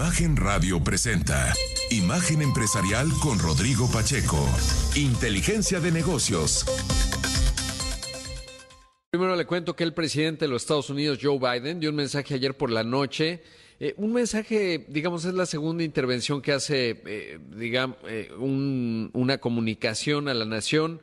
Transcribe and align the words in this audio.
Imagen 0.00 0.34
Radio 0.34 0.82
presenta 0.82 1.52
Imagen 1.90 2.40
Empresarial 2.40 3.06
con 3.22 3.38
Rodrigo 3.38 3.86
Pacheco. 3.92 4.38
Inteligencia 4.96 5.78
de 5.78 5.92
negocios. 5.92 6.64
Primero 9.10 9.36
le 9.36 9.44
cuento 9.44 9.76
que 9.76 9.84
el 9.84 9.92
presidente 9.92 10.46
de 10.46 10.48
los 10.48 10.62
Estados 10.62 10.88
Unidos, 10.88 11.18
Joe 11.20 11.38
Biden, 11.38 11.80
dio 11.80 11.90
un 11.90 11.96
mensaje 11.96 12.32
ayer 12.32 12.56
por 12.56 12.70
la 12.70 12.82
noche. 12.82 13.42
Eh, 13.78 13.92
un 13.98 14.14
mensaje, 14.14 14.86
digamos, 14.88 15.26
es 15.26 15.34
la 15.34 15.44
segunda 15.44 15.84
intervención 15.84 16.40
que 16.40 16.52
hace, 16.52 17.02
eh, 17.04 17.38
digamos, 17.54 17.98
eh, 18.08 18.32
una 18.38 19.36
comunicación 19.36 20.28
a 20.28 20.34
la 20.34 20.46
nación, 20.46 21.02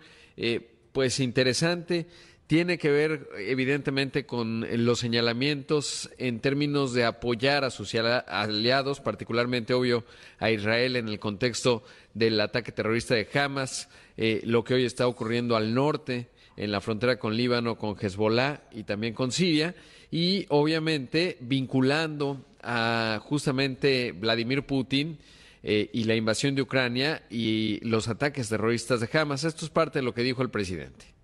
pues 0.91 1.20
interesante 1.20 2.07
tiene 2.48 2.77
que 2.77 2.89
ver 2.89 3.27
evidentemente 3.38 4.25
con 4.25 4.66
los 4.86 5.00
señalamientos 5.00 6.09
en 6.18 6.39
términos 6.39 6.93
de 6.93 7.04
apoyar 7.04 7.66
a 7.66 7.70
sus 7.70 7.93
aliados, 7.93 9.02
particularmente 9.02 9.73
obvio 9.73 10.05
a 10.39 10.49
Israel 10.49 10.95
en 10.95 11.09
el 11.09 11.20
contexto 11.20 11.84
del 12.13 12.39
ataque 12.39 12.72
terrorista 12.72 13.16
de 13.16 13.27
Hamas, 13.34 13.89
eh, 14.16 14.41
lo 14.45 14.63
que 14.63 14.75
hoy 14.75 14.86
está 14.86 15.08
ocurriendo 15.08 15.58
al 15.58 15.73
norte, 15.73 16.30
en 16.55 16.72
la 16.72 16.81
frontera 16.81 17.20
con 17.20 17.36
Líbano, 17.36 17.77
con 17.77 17.95
Hezbollah 17.99 18.61
y 18.72 18.84
también 18.84 19.14
con 19.14 19.34
Siria, 19.34 19.75
y 20.09 20.45
obviamente 20.48 21.38
vinculando 21.41 22.45
a 22.64 23.20
justamente 23.23 24.14
Vladimir 24.14 24.66
Putin 24.66 25.20
eh, 25.64 25.89
y 25.91 26.05
la 26.05 26.16
invasión 26.16 26.55
de 26.55 26.61
Ucrania 26.61 27.23
y 27.30 27.80
los 27.81 28.08
ataques 28.08 28.48
terroristas 28.48 29.02
de 29.02 29.09
Hamas. 29.20 29.44
Esto 29.44 29.66
es 29.66 29.70
parte 29.70 30.00
de 30.00 30.03
lo 30.03 30.14
que 30.14 30.23
dijo 30.23 30.41
el 30.41 30.50
presidente. 30.50 31.16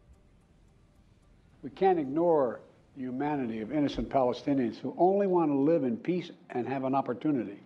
We 1.64 1.70
can't 1.70 1.98
ignore 1.98 2.60
the 2.96 3.04
humanity 3.04 3.62
of 3.62 3.72
innocent 3.72 4.10
Palestinians 4.10 4.78
who 4.78 4.94
only 4.98 5.28
want 5.28 5.50
to 5.50 5.56
live 5.56 5.86
in 5.86 5.98
peace 5.98 6.30
and 6.50 6.68
have 6.68 6.84
an 6.84 6.94
opportunity. 6.94 7.60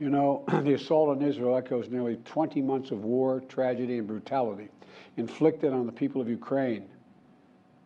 You 0.00 0.10
know, 0.10 0.44
the 0.48 0.74
assault 0.74 1.08
on 1.08 1.22
Israel 1.22 1.56
echoes 1.56 1.88
nearly 1.88 2.16
20 2.24 2.60
months 2.60 2.90
of 2.90 3.04
war, 3.04 3.40
tragedy, 3.48 3.98
and 3.98 4.06
brutality 4.06 4.68
inflicted 5.16 5.72
on 5.72 5.86
the 5.86 5.92
people 5.92 6.20
of 6.20 6.28
Ukraine, 6.28 6.88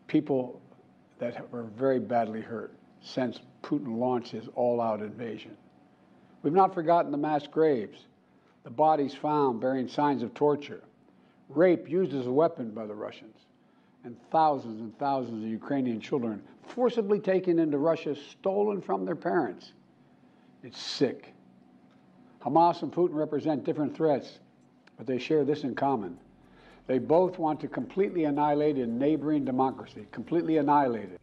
people 0.06 0.60
that 1.18 1.50
were 1.52 1.64
very 1.64 2.00
badly 2.00 2.40
hurt 2.40 2.72
since 3.02 3.38
Putin 3.62 3.98
launched 3.98 4.32
his 4.32 4.48
all 4.54 4.80
out 4.80 5.00
invasion. 5.00 5.56
We've 6.42 6.52
not 6.52 6.74
forgotten 6.74 7.12
the 7.12 7.18
mass 7.18 7.46
graves, 7.46 7.98
the 8.64 8.70
bodies 8.70 9.14
found 9.14 9.60
bearing 9.60 9.88
signs 9.88 10.22
of 10.22 10.34
torture, 10.34 10.82
rape 11.48 11.88
used 11.88 12.14
as 12.14 12.26
a 12.26 12.32
weapon 12.32 12.70
by 12.70 12.86
the 12.86 12.94
Russians, 12.94 13.36
and 14.04 14.16
thousands 14.30 14.80
and 14.80 14.96
thousands 14.98 15.44
of 15.44 15.50
Ukrainian 15.50 16.00
children 16.00 16.42
forcibly 16.66 17.20
taken 17.20 17.58
into 17.58 17.78
Russia, 17.78 18.14
stolen 18.14 18.80
from 18.80 19.04
their 19.04 19.16
parents. 19.16 19.72
It's 20.62 20.80
sick. 20.80 21.34
Hamas 22.44 22.82
and 22.82 22.92
Putin 22.92 23.14
represent 23.14 23.64
different 23.64 23.96
threats, 23.96 24.38
but 24.96 25.06
they 25.06 25.18
share 25.18 25.44
this 25.44 25.64
in 25.64 25.74
common. 25.74 26.18
They 26.86 26.98
both 26.98 27.38
want 27.38 27.60
to 27.60 27.68
completely 27.68 28.24
annihilate 28.24 28.76
a 28.76 28.86
neighboring 28.86 29.44
democracy, 29.44 30.06
completely 30.10 30.56
annihilate 30.58 31.10
it. 31.14 31.20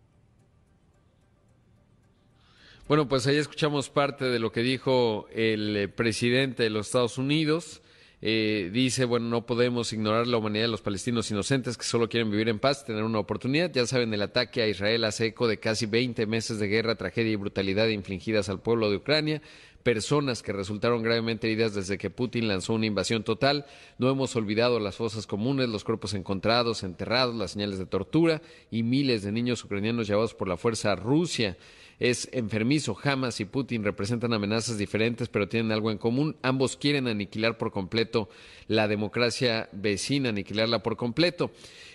Bueno, 2.87 3.07
pues 3.07 3.27
ahí 3.27 3.37
escuchamos 3.37 3.87
parte 3.87 4.25
de 4.25 4.39
lo 4.39 4.51
que 4.51 4.63
dijo 4.63 5.27
el 5.31 5.77
eh, 5.77 5.87
presidente 5.87 6.63
de 6.63 6.71
los 6.71 6.87
Estados 6.87 7.19
Unidos. 7.19 7.83
Eh, 8.21 8.69
dice, 8.73 9.05
bueno, 9.05 9.27
no 9.29 9.45
podemos 9.45 9.93
ignorar 9.93 10.27
la 10.27 10.37
humanidad 10.37 10.65
de 10.65 10.71
los 10.71 10.81
palestinos 10.81 11.31
inocentes 11.31 11.77
que 11.77 11.85
solo 11.85 12.09
quieren 12.09 12.29
vivir 12.29 12.49
en 12.49 12.59
paz, 12.59 12.85
tener 12.85 13.03
una 13.03 13.19
oportunidad. 13.19 13.71
Ya 13.71 13.85
saben, 13.85 14.13
el 14.13 14.21
ataque 14.21 14.61
a 14.61 14.67
Israel 14.67 15.05
hace 15.05 15.27
eco 15.27 15.47
de 15.47 15.59
casi 15.59 15.85
20 15.85 16.25
meses 16.25 16.59
de 16.59 16.67
guerra, 16.67 16.95
tragedia 16.95 17.31
y 17.31 17.37
brutalidad 17.37 17.87
infligidas 17.87 18.49
al 18.49 18.59
pueblo 18.59 18.89
de 18.89 18.97
Ucrania 18.97 19.41
personas 19.89 20.43
que 20.43 20.53
resultaron 20.53 21.01
gravemente 21.01 21.47
heridas 21.47 21.73
desde 21.73 21.97
que 21.97 22.11
Putin 22.11 22.47
lanzó 22.47 22.75
una 22.75 22.85
invasión 22.85 23.23
total. 23.23 23.65
No 23.97 24.07
hemos 24.11 24.35
olvidado 24.35 24.79
las 24.79 24.95
fosas 24.95 25.25
comunes, 25.25 25.67
los 25.67 25.83
cuerpos 25.83 26.13
encontrados, 26.13 26.83
enterrados, 26.83 27.33
las 27.33 27.53
señales 27.53 27.79
de 27.79 27.87
tortura 27.87 28.39
y 28.69 28.83
miles 28.83 29.23
de 29.23 29.31
niños 29.31 29.63
ucranianos 29.63 30.07
llevados 30.07 30.35
por 30.35 30.47
la 30.47 30.57
fuerza 30.57 30.91
a 30.91 30.95
Rusia 30.95 31.57
es 31.97 32.29
enfermizo. 32.33 32.95
Hamas 33.03 33.39
y 33.39 33.45
Putin 33.45 33.83
representan 33.83 34.31
amenazas 34.31 34.77
diferentes, 34.77 35.27
pero 35.27 35.49
tienen 35.49 35.71
algo 35.71 35.89
en 35.89 35.97
común. 35.97 36.35
Ambos 36.43 36.77
quieren 36.77 37.07
aniquilar 37.07 37.57
por 37.57 37.71
completo 37.71 38.29
la 38.67 38.87
democracia 38.87 39.69
vecina, 39.71 40.29
aniquilarla 40.29 40.83
por 40.83 40.97
completo. 40.97 41.49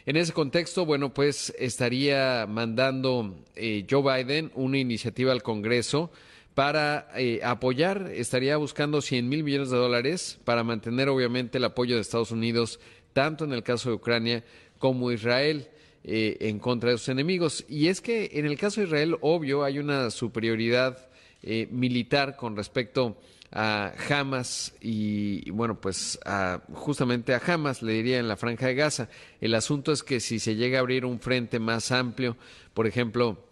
En 0.05 0.17
ese 0.17 0.33
contexto, 0.33 0.85
bueno, 0.85 1.15
pues 1.15 1.55
estaría 1.61 2.45
mandando 2.49 3.37
eh, 3.55 3.87
Joe 3.89 4.25
Biden 4.25 4.51
una 4.57 4.79
iniciativa 4.79 5.31
al 5.31 5.45
Congreso 5.45 6.11
para 6.55 7.09
eh, 7.17 7.41
apoyar, 7.43 8.11
estaría 8.15 8.57
buscando 8.57 9.01
100 9.01 9.29
mil 9.29 9.43
millones 9.43 9.71
de 9.71 9.77
dólares 9.77 10.39
para 10.45 10.63
mantener 10.63 11.09
obviamente 11.09 11.59
el 11.59 11.65
apoyo 11.65 11.97
de 11.97 12.01
Estados 12.01 12.31
Unidos, 12.31 12.79
tanto 13.13 13.45
en 13.45 13.53
el 13.53 13.63
caso 13.63 13.89
de 13.89 13.97
Ucrania 13.97 14.45
como 14.79 15.11
Israel. 15.13 15.69
Eh, 16.07 16.37
en 16.51 16.59
contra 16.59 16.91
de 16.91 16.99
sus 16.99 17.09
enemigos. 17.09 17.65
Y 17.67 17.89
es 17.89 18.03
que 18.03 18.33
en 18.35 18.45
el 18.45 18.59
caso 18.59 18.83
de 18.83 18.89
Israel, 18.89 19.17
obvio, 19.23 19.65
hay 19.65 19.79
una 19.79 20.11
superioridad 20.11 21.09
eh, 21.43 21.67
militar 21.71 22.37
con 22.37 22.57
respecto 22.57 23.17
a 23.51 23.95
Hamas 24.11 24.75
y, 24.83 25.49
bueno, 25.49 25.81
pues 25.81 26.19
justamente 26.75 27.33
a 27.33 27.41
Hamas, 27.47 27.81
le 27.81 27.95
diría 27.95 28.19
en 28.19 28.29
la 28.29 28.37
franja 28.37 28.67
de 28.67 28.75
Gaza. 28.75 29.09
El 29.41 29.55
asunto 29.55 29.93
es 29.93 30.03
que 30.03 30.21
si 30.21 30.41
se 30.41 30.57
llega 30.57 30.77
a 30.77 30.81
abrir 30.83 31.07
un 31.07 31.21
frente 31.21 31.59
más 31.59 31.91
amplio, 31.91 32.37
por 32.75 32.87
ejemplo, 32.87 33.43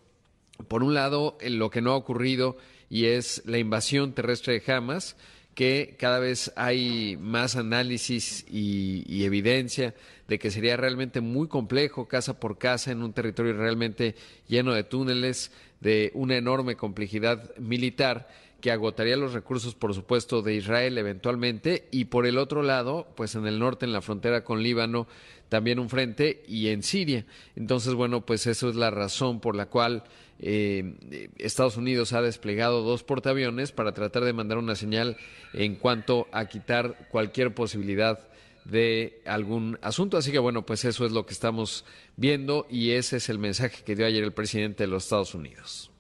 por 0.69 0.83
un 0.83 0.93
lado, 0.93 1.39
lo 1.41 1.71
que 1.71 1.81
no 1.81 1.93
ha 1.93 1.97
ocurrido 1.97 2.59
y 2.93 3.07
es 3.07 3.41
la 3.47 3.57
invasión 3.57 4.13
terrestre 4.13 4.61
de 4.61 4.71
Hamas, 4.71 5.17
que 5.55 5.97
cada 5.99 6.19
vez 6.19 6.53
hay 6.57 7.17
más 7.17 7.57
análisis 7.57 8.45
y, 8.51 9.25
evidencia 9.25 9.95
de 10.29 10.39
que 10.39 10.51
sería 10.51 10.77
realmente 10.77 11.23
muy 11.23 11.49
complejo 11.49 12.07
casa 12.07 12.39
por 12.39 12.59
casa 12.59 12.93
en 12.93 13.03
un 13.03 13.15
territorio 13.15 13.55
realmente 13.55 14.15
lleno 14.47 14.75
de 14.75 14.85
túneles, 14.85 15.53
de 15.81 16.11
una 16.13 16.37
enorme 16.37 16.77
complejidad 16.77 17.57
militar 17.57 18.29
que 18.63 18.71
agotaría 18.71 19.17
los 19.17 19.35
recursos, 19.35 19.75
por 19.75 19.93
supuesto, 19.93 20.41
de 20.41 20.55
Israel 20.55 20.97
eventualmente, 20.97 21.89
y 21.91 22.07
por 22.07 22.27
el 22.27 22.39
otro 22.39 22.63
lado, 22.63 23.09
pues 23.17 23.35
en 23.35 23.47
el 23.47 23.59
norte, 23.59 23.85
en 23.85 23.93
la 23.93 24.01
frontera 24.01 24.45
con 24.45 24.63
Líbano, 24.63 25.09
también 25.51 25.81
un 25.81 25.91
frente, 25.91 26.43
y 26.47 26.69
en 26.69 26.83
Siria. 26.83 27.27
Entonces, 27.57 27.93
bueno, 27.93 28.25
pues 28.25 28.47
eso 28.47 28.71
es 28.71 28.77
la 28.77 28.91
razón 28.91 29.41
por 29.41 29.57
la 29.57 29.67
cual 29.67 30.05
eh, 30.39 30.95
Estados 31.39 31.77
Unidos 31.77 32.13
ha 32.13 32.23
desplegado 32.23 32.83
dos 32.83 33.03
portaaviones 33.03 33.73
para 33.73 33.93
tratar 33.93 34.25
de 34.25 34.33
mandar 34.33 34.59
una 34.59 34.77
señal 34.77 35.17
en 35.53 35.75
cuanto 35.75 36.29
a 36.33 36.47
quitar 36.47 37.09
cualquier 37.11 37.53
posibilidad 37.55 38.29
de 38.65 39.21
algún 39.27 39.77
asunto. 39.83 40.17
Así 40.17 40.31
que 40.31 40.39
bueno, 40.39 40.65
pues 40.65 40.85
eso 40.85 41.05
es 41.05 41.11
lo 41.11 41.27
que 41.27 41.35
estamos 41.35 41.85
viendo 42.17 42.69
y 42.71 42.93
ese 42.93 43.17
es 43.17 43.29
el 43.29 43.41
mensaje 43.41 43.83
que 43.85 43.97
dio 43.97 44.07
ayer 44.07 44.23
el 44.23 44.33
presidente 44.33 44.85
de 44.85 44.89
los 44.89 45.03
Estados 45.03 45.35
Unidos. 45.35 45.91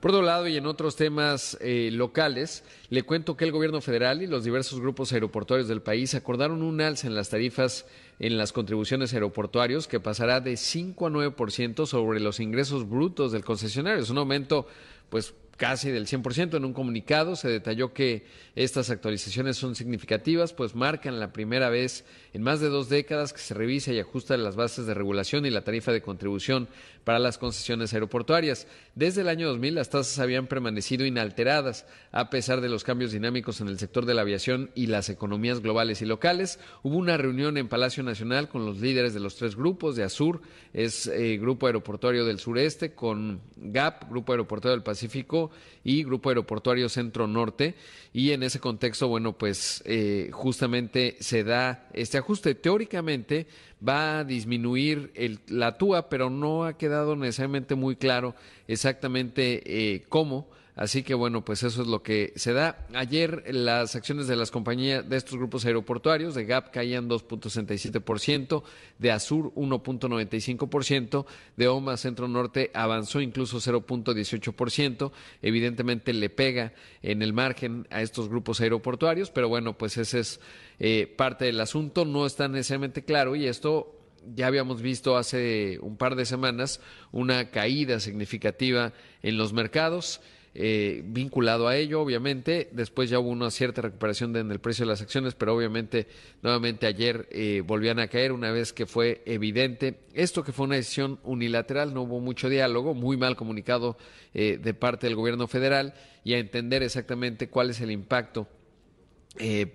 Por 0.00 0.12
otro 0.12 0.22
lado, 0.22 0.48
y 0.48 0.56
en 0.56 0.64
otros 0.64 0.96
temas 0.96 1.58
eh, 1.60 1.90
locales, 1.92 2.64
le 2.88 3.02
cuento 3.02 3.36
que 3.36 3.44
el 3.44 3.52
gobierno 3.52 3.82
federal 3.82 4.22
y 4.22 4.26
los 4.26 4.44
diversos 4.44 4.80
grupos 4.80 5.12
aeroportuarios 5.12 5.68
del 5.68 5.82
país 5.82 6.14
acordaron 6.14 6.62
un 6.62 6.80
alza 6.80 7.06
en 7.06 7.14
las 7.14 7.28
tarifas 7.28 7.84
en 8.18 8.38
las 8.38 8.52
contribuciones 8.52 9.12
aeroportuarios 9.12 9.86
que 9.86 10.00
pasará 10.00 10.40
de 10.40 10.56
5 10.56 11.06
a 11.06 11.10
9% 11.10 11.86
sobre 11.86 12.20
los 12.20 12.40
ingresos 12.40 12.88
brutos 12.88 13.32
del 13.32 13.44
concesionario. 13.44 14.02
Es 14.02 14.08
un 14.08 14.16
aumento, 14.16 14.66
pues, 15.10 15.34
casi 15.60 15.90
del 15.90 16.06
100%. 16.06 16.56
En 16.56 16.64
un 16.64 16.72
comunicado 16.72 17.36
se 17.36 17.48
detalló 17.48 17.92
que 17.92 18.24
estas 18.56 18.88
actualizaciones 18.88 19.58
son 19.58 19.74
significativas, 19.74 20.54
pues 20.54 20.74
marcan 20.74 21.20
la 21.20 21.34
primera 21.34 21.68
vez 21.68 22.06
en 22.32 22.42
más 22.42 22.60
de 22.60 22.70
dos 22.70 22.88
décadas 22.88 23.34
que 23.34 23.40
se 23.40 23.52
revisa 23.52 23.92
y 23.92 24.00
ajusta 24.00 24.38
las 24.38 24.56
bases 24.56 24.86
de 24.86 24.94
regulación 24.94 25.44
y 25.44 25.50
la 25.50 25.62
tarifa 25.62 25.92
de 25.92 26.00
contribución 26.00 26.66
para 27.04 27.18
las 27.18 27.38
concesiones 27.38 27.92
aeroportuarias. 27.92 28.66
Desde 28.94 29.22
el 29.22 29.28
año 29.28 29.48
2000 29.48 29.74
las 29.74 29.90
tasas 29.90 30.18
habían 30.18 30.46
permanecido 30.46 31.06
inalteradas 31.06 31.86
a 32.12 32.30
pesar 32.30 32.60
de 32.60 32.68
los 32.68 32.84
cambios 32.84 33.12
dinámicos 33.12 33.60
en 33.60 33.68
el 33.68 33.78
sector 33.78 34.06
de 34.06 34.14
la 34.14 34.22
aviación 34.22 34.70
y 34.74 34.86
las 34.86 35.08
economías 35.08 35.60
globales 35.60 36.02
y 36.02 36.06
locales. 36.06 36.58
Hubo 36.82 36.96
una 36.96 37.16
reunión 37.16 37.56
en 37.56 37.68
Palacio 37.68 38.02
Nacional 38.02 38.48
con 38.48 38.66
los 38.66 38.80
líderes 38.80 39.14
de 39.14 39.20
los 39.20 39.36
tres 39.36 39.56
grupos 39.56 39.96
de 39.96 40.04
Azur, 40.04 40.42
es 40.72 41.06
eh, 41.06 41.38
Grupo 41.38 41.66
Aeroportuario 41.66 42.24
del 42.24 42.38
Sureste, 42.38 42.94
con 42.94 43.40
GAP, 43.56 44.10
Grupo 44.10 44.32
Aeroportuario 44.32 44.76
del 44.76 44.84
Pacífico 44.84 45.50
y 45.84 46.04
Grupo 46.04 46.28
Aeroportuario 46.28 46.88
Centro 46.88 47.26
Norte. 47.26 47.74
Y 48.12 48.32
en 48.32 48.42
ese 48.42 48.60
contexto, 48.60 49.08
bueno, 49.08 49.36
pues 49.36 49.82
eh, 49.86 50.30
justamente 50.32 51.16
se 51.20 51.44
da 51.44 51.88
este 51.92 52.18
ajuste. 52.18 52.54
Teóricamente 52.54 53.46
va 53.86 54.20
a 54.20 54.24
disminuir 54.24 55.10
el, 55.14 55.38
la 55.48 55.78
TUA, 55.78 56.08
pero 56.08 56.30
no 56.30 56.64
ha 56.64 56.76
quedado 56.76 57.16
necesariamente 57.16 57.74
muy 57.74 57.96
claro 57.96 58.34
exactamente 58.68 59.62
eh, 59.64 60.02
cómo. 60.08 60.48
Así 60.80 61.02
que 61.02 61.12
bueno, 61.12 61.44
pues 61.44 61.62
eso 61.62 61.82
es 61.82 61.88
lo 61.88 62.02
que 62.02 62.32
se 62.36 62.54
da. 62.54 62.86
Ayer 62.94 63.44
las 63.54 63.96
acciones 63.96 64.26
de 64.28 64.34
las 64.34 64.50
compañías 64.50 65.06
de 65.06 65.18
estos 65.18 65.36
grupos 65.36 65.66
aeroportuarios, 65.66 66.34
de 66.34 66.46
GAP 66.46 66.70
caían 66.72 67.06
2.67%, 67.06 68.62
de 68.98 69.10
Azur 69.10 69.52
1.95%, 69.56 71.26
de 71.58 71.68
OMA 71.68 71.98
Centro 71.98 72.28
Norte 72.28 72.70
avanzó 72.72 73.20
incluso 73.20 73.58
0.18%. 73.58 75.12
Evidentemente 75.42 76.14
le 76.14 76.30
pega 76.30 76.72
en 77.02 77.20
el 77.20 77.34
margen 77.34 77.86
a 77.90 78.00
estos 78.00 78.30
grupos 78.30 78.62
aeroportuarios, 78.62 79.30
pero 79.30 79.50
bueno, 79.50 79.76
pues 79.76 79.98
ese 79.98 80.20
es 80.20 80.40
eh, 80.78 81.12
parte 81.14 81.44
del 81.44 81.60
asunto. 81.60 82.06
No 82.06 82.24
está 82.24 82.48
necesariamente 82.48 83.04
claro 83.04 83.36
y 83.36 83.46
esto 83.46 84.00
ya 84.34 84.46
habíamos 84.46 84.80
visto 84.80 85.18
hace 85.18 85.78
un 85.82 85.98
par 85.98 86.16
de 86.16 86.24
semanas 86.24 86.80
una 87.12 87.50
caída 87.50 88.00
significativa 88.00 88.94
en 89.22 89.36
los 89.36 89.52
mercados. 89.52 90.22
Eh, 90.52 91.02
vinculado 91.04 91.68
a 91.68 91.76
ello, 91.76 92.00
obviamente. 92.00 92.68
Después 92.72 93.08
ya 93.08 93.20
hubo 93.20 93.28
una 93.28 93.50
cierta 93.50 93.82
recuperación 93.82 94.34
en 94.36 94.50
el 94.50 94.58
precio 94.58 94.84
de 94.84 94.90
las 94.90 95.00
acciones, 95.00 95.34
pero 95.34 95.54
obviamente 95.54 96.08
nuevamente 96.42 96.86
ayer 96.86 97.28
eh, 97.30 97.62
volvían 97.64 98.00
a 98.00 98.08
caer 98.08 98.32
una 98.32 98.50
vez 98.50 98.72
que 98.72 98.86
fue 98.86 99.22
evidente 99.26 100.00
esto 100.12 100.42
que 100.42 100.52
fue 100.52 100.66
una 100.66 100.74
decisión 100.74 101.20
unilateral, 101.22 101.94
no 101.94 102.02
hubo 102.02 102.18
mucho 102.18 102.48
diálogo, 102.48 102.94
muy 102.94 103.16
mal 103.16 103.36
comunicado 103.36 103.96
eh, 104.34 104.58
de 104.60 104.74
parte 104.74 105.06
del 105.06 105.14
gobierno 105.14 105.46
federal 105.46 105.94
y 106.24 106.34
a 106.34 106.38
entender 106.38 106.82
exactamente 106.82 107.48
cuál 107.48 107.70
es 107.70 107.80
el 107.80 107.90
impacto 107.90 108.48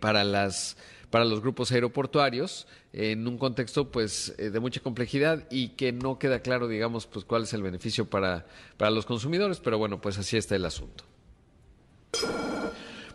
para 0.01 0.25
las 0.25 0.77
para 1.09 1.25
los 1.25 1.41
grupos 1.41 1.71
aeroportuarios 1.71 2.67
en 2.93 3.27
un 3.27 3.37
contexto 3.37 3.91
pues 3.91 4.33
eh, 4.37 4.49
de 4.49 4.59
mucha 4.59 4.81
complejidad 4.81 5.45
y 5.49 5.69
que 5.69 5.91
no 5.91 6.19
queda 6.19 6.39
claro 6.39 6.67
digamos 6.67 7.07
pues 7.07 7.25
cuál 7.25 7.43
es 7.43 7.53
el 7.53 7.61
beneficio 7.61 8.05
para, 8.09 8.45
para 8.77 8.91
los 8.91 9.05
consumidores 9.05 9.59
pero 9.59 9.77
bueno 9.77 10.01
pues 10.01 10.17
así 10.17 10.37
está 10.37 10.55
el 10.55 10.65
asunto. 10.65 11.03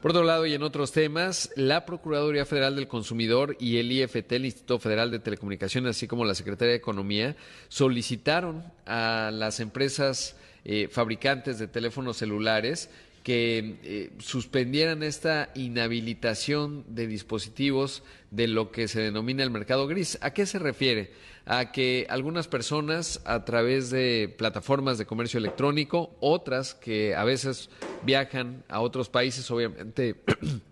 Por 0.00 0.12
otro 0.12 0.25
lado, 0.25 0.46
y 0.46 0.54
en 0.54 0.62
otros 0.62 0.92
temas, 0.92 1.50
la 1.56 1.84
Procuraduría 1.84 2.46
Federal 2.46 2.75
del 2.75 2.88
Consumidor 2.88 3.54
y 3.60 3.76
el 3.76 3.92
IFT, 3.92 4.32
el 4.32 4.46
Instituto 4.46 4.78
Federal 4.78 5.10
de 5.10 5.19
Telecomunicaciones, 5.19 5.94
así 5.94 6.06
como 6.06 6.25
la 6.25 6.34
Secretaría 6.34 6.70
de 6.70 6.78
Economía, 6.78 7.37
solicitaron 7.69 8.64
a 8.87 9.31
las 9.31 9.60
empresas 9.60 10.37
eh, 10.64 10.88
fabricantes 10.90 11.58
de 11.58 11.69
teléfonos 11.69 12.16
celulares 12.16 12.88
que 13.22 13.78
eh, 13.82 14.11
suspendieran 14.19 15.02
esta 15.02 15.50
inhabilitación 15.55 16.84
de 16.88 17.06
dispositivos 17.06 18.02
de 18.31 18.49
lo 18.49 18.70
que 18.70 18.88
se 18.88 19.00
denomina 19.00 19.43
el 19.43 19.50
mercado 19.50 19.87
gris. 19.87 20.19
¿A 20.22 20.32
qué 20.32 20.46
se 20.46 20.58
refiere? 20.58 21.12
A 21.44 21.72
que 21.72 22.06
algunas 22.08 22.49
personas 22.49 23.20
a 23.25 23.44
través 23.44 23.90
de 23.90 24.34
plataformas 24.38 24.99
de 24.99 25.06
comercio 25.06 25.38
electrónico, 25.38 26.17
otras 26.20 26.75
que 26.75 27.14
a 27.14 27.25
veces 27.25 27.70
viajan 28.02 28.64
a 28.69 28.81
otros 28.81 29.08
países, 29.08 29.50
obviamente 29.50 30.16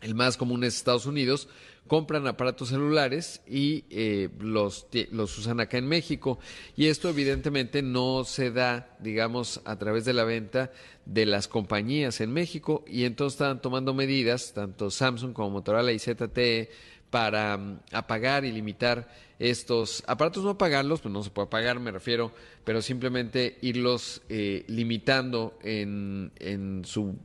el 0.00 0.14
más 0.14 0.36
común 0.36 0.64
es 0.64 0.76
Estados 0.76 1.06
Unidos, 1.06 1.48
compran 1.88 2.26
aparatos 2.26 2.68
celulares 2.68 3.40
y 3.48 3.84
eh, 3.90 4.28
los, 4.38 4.86
usan 5.12 5.60
acá 5.60 5.78
en 5.78 5.88
México. 5.88 6.38
Y 6.76 6.86
esto 6.86 7.08
evidentemente 7.08 7.82
no 7.82 8.24
se 8.24 8.52
da, 8.52 8.96
digamos, 9.00 9.60
a 9.64 9.76
través 9.76 10.04
de 10.04 10.12
la 10.12 10.24
venta 10.24 10.70
de 11.06 11.26
las 11.26 11.48
compañías 11.48 12.20
en 12.20 12.32
México 12.32 12.84
y 12.86 13.04
entonces 13.04 13.40
están 13.40 13.60
tomando 13.60 13.94
medidas, 13.94 14.52
tanto 14.52 14.90
Samsung 14.90 15.32
como 15.32 15.50
Motorola 15.50 15.90
y 15.90 15.98
ZTE, 15.98 16.70
para 17.10 17.56
mm, 17.56 17.80
apagar 17.92 18.44
y 18.44 18.52
limitar 18.52 19.08
estos 19.38 20.02
aparatos, 20.06 20.42
no 20.42 20.50
apagarlos, 20.50 21.00
pues 21.00 21.12
no 21.12 21.22
se 21.22 21.30
puede 21.30 21.46
apagar, 21.46 21.78
me 21.78 21.92
refiero, 21.92 22.32
pero 22.64 22.82
simplemente 22.82 23.56
irlos 23.62 24.20
eh, 24.28 24.64
limitando 24.66 25.56
en, 25.62 26.32
en 26.38 26.84
su, 26.84 27.16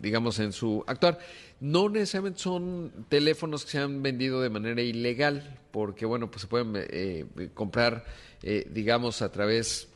digamos, 0.00 0.38
en 0.38 0.52
su 0.52 0.82
actuar. 0.86 1.18
No 1.60 1.88
necesariamente 1.88 2.38
son 2.40 2.92
teléfonos 3.08 3.64
que 3.64 3.72
se 3.72 3.78
han 3.78 4.02
vendido 4.02 4.40
de 4.40 4.50
manera 4.50 4.80
ilegal, 4.80 5.58
porque 5.72 6.06
bueno, 6.06 6.30
pues 6.30 6.42
se 6.42 6.48
pueden 6.48 6.72
eh, 6.76 7.26
comprar, 7.54 8.04
eh, 8.42 8.66
digamos, 8.70 9.22
a 9.22 9.32
través 9.32 9.88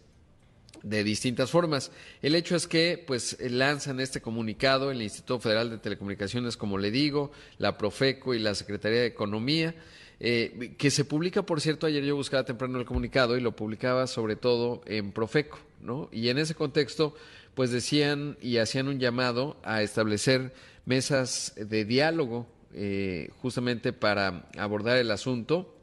de 0.82 1.04
distintas 1.04 1.50
formas. 1.50 1.92
El 2.20 2.34
hecho 2.34 2.56
es 2.56 2.66
que 2.66 3.02
pues 3.06 3.36
lanzan 3.40 4.00
este 4.00 4.20
comunicado 4.20 4.90
el 4.90 5.02
Instituto 5.02 5.40
Federal 5.40 5.70
de 5.70 5.78
Telecomunicaciones, 5.78 6.56
como 6.56 6.78
le 6.78 6.90
digo, 6.90 7.30
la 7.58 7.78
Profeco 7.78 8.34
y 8.34 8.38
la 8.38 8.54
Secretaría 8.54 9.00
de 9.00 9.06
Economía, 9.06 9.74
eh, 10.18 10.74
que 10.78 10.90
se 10.90 11.04
publica, 11.04 11.44
por 11.44 11.60
cierto, 11.60 11.86
ayer 11.86 12.04
yo 12.04 12.16
buscaba 12.16 12.44
temprano 12.44 12.78
el 12.78 12.84
comunicado 12.84 13.36
y 13.36 13.40
lo 13.40 13.56
publicaba 13.56 14.06
sobre 14.06 14.36
todo 14.36 14.82
en 14.86 15.12
Profeco, 15.12 15.58
¿no? 15.80 16.08
Y 16.12 16.28
en 16.28 16.38
ese 16.38 16.54
contexto, 16.54 17.14
pues 17.54 17.70
decían 17.70 18.36
y 18.40 18.58
hacían 18.58 18.88
un 18.88 18.98
llamado 18.98 19.56
a 19.62 19.82
establecer 19.82 20.52
mesas 20.84 21.54
de 21.56 21.84
diálogo 21.84 22.46
eh, 22.74 23.30
justamente 23.42 23.92
para 23.92 24.48
abordar 24.56 24.96
el 24.96 25.10
asunto 25.10 25.76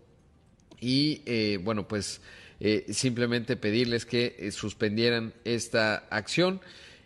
y, 0.81 1.21
eh, 1.25 1.59
bueno, 1.61 1.87
pues 1.87 2.21
eh, 2.59 2.85
simplemente 2.91 3.55
pedirles 3.55 4.05
que 4.05 4.49
suspendieran 4.51 5.33
esta 5.43 6.07
acción. 6.09 6.61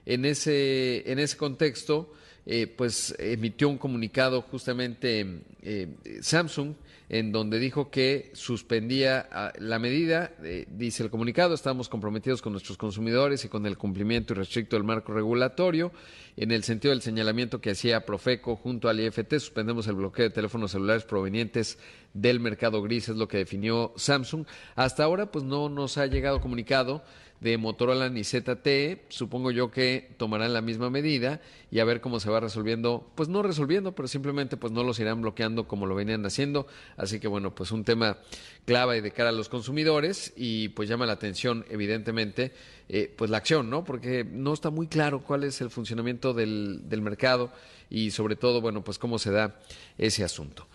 En 0.06 0.26
ese, 0.26 1.12
en 1.12 1.20
ese 1.20 1.38
contexto, 1.38 2.14
eh, 2.46 2.68
pues 2.68 3.16
emitió 3.20 3.70
un 3.70 3.78
comunicado 3.78 4.42
justamente 4.42 5.42
Samsung 6.22 6.76
en 7.10 7.32
donde 7.32 7.60
dijo 7.60 7.92
que 7.92 8.32
suspendía 8.34 9.28
ah, 9.32 9.54
la 9.60 9.78
medida, 9.78 10.32
dice 10.68 11.04
el 11.04 11.10
comunicado, 11.12 11.54
estamos 11.54 11.88
comprometidos 11.88 12.42
con 12.42 12.54
nuestros 12.54 12.78
consumidores 12.78 13.46
y 13.46 13.50
con 13.50 13.66
el 13.66 13.78
cumplimiento 13.78 14.34
irrestricto 14.34 14.76
del 14.76 14.84
marco 14.84 15.14
regulatorio. 15.14 15.92
En 16.36 16.52
el 16.52 16.64
sentido 16.64 16.90
del 16.90 17.04
señalamiento 17.04 17.62
que 17.62 17.72
hacía 17.72 18.06
Profeco 18.06 18.56
junto 18.56 18.90
al 18.90 19.00
IFT, 19.00 19.34
suspendemos 19.34 19.86
el 19.88 19.96
bloqueo 19.96 20.26
de 20.26 20.32
teléfonos 20.32 20.72
celulares 20.72 21.04
provenientes 21.04 21.78
del 22.14 22.40
mercado 22.40 22.82
gris, 22.82 23.10
es 23.10 23.16
lo 23.16 23.28
que 23.28 23.38
definió 23.38 23.94
Samsung. 23.96 24.46
Hasta 24.76 25.04
ahora, 25.04 25.32
pues 25.32 25.46
no 25.46 25.70
nos 25.70 25.98
ha 26.00 26.08
llegado 26.08 26.42
comunicado 26.42 27.04
de 27.44 27.58
Motorola 27.58 28.10
ni 28.10 28.24
ZTE, 28.24 29.04
supongo 29.10 29.52
yo 29.52 29.70
que 29.70 30.12
tomarán 30.16 30.54
la 30.54 30.62
misma 30.62 30.90
medida 30.90 31.42
y 31.70 31.80
a 31.80 31.86
ver 31.86 32.00
cómo 32.00 32.22
se 32.22 32.30
va 32.30 32.40
resolviendo, 32.40 33.12
pues 33.16 33.28
no 33.28 33.44
resolviendo, 33.44 33.92
pero 33.92 34.08
simplemente 34.08 34.56
pues 34.56 34.72
no 34.72 34.82
los 34.84 34.98
irán 35.00 35.22
bloqueando 35.22 35.68
como 35.68 35.86
lo 35.86 35.94
venían 35.94 36.26
haciendo, 36.26 36.68
así 36.96 37.20
que 37.20 37.28
bueno, 37.28 37.54
pues 37.54 37.72
un 37.72 37.84
tema 37.84 38.18
clave 38.66 39.02
de 39.02 39.12
cara 39.12 39.30
a 39.30 39.34
los 39.34 39.50
consumidores 39.50 40.32
y 40.38 40.70
pues 40.70 40.88
llama 40.88 41.06
la 41.06 41.14
atención 41.14 41.66
evidentemente 41.70 42.54
eh, 42.88 43.14
pues 43.14 43.30
la 43.30 43.38
acción, 43.38 43.70
¿no? 43.70 43.84
Porque 43.84 44.24
no 44.24 44.54
está 44.54 44.70
muy 44.70 44.88
claro 44.88 45.22
cuál 45.22 45.44
es 45.44 45.60
el 45.60 45.70
funcionamiento 45.70 46.34
del, 46.34 46.88
del 46.88 47.02
mercado 47.02 47.52
y 47.90 48.12
sobre 48.12 48.38
todo, 48.38 48.62
bueno, 48.62 48.86
pues 48.86 48.98
cómo 48.98 49.20
se 49.20 49.32
da 49.32 49.60
ese 49.98 50.24
asunto. 50.24 50.66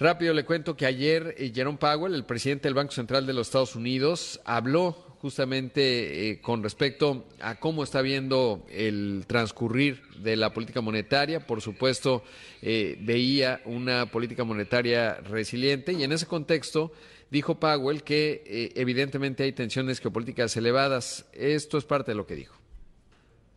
Rápido 0.00 0.32
le 0.32 0.44
cuento 0.44 0.76
que 0.76 0.86
ayer 0.86 1.34
eh, 1.36 1.52
Jerome 1.54 1.76
Powell, 1.76 2.14
el 2.14 2.24
presidente 2.24 2.68
del 2.68 2.74
Banco 2.74 2.92
Central 2.92 3.26
de 3.26 3.32
los 3.32 3.48
Estados 3.48 3.76
Unidos, 3.76 4.40
habló 4.44 5.07
justamente 5.20 6.30
eh, 6.30 6.40
con 6.40 6.62
respecto 6.62 7.26
a 7.40 7.56
cómo 7.56 7.82
está 7.82 8.02
viendo 8.02 8.66
el 8.70 9.24
transcurrir 9.26 10.02
de 10.22 10.36
la 10.36 10.52
política 10.52 10.80
monetaria. 10.80 11.46
Por 11.46 11.60
supuesto, 11.60 12.22
eh, 12.62 12.98
veía 13.00 13.60
una 13.64 14.06
política 14.06 14.44
monetaria 14.44 15.14
resiliente 15.14 15.92
y 15.92 16.02
en 16.04 16.12
ese 16.12 16.26
contexto 16.26 16.92
dijo 17.30 17.60
Powell 17.60 18.02
que 18.02 18.72
evidentemente 18.74 19.44
hay 19.44 19.52
tensiones 19.52 20.00
geopolíticas 20.00 20.56
elevadas. 20.56 21.26
Esto 21.32 21.78
es 21.78 21.84
parte 21.84 22.12
de 22.12 22.16
lo 22.16 22.26
que 22.26 22.34
dijo. 22.34 22.58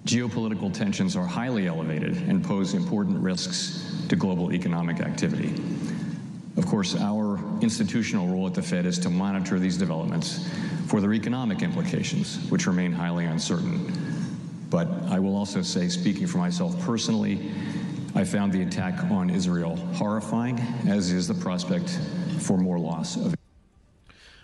Geopolitical 0.06 0.72
tensions 0.72 1.16
are 1.16 1.28
highly 1.28 1.68
elevated 1.68 2.18
and 2.28 2.44
pose 2.44 2.74
important 2.74 3.24
risks 3.24 3.86
to 4.10 4.16
global 4.16 4.52
economic 4.52 5.00
activity. 5.00 5.54
Of 6.58 6.66
course, 6.66 6.96
our 6.96 7.31
institutional 7.62 8.28
role 8.28 8.48
at 8.48 8.54
the 8.54 8.62
Fed 8.62 8.86
is 8.86 9.00
to 9.00 9.10
monitor 9.10 9.60
these 9.60 9.78
developments 9.78 10.50
for 10.88 11.02
their 11.02 11.14
economic 11.14 11.62
implications, 11.62 12.38
which 12.50 12.68
remain 12.68 12.92
highly 12.92 13.26
uncertain. 13.26 13.92
But 14.70 14.88
I 15.10 15.20
will 15.20 15.36
also 15.36 15.62
say, 15.62 15.88
speaking 15.90 16.28
for 16.28 16.38
myself 16.38 16.80
personally, 16.86 17.52
I 18.16 18.24
found 18.24 18.52
the 18.52 18.62
attack 18.62 19.04
on 19.12 19.30
Israel 19.30 19.76
horrifying, 19.94 20.60
as 20.88 21.12
is 21.12 21.28
the 21.28 21.34
prospect 21.34 21.90
for 22.40 22.58
more 22.58 22.80
loss 22.80 23.16
of. 23.16 23.41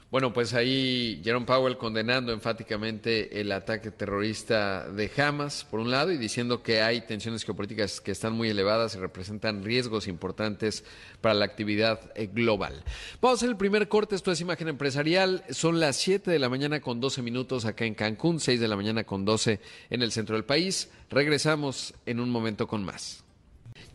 Bueno, 0.09 0.31
pues 0.31 0.53
ahí 0.53 1.19
Jerome 1.21 1.45
Powell 1.45 1.75
condenando 1.75 2.31
enfáticamente 2.31 3.41
el 3.41 3.51
ataque 3.51 3.91
terrorista 3.91 4.87
de 4.87 5.11
Hamas, 5.17 5.65
por 5.69 5.81
un 5.81 5.91
lado, 5.91 6.13
y 6.13 6.17
diciendo 6.17 6.63
que 6.63 6.81
hay 6.81 7.01
tensiones 7.01 7.43
geopolíticas 7.43 7.99
que 7.99 8.11
están 8.11 8.31
muy 8.31 8.47
elevadas 8.47 8.95
y 8.95 8.99
representan 8.99 9.65
riesgos 9.65 10.07
importantes 10.07 10.85
para 11.19 11.35
la 11.35 11.43
actividad 11.43 12.09
eh, 12.15 12.27
global. 12.27 12.85
Vamos 13.19 13.35
a 13.35 13.39
hacer 13.39 13.49
el 13.49 13.57
primer 13.57 13.89
corte, 13.89 14.15
esto 14.15 14.31
es 14.31 14.39
Imagen 14.39 14.69
Empresarial. 14.69 15.43
Son 15.49 15.81
las 15.81 15.97
7 15.97 16.31
de 16.31 16.39
la 16.39 16.47
mañana 16.47 16.79
con 16.79 17.01
12 17.01 17.21
minutos 17.21 17.65
acá 17.65 17.83
en 17.83 17.93
Cancún, 17.93 18.39
6 18.39 18.61
de 18.61 18.67
la 18.69 18.77
mañana 18.77 19.03
con 19.03 19.25
12 19.25 19.59
en 19.89 20.01
el 20.01 20.13
centro 20.13 20.37
del 20.37 20.45
país. 20.45 20.89
Regresamos 21.09 21.93
en 22.05 22.21
un 22.21 22.29
momento 22.29 22.65
con 22.65 22.85
más. 22.85 23.26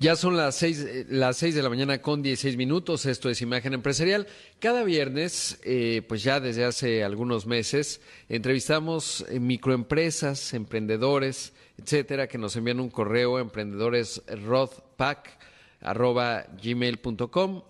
Ya 0.02 0.16
son 0.16 0.36
las 0.36 0.56
seis, 0.56 0.80
eh, 0.80 1.06
las 1.08 1.36
seis 1.36 1.54
de 1.54 1.62
la 1.62 1.68
mañana 1.68 2.02
con 2.02 2.22
16 2.22 2.56
minutos. 2.56 3.06
Esto 3.06 3.30
es 3.30 3.40
Imagen 3.40 3.72
Empresarial. 3.72 4.26
Cada 4.58 4.82
viernes, 4.82 5.60
eh, 5.62 6.02
pues 6.08 6.24
ya 6.24 6.40
desde 6.40 6.64
hace 6.64 7.04
algunos 7.04 7.46
meses, 7.46 8.00
entrevistamos 8.28 9.24
eh, 9.28 9.38
microempresas, 9.38 10.54
emprendedores, 10.54 11.52
etcétera, 11.78 12.26
que 12.26 12.36
nos 12.36 12.56
envían 12.56 12.80
un 12.80 12.90
correo 12.90 13.38
emprendedoresrodpac 13.38 15.38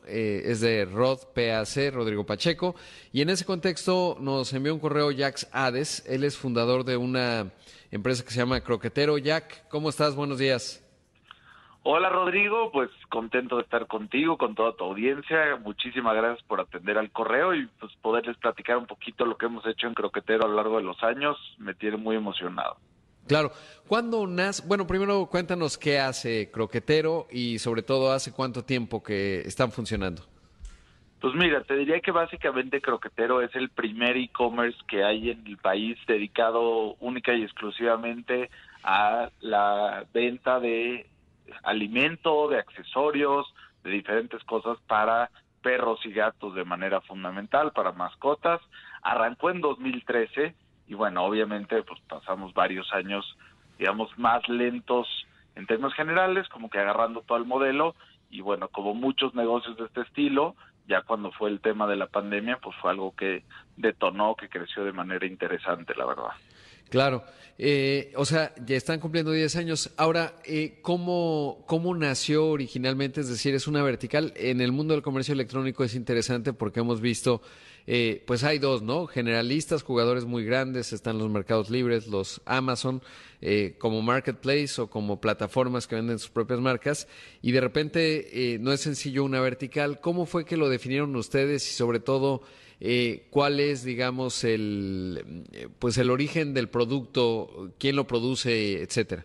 es 0.09 0.61
de 0.61 0.87
Rod 0.87 1.19
PAC, 1.35 1.93
Rodrigo 1.93 2.25
Pacheco, 2.25 2.75
y 3.12 3.21
en 3.21 3.29
ese 3.29 3.45
contexto 3.45 4.17
nos 4.19 4.55
envió 4.55 4.73
un 4.73 4.81
correo 4.81 5.11
Jax 5.15 5.49
Hades, 5.53 6.03
él 6.07 6.25
es 6.25 6.39
fundador 6.39 6.85
de 6.85 6.97
una 6.97 7.53
empresa 7.91 8.25
que 8.25 8.31
se 8.31 8.39
llama 8.39 8.62
Croquetero. 8.62 9.19
Jack, 9.19 9.69
¿cómo 9.69 9.91
estás? 9.91 10.15
Buenos 10.15 10.39
días. 10.39 10.82
Hola 11.85 12.11
Rodrigo, 12.11 12.71
pues 12.71 12.91
contento 13.09 13.57
de 13.57 13.62
estar 13.62 13.89
contigo, 13.89 14.39
con 14.39 14.55
toda 14.55 14.73
tu 14.77 14.85
audiencia. 14.85 15.57
Muchísimas 15.57 16.15
gracias 16.15 16.47
por 16.47 16.61
atender 16.61 16.97
al 16.97 17.11
correo 17.11 17.55
y 17.55 17.67
pues 17.81 17.93
poderles 18.01 18.37
platicar 18.37 18.77
un 18.77 18.87
poquito 18.87 19.27
lo 19.27 19.37
que 19.37 19.47
hemos 19.47 19.67
hecho 19.67 19.89
en 19.89 19.95
Croquetero 19.95 20.45
a 20.45 20.49
lo 20.49 20.55
largo 20.55 20.77
de 20.77 20.85
los 20.85 21.03
años. 21.03 21.37
Me 21.59 21.75
tiene 21.75 21.97
muy 21.97 22.15
emocionado. 22.15 22.77
Claro. 23.27 23.51
¿Cuándo 23.89 24.27
nace? 24.29 24.62
Bueno, 24.67 24.87
primero 24.87 25.27
cuéntanos 25.27 25.77
qué 25.77 25.99
hace 25.99 26.53
Croquetero 26.53 27.27
y 27.33 27.59
sobre 27.59 27.83
todo 27.83 28.12
hace 28.12 28.33
cuánto 28.33 28.65
tiempo 28.65 29.03
que 29.03 29.41
están 29.41 29.73
funcionando. 29.73 30.23
Pues 31.21 31.35
mira, 31.35 31.62
te 31.62 31.75
diría 31.77 32.01
que 32.01 32.12
básicamente 32.12 32.81
Croquetero 32.81 33.43
es 33.43 33.55
el 33.57 33.71
primer 33.71 34.17
e-commerce 34.17 34.79
que 34.89 35.03
hay 35.03 35.31
en 35.31 35.47
el 35.47 35.57
país 35.57 35.97
dedicado 36.07 36.95
única 37.01 37.35
y 37.35 37.43
exclusivamente 37.43 38.51
a 38.83 39.31
la 39.41 40.05
venta 40.12 40.59
de 40.59 41.07
alimento, 41.62 42.49
de 42.49 42.59
accesorios, 42.59 43.52
de 43.85 43.90
diferentes 43.90 44.42
cosas 44.44 44.78
para 44.87 45.30
perros 45.62 46.04
y 46.04 46.12
gatos 46.12 46.54
de 46.54 46.64
manera 46.64 47.00
fundamental, 47.00 47.73
para 47.73 47.92
mascotas. 47.92 48.61
Arrancó 49.02 49.50
en 49.50 49.61
2013 49.61 50.54
y 50.88 50.94
bueno, 50.94 51.25
obviamente 51.25 51.82
pues 51.82 52.00
pasamos 52.09 52.52
varios 52.52 52.92
años, 52.92 53.37
digamos, 53.78 54.16
más 54.18 54.47
lentos 54.49 55.09
en 55.54 55.66
términos 55.66 55.94
generales, 55.94 56.49
como 56.49 56.71
que 56.71 56.78
agarrando 56.78 57.23
todo 57.23 57.38
el 57.38 57.44
modelo 57.44 57.94
y 58.30 58.40
bueno, 58.40 58.68
como 58.68 58.94
muchos 58.94 59.35
negocios 59.35 59.76
de 59.76 59.85
este 59.85 60.00
estilo, 60.00 60.56
ya 60.88 61.02
cuando 61.02 61.30
fue 61.32 61.50
el 61.50 61.61
tema 61.61 61.87
de 61.87 61.97
la 61.97 62.06
pandemia, 62.06 62.59
pues 62.59 62.75
fue 62.76 62.90
algo 62.90 63.14
que 63.14 63.44
detonó, 63.76 64.35
que 64.35 64.49
creció 64.49 64.85
de 64.85 64.92
manera 64.92 65.26
interesante, 65.26 65.94
la 65.94 66.06
verdad. 66.06 66.32
Claro. 66.92 67.25
Eh, 67.56 68.12
o 68.16 68.26
sea, 68.26 68.54
ya 68.66 68.76
están 68.76 69.00
cumpliendo 69.00 69.32
10 69.32 69.56
años. 69.56 69.90
Ahora, 69.96 70.37
eh, 70.44 70.78
¿cómo, 70.82 71.64
¿cómo 71.66 71.96
nació 71.96 72.49
originalmente? 72.49 73.22
Es 73.22 73.30
decir, 73.30 73.54
es 73.54 73.66
una 73.66 73.82
vertical. 73.82 74.34
En 74.37 74.61
el 74.61 74.72
mundo 74.72 74.92
del 74.92 75.02
comercio 75.02 75.32
electrónico 75.32 75.84
es 75.84 75.94
interesante 75.94 76.52
porque 76.52 76.80
hemos 76.80 77.00
visto, 77.00 77.40
eh, 77.87 78.22
pues 78.26 78.44
hay 78.44 78.58
dos, 78.58 78.82
¿no? 78.82 79.06
Generalistas, 79.06 79.82
jugadores 79.82 80.26
muy 80.26 80.44
grandes, 80.44 80.92
están 80.92 81.16
los 81.16 81.30
mercados 81.30 81.70
libres, 81.70 82.08
los 82.08 82.42
Amazon, 82.44 83.00
eh, 83.40 83.75
como 83.78 84.02
marketplace 84.02 84.78
o 84.78 84.90
como 84.90 85.18
plataformas 85.18 85.87
que 85.87 85.94
venden 85.94 86.18
sus 86.18 86.30
propias 86.30 86.61
marcas. 86.61 87.08
Y 87.40 87.52
de 87.52 87.61
repente 87.62 88.58
no 88.61 88.70
es 88.70 88.82
sencillo 88.82 89.25
una 89.25 89.40
vertical. 89.40 89.99
¿Cómo 89.99 90.26
fue 90.26 90.44
que 90.44 90.58
lo 90.58 90.68
definieron 90.68 91.16
ustedes 91.16 91.66
y 91.70 91.72
sobre 91.72 92.00
todo... 92.00 92.42
Eh, 92.85 93.29
cuál 93.31 93.61
es, 93.61 93.85
digamos, 93.85 94.43
el, 94.43 95.45
eh, 95.53 95.69
pues 95.79 95.99
el 95.99 96.11
origen 96.11 96.53
del 96.53 96.69
producto, 96.69 97.71
quién 97.79 97.95
lo 97.95 98.09
produce, 98.09 98.83
etcétera. 98.83 99.25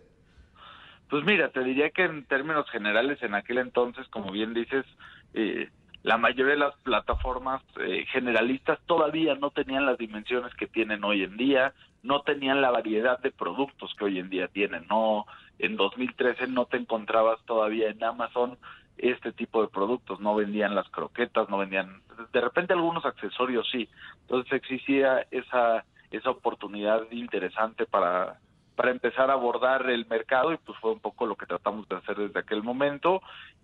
Pues 1.09 1.25
mira, 1.25 1.49
te 1.49 1.63
diría 1.63 1.89
que 1.89 2.03
en 2.03 2.23
términos 2.25 2.69
generales, 2.69 3.17
en 3.23 3.33
aquel 3.33 3.57
entonces, 3.57 4.07
como 4.09 4.31
bien 4.31 4.53
dices, 4.53 4.85
eh, 5.33 5.71
la 6.03 6.19
mayoría 6.19 6.53
de 6.53 6.59
las 6.59 6.75
plataformas 6.83 7.63
generalistas 8.11 8.77
todavía 8.85 9.33
no 9.33 9.49
tenían 9.49 9.87
las 9.87 9.97
dimensiones 9.97 10.53
que 10.53 10.67
tienen 10.67 11.03
hoy 11.03 11.23
en 11.23 11.35
día, 11.35 11.73
no 12.03 12.21
tenían 12.21 12.61
la 12.61 12.69
variedad 12.69 13.19
de 13.19 13.31
productos 13.31 13.95
que 13.97 14.05
hoy 14.05 14.19
en 14.19 14.29
día 14.29 14.49
tienen. 14.49 14.85
No, 14.87 15.25
en 15.57 15.77
2013 15.77 16.45
no 16.47 16.65
te 16.67 16.77
encontrabas 16.77 17.43
todavía 17.45 17.89
en 17.89 18.03
Amazon 18.03 18.59
este 18.97 19.31
tipo 19.31 19.61
de 19.61 19.67
productos, 19.67 20.19
no 20.19 20.35
vendían 20.35 20.75
las 20.75 20.89
croquetas, 20.89 21.49
no 21.49 21.57
vendían, 21.57 22.01
de 22.33 22.41
repente 22.41 22.73
algunos 22.73 23.05
accesorios 23.05 23.67
sí, 23.71 23.87
entonces 24.21 24.53
existía 24.53 25.25
esa, 25.31 25.85
esa 26.11 26.29
oportunidad 26.29 27.09
interesante 27.11 27.85
para, 27.85 28.39
para 28.75 28.91
empezar 28.91 29.29
a 29.29 29.33
abordar 29.33 29.89
el 29.89 30.05
mercado 30.07 30.53
y 30.53 30.57
pues 30.57 30.77
fue 30.79 30.91
un 30.91 30.99
poco 30.99 31.25
lo 31.25 31.35
que 31.35 31.45
tratamos 31.45 31.87
de 31.89 31.97
hacer 31.97 32.15
desde 32.17 32.39
aquel 32.39 32.63
momento. 32.63 33.21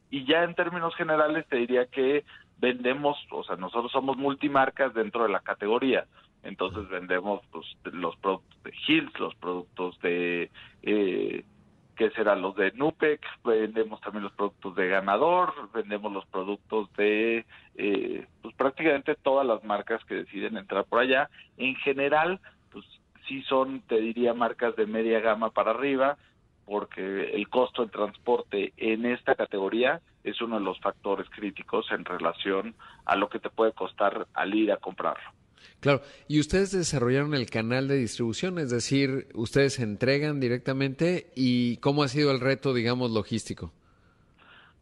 Y 0.10 0.26
ya 0.26 0.44
en 0.44 0.56
términos 0.56 0.96
generales 0.96 1.48
te 1.48 1.58
diría 1.58 1.86
que 1.88 2.24
vendemos, 2.60 3.18
o 3.32 3.44
sea, 3.44 3.56
nosotros 3.56 3.92
somos 3.92 4.18
multimarcas 4.18 4.94
dentro 4.94 5.24
de 5.24 5.30
la 5.30 5.40
categoría, 5.40 6.06
entonces 6.44 6.88
vendemos 6.90 7.42
pues, 7.52 7.66
los 7.94 8.16
productos 8.18 8.64
de 8.64 8.74
Hills, 8.88 9.20
los 9.20 9.36
productos 9.36 10.00
de 10.02 10.52
eh, 10.82 11.46
que 12.04 12.16
serán 12.16 12.42
los 12.42 12.54
de 12.58 12.74
Nupec, 12.74 13.22
vendemos 13.46 14.02
también 14.02 14.24
los 14.24 14.34
productos 14.34 14.76
de 14.76 14.90
Ganador, 14.90 15.54
vendemos 15.74 16.12
los 16.12 16.26
productos 16.26 16.92
de 16.98 17.46
eh, 17.76 18.28
pues 18.42 18.54
prácticamente 18.56 19.16
todas 19.16 19.48
las 19.48 19.64
marcas 19.64 20.04
que 20.04 20.16
deciden 20.16 20.58
entrar 20.58 20.84
por 20.84 21.00
allá. 21.00 21.30
En 21.56 21.76
general, 21.78 22.42
pues 22.74 22.84
sí 23.26 23.42
son, 23.44 23.84
te 23.88 24.02
diría, 24.02 24.34
marcas 24.34 24.76
de 24.76 24.86
media 24.86 25.22
gama 25.22 25.52
para 25.52 25.72
arriba, 25.72 26.18
porque 26.66 27.32
el 27.36 27.48
costo 27.48 27.86
de 27.86 27.92
transporte 27.92 28.74
en 28.76 29.06
esta 29.06 29.36
categoría 29.36 30.02
es 30.26 30.42
uno 30.42 30.60
de 30.60 30.66
los 30.66 30.78
factores 30.82 31.30
críticos 31.30 31.90
en 31.92 32.04
relación 32.04 32.76
a 33.06 33.16
lo 33.16 33.30
que 33.30 33.40
te 33.40 33.50
puede 33.50 33.72
costar 33.72 34.28
al 34.34 34.54
ir 34.54 34.74
a 34.74 34.78
comprarlo. 34.78 35.30
Claro, 35.80 36.02
y 36.28 36.40
ustedes 36.40 36.72
desarrollaron 36.72 37.34
el 37.34 37.50
canal 37.50 37.88
de 37.88 37.98
distribución, 37.98 38.58
es 38.60 38.70
decir, 38.70 39.28
ustedes 39.34 39.80
entregan 39.80 40.40
directamente 40.40 41.28
y 41.36 41.78
cómo 41.78 42.04
ha 42.04 42.08
sido 42.08 42.32
el 42.32 42.40
reto, 42.40 42.74
digamos, 42.74 43.12
logístico. 43.12 43.72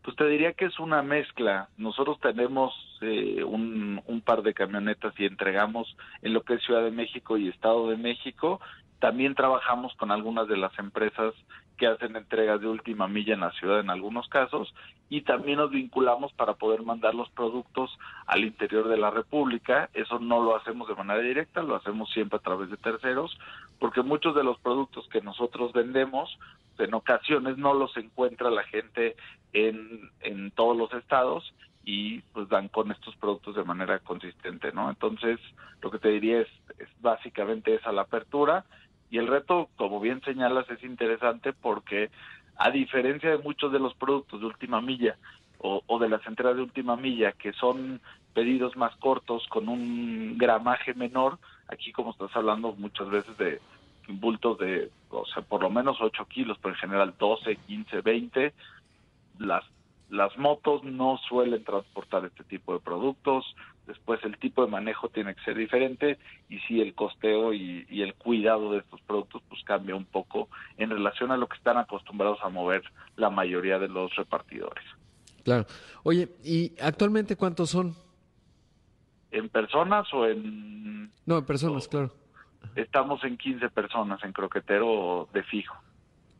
Pues 0.03 0.15
te 0.15 0.25
diría 0.27 0.53
que 0.53 0.65
es 0.65 0.79
una 0.79 1.03
mezcla. 1.03 1.69
Nosotros 1.77 2.19
tenemos 2.21 2.73
eh, 3.01 3.43
un, 3.43 4.01
un 4.05 4.21
par 4.21 4.41
de 4.41 4.53
camionetas 4.53 5.13
y 5.19 5.25
entregamos 5.25 5.95
en 6.21 6.33
lo 6.33 6.41
que 6.41 6.55
es 6.55 6.63
Ciudad 6.63 6.83
de 6.83 6.91
México 6.91 7.37
y 7.37 7.49
Estado 7.49 7.89
de 7.89 7.97
México. 7.97 8.59
También 8.99 9.35
trabajamos 9.35 9.93
con 9.95 10.11
algunas 10.11 10.47
de 10.47 10.57
las 10.57 10.77
empresas 10.79 11.33
que 11.81 11.87
hacen 11.87 12.15
entregas 12.15 12.61
de 12.61 12.67
última 12.67 13.07
milla 13.07 13.33
en 13.33 13.39
la 13.39 13.49
ciudad 13.53 13.79
en 13.79 13.89
algunos 13.89 14.27
casos 14.27 14.71
y 15.09 15.21
también 15.21 15.57
nos 15.57 15.71
vinculamos 15.71 16.31
para 16.33 16.53
poder 16.53 16.83
mandar 16.83 17.15
los 17.15 17.27
productos 17.31 17.97
al 18.27 18.43
interior 18.43 18.87
de 18.87 18.97
la 18.97 19.09
República. 19.09 19.89
Eso 19.95 20.19
no 20.19 20.43
lo 20.43 20.55
hacemos 20.55 20.87
de 20.87 20.93
manera 20.93 21.19
directa, 21.21 21.63
lo 21.63 21.75
hacemos 21.75 22.11
siempre 22.11 22.37
a 22.37 22.43
través 22.43 22.69
de 22.69 22.77
terceros, 22.77 23.35
porque 23.79 24.03
muchos 24.03 24.35
de 24.35 24.43
los 24.43 24.59
productos 24.59 25.07
que 25.09 25.21
nosotros 25.21 25.73
vendemos 25.73 26.37
en 26.77 26.93
ocasiones 26.93 27.57
no 27.57 27.73
los 27.73 27.97
encuentra 27.97 28.51
la 28.51 28.61
gente 28.61 29.15
en, 29.51 30.11
en 30.19 30.51
todos 30.51 30.77
los 30.77 30.93
estados 30.93 31.51
y 31.83 32.19
pues 32.31 32.47
dan 32.47 32.67
con 32.67 32.91
estos 32.91 33.15
productos 33.15 33.55
de 33.55 33.63
manera 33.63 33.97
consistente, 33.97 34.71
¿no? 34.71 34.87
Entonces, 34.87 35.39
lo 35.81 35.89
que 35.89 35.97
te 35.97 36.09
diría 36.09 36.41
es, 36.41 36.47
es 36.77 36.89
básicamente 37.01 37.73
esa 37.73 37.91
la 37.91 38.03
apertura 38.03 38.65
y 39.11 39.17
el 39.17 39.27
reto, 39.27 39.69
como 39.75 39.99
bien 39.99 40.21
señalas, 40.21 40.69
es 40.71 40.81
interesante 40.83 41.51
porque 41.51 42.09
a 42.55 42.71
diferencia 42.71 43.29
de 43.29 43.37
muchos 43.37 43.71
de 43.71 43.79
los 43.79 43.93
productos 43.95 44.39
de 44.39 44.47
última 44.47 44.81
milla 44.81 45.17
o, 45.63 45.99
de 45.99 46.09
las 46.09 46.25
entregas 46.25 46.55
de 46.55 46.63
última 46.63 46.95
milla, 46.95 47.33
que 47.33 47.53
son 47.53 48.01
pedidos 48.33 48.75
más 48.75 48.95
cortos 48.95 49.45
con 49.47 49.69
un 49.69 50.35
gramaje 50.39 50.95
menor, 50.95 51.37
aquí 51.67 51.91
como 51.91 52.11
estás 52.11 52.35
hablando 52.35 52.73
muchas 52.73 53.09
veces 53.09 53.37
de 53.37 53.61
bultos 54.07 54.57
de, 54.57 54.89
o 55.11 55.25
sea, 55.27 55.43
por 55.43 55.61
lo 55.61 55.69
menos 55.69 55.97
8 56.01 56.25
kilos, 56.25 56.57
pero 56.59 56.73
en 56.73 56.79
general 56.79 57.13
12, 57.19 57.57
15, 57.57 58.01
20, 58.01 58.53
las 59.37 59.63
las 60.09 60.37
motos 60.37 60.83
no 60.83 61.17
suelen 61.29 61.63
transportar 61.63 62.25
este 62.25 62.43
tipo 62.43 62.73
de 62.73 62.79
productos, 62.81 63.55
después 63.91 64.23
el 64.23 64.37
tipo 64.37 64.65
de 64.65 64.71
manejo 64.71 65.09
tiene 65.09 65.35
que 65.35 65.43
ser 65.43 65.55
diferente 65.55 66.17
y 66.49 66.59
sí 66.59 66.81
el 66.81 66.93
costeo 66.93 67.53
y, 67.53 67.85
el 67.89 68.13
cuidado 68.15 68.71
de 68.71 68.79
estos 68.79 69.01
productos 69.01 69.41
pues 69.47 69.63
cambia 69.63 69.95
un 69.95 70.05
poco 70.05 70.49
en 70.77 70.89
relación 70.89 71.31
a 71.31 71.37
lo 71.37 71.47
que 71.47 71.57
están 71.57 71.77
acostumbrados 71.77 72.39
a 72.41 72.49
mover 72.49 72.83
la 73.15 73.29
mayoría 73.29 73.79
de 73.79 73.87
los 73.87 74.15
repartidores. 74.15 74.83
Claro. 75.43 75.65
Oye, 76.03 76.29
¿y 76.43 76.73
actualmente 76.81 77.35
cuántos 77.35 77.69
son? 77.69 77.95
¿En 79.31 79.49
personas 79.49 80.11
o 80.13 80.25
en...? 80.25 81.09
No, 81.25 81.37
en 81.37 81.45
personas, 81.45 81.87
claro. 81.87 82.11
Estamos 82.75 83.23
en 83.23 83.37
15 83.37 83.69
personas 83.69 84.23
en 84.23 84.33
croquetero 84.33 85.27
de 85.33 85.43
fijo. 85.43 85.75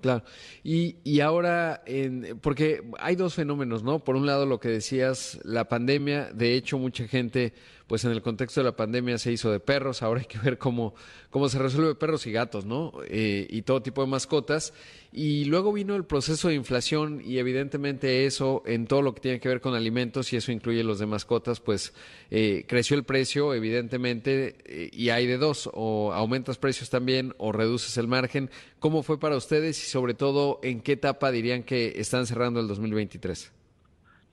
Claro. 0.02 0.24
Y, 0.64 0.98
y 1.04 1.20
ahora, 1.20 1.84
en, 1.86 2.40
porque 2.42 2.82
hay 3.00 3.16
dos 3.16 3.36
fenómenos, 3.36 3.84
¿no? 3.84 4.00
Por 4.00 4.16
un 4.16 4.26
lado, 4.26 4.46
lo 4.46 4.60
que 4.60 4.70
decías, 4.70 5.40
la 5.44 5.66
pandemia, 5.66 6.32
de 6.34 6.56
hecho, 6.56 6.78
mucha 6.78 7.08
gente 7.08 7.54
pues 7.92 8.06
en 8.06 8.12
el 8.12 8.22
contexto 8.22 8.62
de 8.62 8.64
la 8.64 8.76
pandemia 8.78 9.18
se 9.18 9.34
hizo 9.34 9.52
de 9.52 9.60
perros, 9.60 10.02
ahora 10.02 10.22
hay 10.22 10.26
que 10.26 10.38
ver 10.38 10.58
cómo, 10.58 10.96
cómo 11.30 11.50
se 11.50 11.60
resuelve 11.60 11.94
perros 11.94 12.26
y 12.26 12.32
gatos, 12.32 12.64
¿no? 12.64 12.94
Eh, 13.06 13.46
y 13.50 13.64
todo 13.64 13.82
tipo 13.82 14.00
de 14.00 14.08
mascotas. 14.08 14.74
Y 15.12 15.44
luego 15.44 15.74
vino 15.74 15.98
el 15.98 16.06
proceso 16.06 16.48
de 16.48 16.54
inflación 16.54 17.22
y 17.22 17.40
evidentemente 17.40 18.26
eso 18.26 18.64
en 18.66 18.88
todo 18.88 19.02
lo 19.02 19.14
que 19.14 19.20
tiene 19.20 19.40
que 19.42 19.50
ver 19.50 19.60
con 19.60 19.76
alimentos 19.76 20.32
y 20.32 20.38
eso 20.38 20.54
incluye 20.54 20.86
los 20.86 21.00
de 21.00 21.06
mascotas, 21.06 21.60
pues 21.60 21.94
eh, 22.30 22.64
creció 22.66 22.96
el 22.96 23.04
precio 23.04 23.54
evidentemente 23.54 24.56
eh, 24.64 24.90
y 24.94 25.10
hay 25.10 25.28
de 25.28 25.38
dos, 25.38 25.70
o 25.74 26.14
aumentas 26.14 26.58
precios 26.58 26.90
también 26.90 27.36
o 27.40 27.52
reduces 27.52 27.98
el 27.98 28.08
margen. 28.08 28.50
¿Cómo 28.80 29.04
fue 29.04 29.20
para 29.20 29.36
ustedes 29.36 29.78
y 29.84 29.90
sobre 29.90 30.14
todo 30.14 30.62
en 30.64 30.80
qué 30.80 30.94
etapa 30.94 31.30
dirían 31.30 31.64
que 31.64 31.96
están 31.98 32.26
cerrando 32.26 32.62
el 32.62 32.70
2023? 32.70 33.52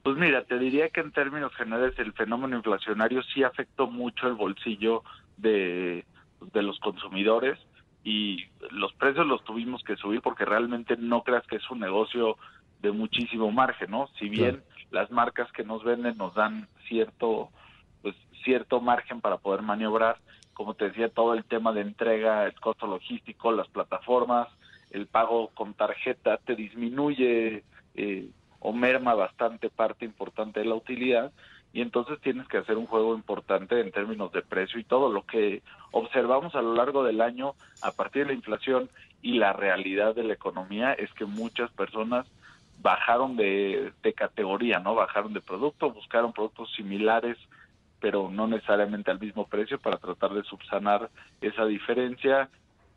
Pues 0.09 0.17
mira, 0.17 0.43
te 0.45 0.59
diría 0.59 0.89
que 0.89 1.03
en 1.03 1.13
términos 1.13 1.55
generales 1.55 1.93
el 1.99 2.15
fenómeno 2.15 2.57
inflacionario 2.57 3.23
sí 3.25 3.43
afectó 3.43 3.89
mucho 3.89 4.27
el 4.27 4.33
bolsillo 4.33 5.03
de, 5.37 6.07
de 6.41 6.63
los 6.63 6.81
consumidores 6.81 7.59
y 8.05 8.47
los 8.71 8.95
precios 8.95 9.27
los 9.27 9.45
tuvimos 9.45 9.85
que 9.85 9.97
subir 9.97 10.23
porque 10.23 10.47
realmente 10.47 10.97
no 10.97 11.23
creas 11.25 11.47
que 11.47 11.57
es 11.57 11.71
un 11.71 11.81
negocio 11.81 12.39
de 12.81 12.91
muchísimo 12.91 13.53
margen, 13.53 13.91
¿no? 13.91 14.09
Si 14.19 14.31
bien 14.31 14.63
las 14.91 15.11
marcas 15.11 15.53
que 15.53 15.63
nos 15.63 15.85
venden 15.85 16.17
nos 16.17 16.35
dan 16.35 16.69
cierto 16.89 17.51
pues 18.01 18.17
cierto 18.43 18.81
margen 18.81 19.21
para 19.21 19.37
poder 19.37 19.61
maniobrar, 19.61 20.17
como 20.55 20.73
te 20.73 20.87
decía, 20.87 21.11
todo 21.11 21.35
el 21.35 21.45
tema 21.45 21.75
de 21.75 21.83
entrega, 21.83 22.47
el 22.47 22.59
costo 22.59 22.87
logístico, 22.87 23.53
las 23.53 23.69
plataformas, 23.69 24.49
el 24.91 25.07
pago 25.07 25.49
con 25.49 25.75
tarjeta 25.75 26.39
te 26.39 26.57
disminuye 26.57 27.63
eh, 27.95 28.31
o 28.61 28.73
merma 28.73 29.15
bastante 29.15 29.71
parte 29.71 30.05
importante 30.05 30.61
de 30.61 30.67
la 30.67 30.75
utilidad 30.75 31.33
y 31.73 31.83
entonces 31.83 32.19
tienes 32.21 32.49
que 32.49 32.59
hacer 32.59 32.77
un 32.77 32.87
juego 32.87 33.15
importante 33.15 33.81
en 33.81 33.93
términos 33.93 34.33
de 34.33 34.43
precio 34.43 34.81
y 34.81 34.85
todo 34.85 35.13
lo 35.13 35.25
que 35.27 35.63
observamos 35.93 36.55
a 36.55 36.63
lo 36.63 36.75
largo 36.75 37.05
del 37.05 37.21
año 37.21 37.53
a 37.83 37.93
partir 37.93 38.23
de 38.23 38.33
la 38.33 38.39
inflación 38.39 38.89
y 39.23 39.39
la 39.39 39.53
realidad 39.53 40.15
de 40.15 40.25
la 40.25 40.35
economía 40.35 40.93
es 40.93 41.13
que 41.13 41.25
muchas 41.25 41.71
personas 41.73 42.27
bajaron 42.81 43.37
de, 43.37 43.93
categoría, 44.17 44.79
¿no? 44.79 44.95
Bajaron 44.95 45.35
de 45.35 45.41
producto, 45.41 45.91
buscaron 45.91 46.33
productos 46.33 46.73
similares 46.75 47.37
pero 48.01 48.31
no 48.31 48.47
necesariamente 48.47 49.11
al 49.11 49.19
mismo 49.19 49.49
precio 49.49 49.79
para 49.81 49.97
tratar 49.97 50.33
de 50.33 50.45
subsanar 50.45 51.11
esa 51.41 51.65
diferencia 51.65 52.49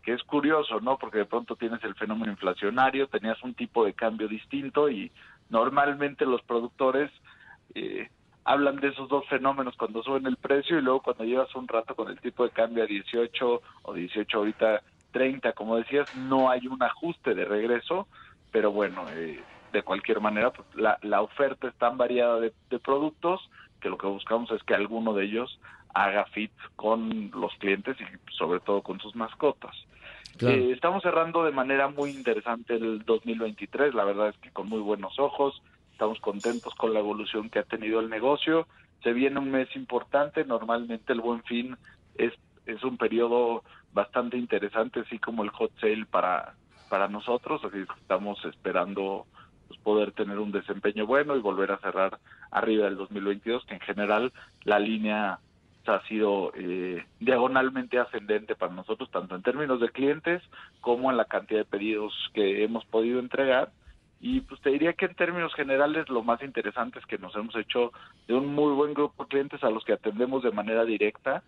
que 0.04 0.14
es 0.14 0.24
curioso, 0.24 0.80
¿no? 0.80 0.98
Porque 0.98 1.20
de 1.20 1.26
pronto 1.26 1.56
tienes 1.56 1.84
el 1.84 1.96
fenómeno 1.96 2.32
inflacionario, 2.32 3.08
tenías 3.08 3.42
un 3.44 3.54
tipo 3.54 3.84
de 3.84 3.94
cambio 3.94 4.28
distinto 4.28 4.90
y 4.90 5.12
normalmente 5.52 6.26
los 6.26 6.42
productores 6.42 7.12
eh, 7.76 8.10
hablan 8.44 8.78
de 8.78 8.88
esos 8.88 9.08
dos 9.08 9.28
fenómenos 9.28 9.76
cuando 9.78 10.02
suben 10.02 10.26
el 10.26 10.38
precio 10.38 10.80
y 10.80 10.82
luego 10.82 11.02
cuando 11.02 11.24
llevas 11.24 11.54
un 11.56 11.68
rato 11.68 11.96
con 11.96 12.10
el 12.10 12.20
tipo 12.20 12.44
de 12.44 12.50
cambio 12.50 12.84
a 12.84 12.88
18 12.88 13.62
o 13.84 13.94
18 13.94 14.38
ahorita 14.38 14.82
30, 15.12 15.54
como 15.54 15.78
decías, 15.78 16.14
no 16.16 16.50
hay 16.50 16.68
un 16.68 16.82
ajuste 16.82 17.36
de 17.36 17.46
regreso, 17.46 18.08
pero 18.52 18.72
bueno, 18.72 19.06
eh, 19.10 19.40
de 19.72 19.84
cualquier 19.84 20.22
manera, 20.22 20.52
pues, 20.52 20.68
la, 20.76 20.98
la 21.02 21.22
oferta 21.22 21.68
es 21.68 21.76
tan 21.76 21.98
variada 21.98 22.40
de, 22.40 22.54
productos 22.84 23.42
que 23.80 23.90
lo 23.90 23.98
que 23.98 24.08
buscamos 24.08 24.52
es 24.52 24.64
que 24.64 24.74
alguno 24.74 25.14
de 25.14 25.26
ellos 25.26 25.60
haga 25.94 26.26
fit 26.26 26.52
con 26.76 27.32
los 27.32 27.54
clientes 27.56 27.98
y 28.00 28.34
sobre 28.34 28.60
todo 28.62 28.82
con 28.82 29.00
sus 29.00 29.16
mascotas. 29.16 29.76
Eh, 30.40 30.72
estamos 30.74 31.04
cerrando 31.04 31.44
de 31.44 31.52
manera 31.52 31.88
muy 31.90 32.12
interesante 32.12 32.76
el 32.76 33.04
2023, 33.04 33.94
la 33.94 34.04
verdad 34.04 34.30
es 34.30 34.38
que 34.38 34.50
con 34.52 34.68
muy 34.68 34.80
buenos 34.80 35.20
ojos, 35.20 35.62
estamos 35.92 36.20
contentos 36.20 36.74
con 36.76 36.94
la 36.94 37.00
evolución 37.00 37.50
que 37.50 37.60
ha 37.60 37.64
tenido 37.64 38.00
el 38.00 38.10
negocio, 38.10 38.68
se 39.04 39.14
viene 39.14 39.40
un 39.40 39.52
mes 39.52 39.68
importante, 39.76 40.46
normalmente 40.46 41.14
el 41.14 41.22
buen 41.22 41.44
fin 41.44 41.78
es, 42.16 42.34
es 42.66 42.84
un 42.84 42.98
periodo 42.98 43.64
bastante 43.94 44.38
interesante, 44.38 45.02
así 45.02 45.20
como 45.20 45.44
el 45.44 45.50
hot 45.50 45.72
sale 45.80 46.06
para, 46.06 46.56
para 46.90 47.08
nosotros, 47.08 47.62
así 47.64 47.86
que 47.86 48.00
estamos 48.00 48.44
esperando 48.46 49.26
pues, 49.68 49.80
poder 49.80 50.12
tener 50.12 50.40
un 50.40 50.52
desempeño 50.52 51.06
bueno 51.06 51.36
y 51.36 51.40
volver 51.40 51.72
a 51.72 51.78
cerrar 51.78 52.20
arriba 52.52 52.86
del 52.86 52.98
2022, 52.98 53.66
que 53.66 53.76
en 53.76 53.80
general 53.82 54.34
la 54.64 54.80
línea 54.80 55.40
ha 55.88 56.02
sido 56.08 56.52
eh, 56.56 57.06
diagonalmente 57.20 58.00
ascendente 58.00 58.56
para 58.56 58.74
nosotros, 58.74 59.10
tanto 59.12 59.36
en 59.36 59.42
términos 59.42 59.80
de 59.80 59.90
clientes 59.90 60.42
como 60.80 61.12
en 61.12 61.18
la 61.18 61.26
cantidad 61.26 61.62
de 61.62 61.66
pedidos 61.66 62.14
que 62.34 62.64
hemos 62.64 62.86
podido 62.86 63.20
entregar. 63.20 63.72
Y 64.20 64.42
pues 64.42 64.62
te 64.62 64.70
diría 64.70 64.94
que 64.94 65.06
en 65.06 65.16
términos 65.16 65.54
generales 65.56 66.08
lo 66.10 66.24
más 66.24 66.44
interesante 66.44 67.00
es 67.00 67.06
que 67.08 67.18
nos 67.18 67.36
hemos 67.36 67.56
hecho 67.56 67.92
de 68.28 68.36
un 68.36 68.54
muy 68.54 68.74
buen 68.74 68.94
grupo 68.94 69.24
de 69.24 69.30
clientes 69.30 69.64
a 69.64 69.72
los 69.72 69.84
que 69.84 69.94
atendemos 69.94 70.44
de 70.44 70.52
manera 70.52 70.86
directa 70.86 71.42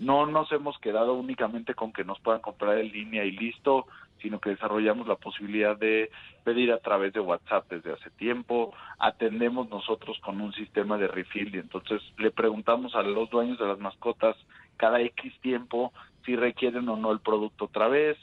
no 0.00 0.24
nos 0.24 0.50
hemos 0.50 0.78
quedado 0.78 1.12
únicamente 1.14 1.74
con 1.74 1.92
que 1.92 2.04
nos 2.04 2.18
puedan 2.20 2.40
comprar 2.40 2.78
en 2.78 2.90
línea 2.90 3.22
y 3.24 3.32
listo, 3.32 3.86
sino 4.20 4.40
que 4.40 4.50
desarrollamos 4.50 5.06
la 5.06 5.16
posibilidad 5.16 5.76
de 5.76 6.10
pedir 6.44 6.72
a 6.72 6.78
través 6.78 7.12
de 7.12 7.20
WhatsApp 7.20 7.68
desde 7.70 7.92
hace 7.92 8.10
tiempo, 8.10 8.74
atendemos 8.98 9.68
nosotros 9.68 10.18
con 10.20 10.40
un 10.40 10.52
sistema 10.52 10.98
de 10.98 11.08
refill 11.08 11.54
y 11.54 11.58
entonces 11.58 12.02
le 12.18 12.30
preguntamos 12.30 12.94
a 12.94 13.02
los 13.02 13.30
dueños 13.30 13.58
de 13.58 13.66
las 13.66 13.78
mascotas 13.78 14.36
cada 14.76 15.00
X 15.00 15.32
tiempo 15.40 15.92
si 16.24 16.36
requieren 16.36 16.88
o 16.88 16.96
no 16.96 17.12
el 17.12 17.20
producto 17.20 17.66
otra 17.66 17.88
vez. 17.88 18.16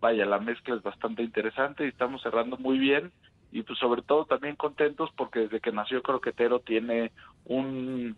Vaya, 0.00 0.26
la 0.26 0.38
mezcla 0.38 0.74
es 0.74 0.82
bastante 0.82 1.22
interesante 1.22 1.84
y 1.84 1.88
estamos 1.88 2.22
cerrando 2.22 2.56
muy 2.56 2.78
bien 2.78 3.12
y 3.52 3.62
pues 3.62 3.78
sobre 3.78 4.02
todo 4.02 4.24
también 4.24 4.56
contentos 4.56 5.10
porque 5.16 5.40
desde 5.40 5.60
que 5.60 5.72
nació 5.72 6.02
Croquetero 6.02 6.60
tiene 6.60 7.12
un 7.44 8.16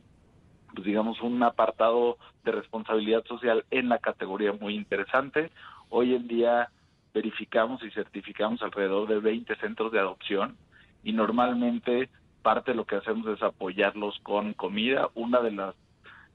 pues 0.75 0.87
digamos, 0.87 1.21
un 1.23 1.43
apartado 1.43 2.19
de 2.45 2.53
responsabilidad 2.53 3.25
social 3.25 3.65
en 3.71 3.89
la 3.89 3.99
categoría 3.99 4.53
muy 4.53 4.75
interesante. 4.75 5.51
Hoy 5.89 6.15
en 6.15 6.27
día 6.27 6.69
verificamos 7.15 7.83
y 7.85 7.91
certificamos 7.93 8.61
alrededor 8.63 9.09
de 9.09 9.21
20 9.21 9.55
centros 9.57 9.93
de 9.93 10.01
adopción 10.01 10.57
y 11.05 11.13
normalmente 11.13 12.11
parte 12.43 12.73
de 12.73 12.77
lo 12.77 12.85
que 12.85 12.97
hacemos 12.97 13.27
es 13.29 13.43
apoyarlos 13.43 14.19
con 14.23 14.53
comida. 14.53 15.09
Uno 15.15 15.41
de 15.43 15.53
los 15.53 15.75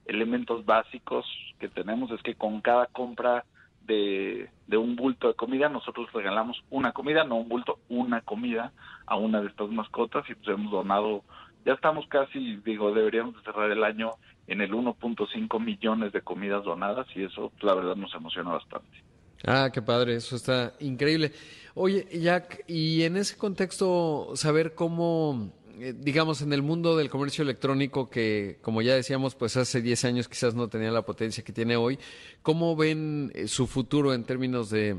elementos 0.06 0.66
básicos 0.66 1.26
que 1.60 1.68
tenemos 1.68 2.10
es 2.12 2.22
que 2.24 2.34
con 2.34 2.62
cada 2.62 2.88
compra 2.88 3.44
de, 3.82 4.50
de, 4.68 4.78
un 4.78 4.96
bulto 4.96 5.28
de 5.28 5.34
comida, 5.34 5.68
nosotros 5.68 6.12
regalamos 6.14 6.64
una 6.70 6.94
comida, 6.94 7.24
no 7.24 7.36
un 7.36 7.50
bulto, 7.50 7.80
una 7.90 8.22
comida 8.22 8.72
a 9.06 9.18
una 9.18 9.42
de 9.42 9.48
estas 9.48 9.70
mascotas 9.70 10.28
y 10.30 10.36
pues 10.36 10.48
hemos 10.48 10.72
donado 10.72 11.24
ya 11.66 11.74
estamos 11.74 12.08
casi, 12.08 12.58
digo, 12.58 12.94
deberíamos 12.94 13.36
cerrar 13.44 13.70
el 13.70 13.84
año 13.84 14.12
en 14.48 14.62
el 14.62 14.72
1.5 14.72 15.60
millones 15.60 16.14
de 16.14 16.22
comidas 16.22 16.64
donadas 16.64 17.06
y 17.16 17.24
eso, 17.24 17.52
la 17.62 17.74
verdad, 17.74 17.96
nos 17.96 18.14
emociona 18.16 18.52
bastante. 18.52 19.09
Ah, 19.46 19.70
qué 19.74 19.82
padre, 19.82 20.16
eso 20.16 20.36
está 20.36 20.74
increíble. 20.80 21.32
Oye, 21.76 22.08
Jack, 22.12 22.66
y 22.68 23.04
en 23.04 23.16
ese 23.16 23.38
contexto, 23.38 24.32
saber 24.36 24.76
cómo, 24.76 25.54
eh, 25.80 25.94
digamos, 25.98 26.42
en 26.42 26.52
el 26.52 26.62
mundo 26.62 26.98
del 26.98 27.10
comercio 27.10 27.44
electrónico, 27.44 28.10
que 28.10 28.58
como 28.62 28.82
ya 28.82 28.96
decíamos, 28.96 29.36
pues 29.36 29.56
hace 29.56 29.82
10 29.82 30.04
años 30.06 30.28
quizás 30.28 30.56
no 30.56 30.68
tenía 30.68 30.92
la 30.92 31.04
potencia 31.04 31.44
que 31.44 31.54
tiene 31.54 31.78
hoy, 31.78 32.00
¿cómo 32.42 32.76
ven 32.76 33.32
eh, 33.34 33.48
su 33.48 33.66
futuro 33.66 34.14
en 34.14 34.26
términos 34.26 34.70
de, 34.70 34.98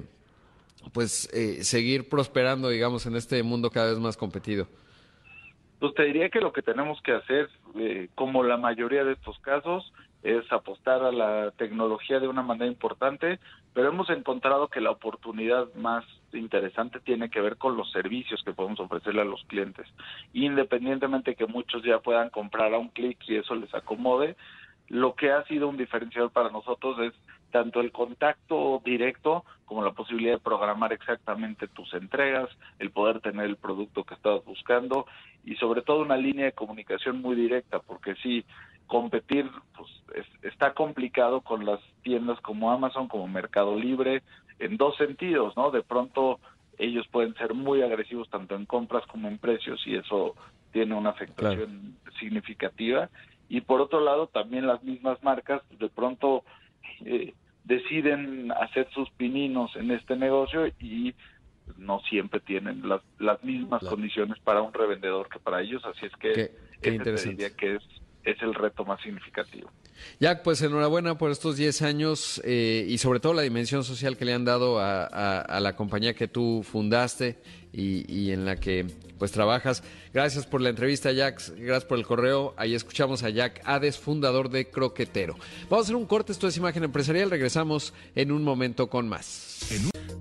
pues, 0.93 1.29
eh, 1.35 1.63
seguir 1.65 2.09
prosperando, 2.09 2.71
digamos, 2.71 3.05
en 3.05 3.17
este 3.17 3.43
mundo 3.43 3.71
cada 3.71 3.91
vez 3.91 3.99
más 3.99 4.17
competido? 4.17 4.69
Pues 5.81 5.95
te 5.95 6.05
diría 6.05 6.29
que 6.29 6.43
lo 6.43 6.53
que 6.53 6.61
tenemos 6.61 7.01
que 7.03 7.13
hacer, 7.13 7.49
eh, 7.77 8.09
como 8.15 8.45
la 8.45 8.59
mayoría 8.59 9.03
de 9.03 9.15
estos 9.15 9.39
casos, 9.41 9.93
es 10.23 10.45
apostar 10.53 11.03
a 11.03 11.11
la 11.11 11.53
tecnología 11.53 12.21
de 12.21 12.29
una 12.29 12.43
manera 12.43 12.67
importante, 12.71 13.39
pero 13.73 13.89
hemos 13.89 14.11
encontrado 14.11 14.69
que 14.69 14.83
la 14.83 14.91
oportunidad 14.91 15.73
más 15.75 16.05
interesante 16.35 17.01
tiene 17.01 17.31
que 17.31 17.41
ver 17.41 17.57
con 17.57 17.79
los 17.79 17.91
servicios 17.93 18.43
que 18.45 18.53
podemos 18.53 18.79
ofrecerle 18.79 19.23
a 19.23 19.25
los 19.25 19.43
clientes. 19.45 19.87
Independientemente 20.35 21.35
que 21.35 21.47
muchos 21.47 21.83
ya 21.83 22.01
puedan 22.01 22.29
comprar 22.29 22.75
a 22.75 22.79
un 22.79 22.91
clic 22.91 23.19
y 23.27 23.37
eso 23.37 23.55
les 23.55 23.75
acomode, 23.75 24.37
lo 24.89 25.15
que 25.15 25.33
ha 25.33 25.45
sido 25.45 25.69
un 25.69 25.79
diferenciador 25.79 26.31
para 26.31 26.51
nosotros 26.51 26.99
es 26.99 27.15
tanto 27.51 27.81
el 27.81 27.93
contacto 27.93 28.81
directo 28.85 29.45
como 29.67 29.85
la 29.85 29.93
posibilidad 29.93 30.35
de 30.35 30.41
programar 30.41 30.93
exactamente 30.93 31.69
tus 31.69 31.93
entregas, 31.95 32.49
el 32.79 32.91
poder 32.91 33.21
tener 33.21 33.47
el 33.47 33.57
producto 33.57 34.05
que 34.05 34.15
estabas 34.15 34.45
buscando 34.45 35.07
y 35.45 35.57
sobre 35.57 35.83
todo 35.83 36.03
una 36.03 36.17
línea 36.17 36.47
de 36.47 36.53
comunicación 36.53 37.21
muy 37.21 37.37
directa, 37.37 37.79
porque 37.79 38.15
sí, 38.17 38.45
competir 38.87 39.49
pues, 39.77 39.89
está 40.43 40.75
complicado 40.75 41.43
con 41.43 41.65
las 41.65 41.81
tiendas 42.03 42.41
como 42.41 42.73
Amazon, 42.73 43.07
como 43.07 43.29
Mercado 43.29 43.79
Libre, 43.79 44.23
en 44.59 44.77
dos 44.77 44.97
sentidos, 44.97 45.57
¿no? 45.57 45.71
De 45.71 45.83
pronto 45.83 46.41
ellos 46.79 47.07
pueden 47.09 47.35
ser 47.35 47.55
muy 47.55 47.83
agresivos 47.83 48.29
tanto 48.31 48.55
en 48.57 48.67
compras 48.67 49.07
como 49.07 49.29
en 49.29 49.39
precios 49.39 49.81
y 49.87 49.97
eso 49.97 50.35
tiene 50.73 50.95
una 50.95 51.11
afectación 51.11 51.97
significativa. 52.19 53.09
Y 53.49 53.61
por 53.63 53.81
otro 53.81 54.01
lado, 54.01 54.29
también 54.29 54.67
las 54.67 54.83
mismas 54.83 55.23
marcas 55.23 55.63
de 55.79 55.89
pronto 55.89 56.45
eh, 57.05 57.35
deciden 57.65 58.53
hacer 58.53 58.89
sus 58.93 59.11
pininos 59.11 59.75
en 59.77 59.91
este 59.91 60.17
negocio 60.17 60.67
y 60.81 61.15
no 61.79 62.01
siempre 62.01 62.41
tienen 62.41 62.89
las, 62.89 63.01
las 63.19 63.43
mismas 63.45 63.83
condiciones 63.85 64.39
para 64.41 64.63
un 64.63 64.73
revendedor 64.73 65.29
que 65.29 65.39
para 65.39 65.63
ellos, 65.63 65.85
así 65.85 66.07
es 66.07 66.13
que 66.17 66.51
ese 66.83 67.29
diría 67.31 67.51
que 67.57 67.77
es, 67.77 67.83
es 68.25 68.43
el 68.43 68.55
reto 68.55 68.85
más 68.85 69.01
significativo. 69.03 69.71
Jack, 70.19 70.43
pues 70.43 70.63
enhorabuena 70.63 71.17
por 71.19 71.31
estos 71.31 71.57
10 71.57 71.83
años 71.83 72.41
eh, 72.45 72.87
y 72.89 72.99
sobre 72.99 73.21
todo 73.21 73.35
la 73.35 73.43
dimensión 73.43 73.85
social 73.85 74.17
que 74.17 74.25
le 74.25 74.35
han 74.35 74.45
dado 74.45 74.79
a, 74.81 75.59
la 75.61 75.77
compañía 75.77 76.15
que 76.15 76.29
tú 76.29 76.63
fundaste 76.63 77.39
y, 77.73 78.31
en 78.31 78.45
la 78.45 78.57
que 78.57 78.87
pues 79.19 79.33
trabajas. 79.33 79.83
Gracias 80.13 80.47
por 80.47 80.61
la 80.61 80.71
entrevista, 80.71 81.13
Jack. 81.13 81.41
Gracias 81.57 81.85
por 81.85 81.99
el 81.99 82.07
correo. 82.07 82.55
Ahí 82.57 82.75
escuchamos 82.75 83.23
a 83.23 83.31
Jack 83.31 83.61
Hades, 83.65 83.99
fundador 83.99 84.51
de 84.51 84.71
Croquetero. 84.71 85.37
Vamos 85.69 85.85
a 85.85 85.87
hacer 85.87 85.97
un 85.97 86.07
corte. 86.07 86.33
Esto 86.33 86.49
es 86.49 86.57
Imagen 86.57 86.85
Empresarial. 86.85 87.31
Regresamos 87.31 87.93
en 88.15 88.33
un 88.33 88.43
momento 88.43 88.89
con 88.89 89.09
más. 89.09 89.51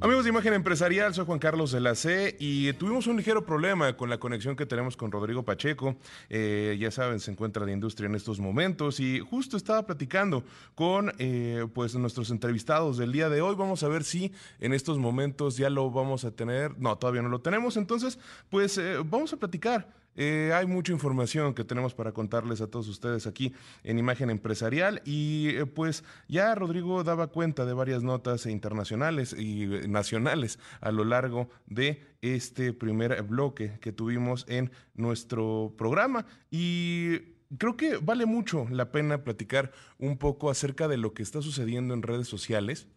Amigos 0.01 0.23
de 0.23 0.29
Imagen 0.29 0.53
Empresarial, 0.53 1.13
soy 1.13 1.25
Juan 1.25 1.39
Carlos 1.39 1.73
de 1.73 1.81
la 1.81 1.93
C 1.93 2.37
y 2.39 2.71
tuvimos 2.73 3.07
un 3.07 3.17
ligero 3.17 3.45
problema 3.45 3.97
con 3.97 4.09
la 4.09 4.17
conexión 4.17 4.55
que 4.55 4.65
tenemos 4.65 4.95
con 4.95 5.11
Rodrigo 5.11 5.43
Pacheco. 5.43 5.97
Eh, 6.29 6.77
ya 6.79 6.89
saben, 6.89 7.19
se 7.19 7.31
encuentra 7.31 7.65
de 7.65 7.73
industria 7.73 8.07
en 8.07 8.15
estos 8.15 8.39
momentos 8.39 9.01
y 9.01 9.19
justo 9.19 9.57
estaba 9.69 9.85
platicando 9.85 10.43
con 10.73 11.13
eh, 11.19 11.67
pues 11.75 11.93
nuestros 11.93 12.31
entrevistados 12.31 12.97
del 12.97 13.11
día 13.11 13.29
de 13.29 13.41
hoy. 13.41 13.53
Vamos 13.55 13.83
a 13.83 13.87
ver 13.87 14.03
si 14.03 14.33
en 14.59 14.73
estos 14.73 14.97
momentos 14.97 15.57
ya 15.57 15.69
lo 15.69 15.91
vamos 15.91 16.25
a 16.25 16.31
tener. 16.31 16.75
No, 16.79 16.97
todavía 16.97 17.21
no 17.21 17.29
lo 17.29 17.41
tenemos. 17.41 17.77
Entonces, 17.77 18.17
pues 18.49 18.79
eh, 18.79 18.95
vamos 19.05 19.31
a 19.31 19.37
platicar 19.37 19.87
eh, 20.15 20.51
hay 20.53 20.65
mucha 20.65 20.91
información 20.91 21.53
que 21.53 21.63
tenemos 21.63 21.93
para 21.93 22.11
contarles 22.11 22.59
a 22.59 22.67
todos 22.67 22.89
ustedes 22.89 23.25
aquí 23.25 23.53
en 23.85 23.99
Imagen 23.99 24.29
Empresarial 24.29 25.01
y 25.05 25.49
eh, 25.55 25.65
pues 25.65 26.03
ya 26.27 26.53
Rodrigo 26.55 27.05
daba 27.05 27.27
cuenta 27.27 27.65
de 27.65 27.71
varias 27.71 28.03
notas 28.03 28.45
internacionales 28.45 29.31
y 29.31 29.65
nacionales 29.87 30.59
a 30.81 30.91
lo 30.91 31.05
largo 31.05 31.49
de 31.67 32.03
este 32.21 32.73
primer 32.73 33.23
bloque 33.23 33.79
que 33.79 33.93
tuvimos 33.93 34.45
en 34.49 34.71
nuestro 34.93 35.73
programa 35.77 36.25
y 36.51 37.38
creo 37.57 37.77
que 37.77 37.97
vale 37.97 38.25
mucho 38.25 38.67
la 38.69 38.91
pena 38.91 39.23
platicar 39.23 39.71
un 39.97 40.17
poco 40.17 40.49
acerca 40.49 40.87
de 40.87 40.97
lo 40.97 41.13
que 41.13 41.23
está 41.23 41.41
sucediendo 41.41 41.93
en 41.93 42.03
redes 42.03 42.27
sociales 42.27 42.87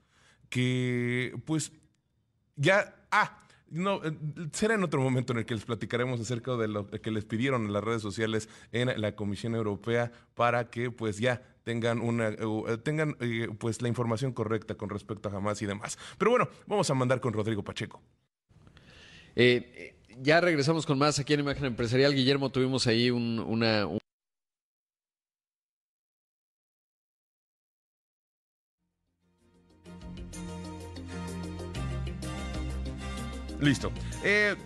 que 0.49 1.35
pues 1.47 1.73
ya... 2.57 2.95
Ah, 3.11 3.39
no, 3.73 4.05
eh, 4.05 4.13
será 4.53 4.75
en 4.75 4.85
otro 4.85 5.01
momento 5.01 5.33
en 5.33 5.39
el 5.39 5.47
que 5.47 5.55
les 5.55 5.65
platicaremos 5.65 6.21
acerca 6.21 6.57
de 6.57 6.69
lo 6.69 6.89
que 6.89 7.11
les 7.11 7.25
pidieron 7.25 7.65
en 7.65 7.73
las 7.73 7.83
redes 7.83 8.03
sociales 8.03 8.51
en 8.71 9.01
la 9.01 9.17
Comisión 9.17 9.55
Europea 9.55 10.13
para 10.35 10.69
que 10.69 10.91
pues 10.91 11.19
ya 11.19 11.43
tengan 11.65 12.01
una 12.01 12.29
eh, 12.29 12.79
tengan 12.83 13.17
eh, 13.21 13.49
pues 13.59 13.81
la 13.81 13.89
información 13.89 14.33
correcta 14.33 14.75
con 14.75 14.91
respecto 14.91 15.31
a 15.31 15.37
Hamas 15.37 15.63
y 15.63 15.67
demás. 15.67 15.99
Pero 16.19 16.33
bueno, 16.33 16.49
vamos 16.67 16.91
a 16.91 16.95
mandar 16.95 17.21
con 17.21 17.33
Rodrigo 17.33 17.65
Pacheco. 17.65 18.03
ya 19.35 20.41
regresamos 20.43 20.85
con 20.85 20.99
más 20.99 21.19
aquí 21.19 21.33
en 21.33 21.41
Imagen 21.41 21.65
Empresarial. 21.65 22.15
Guillermo, 22.15 22.51
tuvimos 22.51 22.87
ahí 22.87 23.11
una, 23.11 23.87
Listo. 33.63 33.93
Eh, 34.25 34.57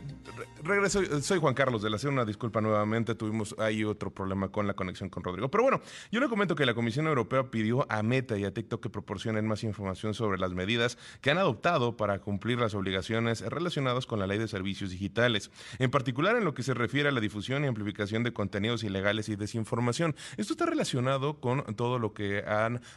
regreso, 0.68 1.02
soy 1.22 1.38
Juan 1.38 1.54
Carlos 1.54 1.82
de 1.82 1.90
la 1.90 1.98
C, 1.98 2.08
una 2.08 2.24
disculpa 2.24 2.60
nuevamente, 2.60 3.14
tuvimos 3.14 3.54
ahí 3.58 3.84
otro 3.84 4.10
problema 4.10 4.48
con 4.48 4.66
la 4.66 4.74
conexión 4.74 5.08
con 5.08 5.22
Rodrigo. 5.22 5.50
Pero 5.50 5.62
bueno, 5.62 5.80
yo 6.10 6.20
le 6.20 6.28
comento 6.28 6.54
que 6.54 6.66
la 6.66 6.74
Comisión 6.74 7.06
Europea 7.06 7.50
pidió 7.50 7.86
a 7.90 8.02
Meta 8.02 8.36
y 8.38 8.44
a 8.44 8.52
TikTok 8.52 8.82
que 8.82 8.90
proporcionen 8.90 9.46
más 9.46 9.64
información 9.64 10.14
sobre 10.14 10.38
las 10.38 10.52
medidas 10.52 10.98
que 11.20 11.30
han 11.30 11.38
adoptado 11.38 11.96
para 11.96 12.20
cumplir 12.20 12.58
las 12.58 12.74
obligaciones 12.74 13.40
relacionadas 13.42 14.06
con 14.06 14.18
la 14.18 14.26
ley 14.26 14.38
de 14.38 14.48
servicios 14.48 14.90
digitales, 14.90 15.50
en 15.78 15.90
particular 15.90 16.36
en 16.36 16.44
lo 16.44 16.54
que 16.54 16.62
se 16.62 16.74
refiere 16.74 17.08
a 17.08 17.12
la 17.12 17.20
difusión 17.20 17.64
y 17.64 17.66
amplificación 17.66 18.22
de 18.22 18.32
contenidos 18.32 18.84
ilegales 18.84 19.28
y 19.28 19.36
desinformación. 19.36 20.14
Esto 20.36 20.52
está 20.54 20.66
relacionado 20.66 21.40
con 21.40 21.62
todo 21.76 21.98
lo 21.98 22.14
que 22.14 22.44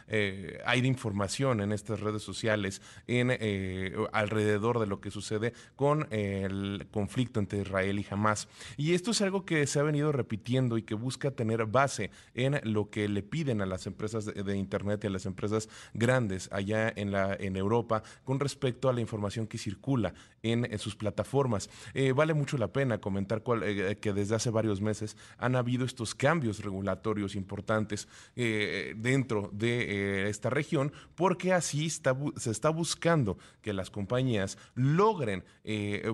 eh, 0.08 0.62
hay 0.64 0.80
de 0.80 0.88
información 0.88 1.60
en 1.60 1.72
estas 1.72 2.00
redes 2.00 2.22
sociales 2.22 2.82
en, 3.06 3.30
eh, 3.30 3.94
alrededor 4.12 4.78
de 4.78 4.86
lo 4.86 5.00
que 5.00 5.10
sucede 5.10 5.52
con 5.76 6.06
el 6.10 6.86
conflicto 6.90 7.40
entre 7.40 7.59
Israel 7.60 7.98
y 7.98 8.06
Hamas. 8.10 8.48
Y 8.76 8.94
esto 8.94 9.10
es 9.10 9.20
algo 9.20 9.44
que 9.44 9.66
se 9.66 9.78
ha 9.78 9.82
venido 9.82 10.12
repitiendo 10.12 10.78
y 10.78 10.82
que 10.82 10.94
busca 10.94 11.30
tener 11.30 11.66
base 11.66 12.10
en 12.34 12.60
lo 12.64 12.90
que 12.90 13.08
le 13.08 13.22
piden 13.22 13.60
a 13.60 13.66
las 13.66 13.86
empresas 13.86 14.26
de, 14.26 14.56
Internet 14.56 15.04
y 15.04 15.06
a 15.06 15.10
las 15.10 15.26
empresas 15.26 15.68
grandes 15.94 16.48
allá 16.52 16.92
en, 16.94 17.12
la, 17.12 17.34
en 17.34 17.56
Europa 17.56 18.02
con 18.24 18.40
respecto 18.40 18.88
a 18.88 18.92
la 18.92 19.00
información 19.00 19.46
que 19.46 19.58
circula 19.58 20.14
en, 20.42 20.78
sus 20.78 20.96
plataformas. 20.96 21.70
Eh, 21.94 22.12
vale 22.12 22.34
mucho 22.34 22.56
la 22.56 22.72
pena 22.72 22.98
comentar 22.98 23.42
eh, 23.62 23.98
que 24.00 24.12
desde 24.12 24.34
hace 24.34 24.50
varios 24.50 24.80
meses 24.80 25.16
han 25.38 25.56
habido 25.56 25.84
estos 25.84 26.14
cambios 26.14 26.60
regulatorios 26.60 27.34
importantes 27.34 28.08
eh, 28.36 28.94
dentro 28.96 29.50
de 29.52 30.28
esta 30.28 30.50
región 30.50 30.92
porque 31.14 31.52
así 31.52 31.90
se 31.90 32.50
está 32.50 32.70
buscando 32.70 33.38
que 33.62 33.72
las 33.72 33.90
compañías 33.90 34.58
logren, 34.74 35.44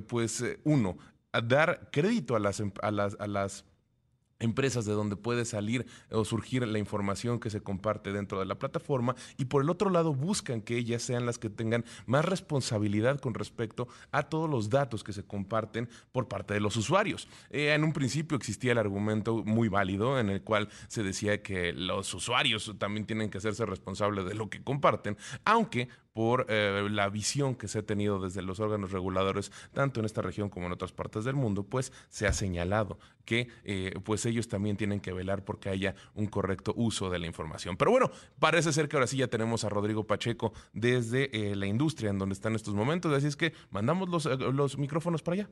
pues, 0.09 0.45
uno, 0.65 0.99
dar 1.41 1.91
crédito 1.93 2.37
a 2.37 2.41
las, 2.41 2.61
em, 2.61 2.73
a 2.83 2.91
las, 2.91 3.17
a 3.19 3.27
las 3.27 3.65
empresas 4.39 4.85
de 4.85 4.93
donde 4.93 5.17
puede 5.17 5.45
salir 5.45 5.87
o 6.11 6.25
surgir 6.25 6.67
la 6.67 6.79
información 6.79 7.41
que 7.41 7.51
se 7.51 7.63
comparte 7.63 8.13
dentro 8.13 8.39
de 8.39 8.47
la 8.47 8.59
plataforma 8.59 9.15
y 9.39 9.47
por 9.47 9.63
el 9.63 9.71
otro 9.71 9.91
lado 9.91 10.15
buscan 10.15 10.61
que 10.61 10.77
ellas 10.77 11.03
sean 11.03 11.27
las 11.27 11.39
que 11.39 11.51
tengan 11.51 11.85
más 12.07 12.25
responsabilidad 12.25 13.19
con 13.21 13.35
respecto 13.35 13.89
a 14.13 14.25
todos 14.25 14.49
los 14.49 14.71
datos 14.71 15.03
que 15.03 15.13
se 15.13 15.25
comparten 15.25 15.89
por 16.13 16.29
parte 16.29 16.55
de 16.55 16.61
los 16.61 16.77
usuarios. 16.77 17.29
Eh, 17.51 17.73
en 17.73 17.85
un 17.85 17.93
principio 17.93 18.37
existía 18.37 18.73
el 18.73 18.79
argumento 18.79 19.43
muy 19.45 19.69
válido 19.69 20.19
en 20.19 20.29
el 20.29 20.43
cual 20.43 20.69
se 20.89 21.03
decía 21.03 21.43
que 21.43 21.73
los 21.73 22.13
usuarios 22.13 22.75
también 22.79 23.07
tienen 23.07 23.31
que 23.31 23.39
hacerse 23.39 23.65
responsables 23.65 24.27
de 24.27 24.35
lo 24.35 24.51
que 24.51 24.63
comparten, 24.63 25.17
aunque 25.45 25.89
por 26.17 26.47
eh, 26.49 26.89
la 26.91 27.11
visión 27.11 27.55
que 27.55 27.69
se 27.69 27.81
ha 27.81 27.83
tenido 27.83 28.19
desde 28.19 28.41
los 28.41 28.59
órganos 28.59 28.91
reguladores, 28.91 29.53
tanto 29.75 30.01
en 30.01 30.07
esta 30.07 30.23
región 30.23 30.49
como 30.49 30.65
en 30.65 30.73
otras 30.73 30.91
partes 30.91 31.27
del 31.27 31.35
mundo, 31.35 31.63
pues 31.63 31.93
se 32.09 32.27
ha 32.27 32.33
señalado 32.33 32.99
que 33.27 33.49
eh, 33.65 33.93
pues 34.03 34.25
ellos 34.25 34.49
también 34.49 34.79
tienen 34.79 35.01
que 35.01 35.13
velar 35.13 35.45
porque 35.45 35.69
haya 35.69 35.95
un 36.15 36.25
correcto 36.25 36.73
uso 36.75 37.11
de 37.11 37.19
la 37.19 37.27
información. 37.27 37.77
Pero 37.77 37.91
bueno, 37.91 38.11
parece 38.39 38.73
ser 38.73 38.89
que 38.89 38.97
ahora 38.97 39.07
sí 39.07 39.19
ya 39.19 39.29
tenemos 39.29 39.65
a 39.65 39.69
Rodrigo 39.69 40.07
Pacheco 40.07 40.55
desde 40.73 41.29
eh, 41.37 41.55
la 41.55 41.67
industria 41.67 42.09
en 42.09 42.19
donde 42.19 42.33
están 42.33 42.55
estos 42.55 42.73
momentos, 42.73 43.13
así 43.13 43.27
es 43.27 43.37
que 43.37 43.53
mandamos 43.69 44.09
los, 44.09 44.25
los 44.25 44.79
micrófonos 44.79 45.23
para 45.23 45.43
allá 45.43 45.51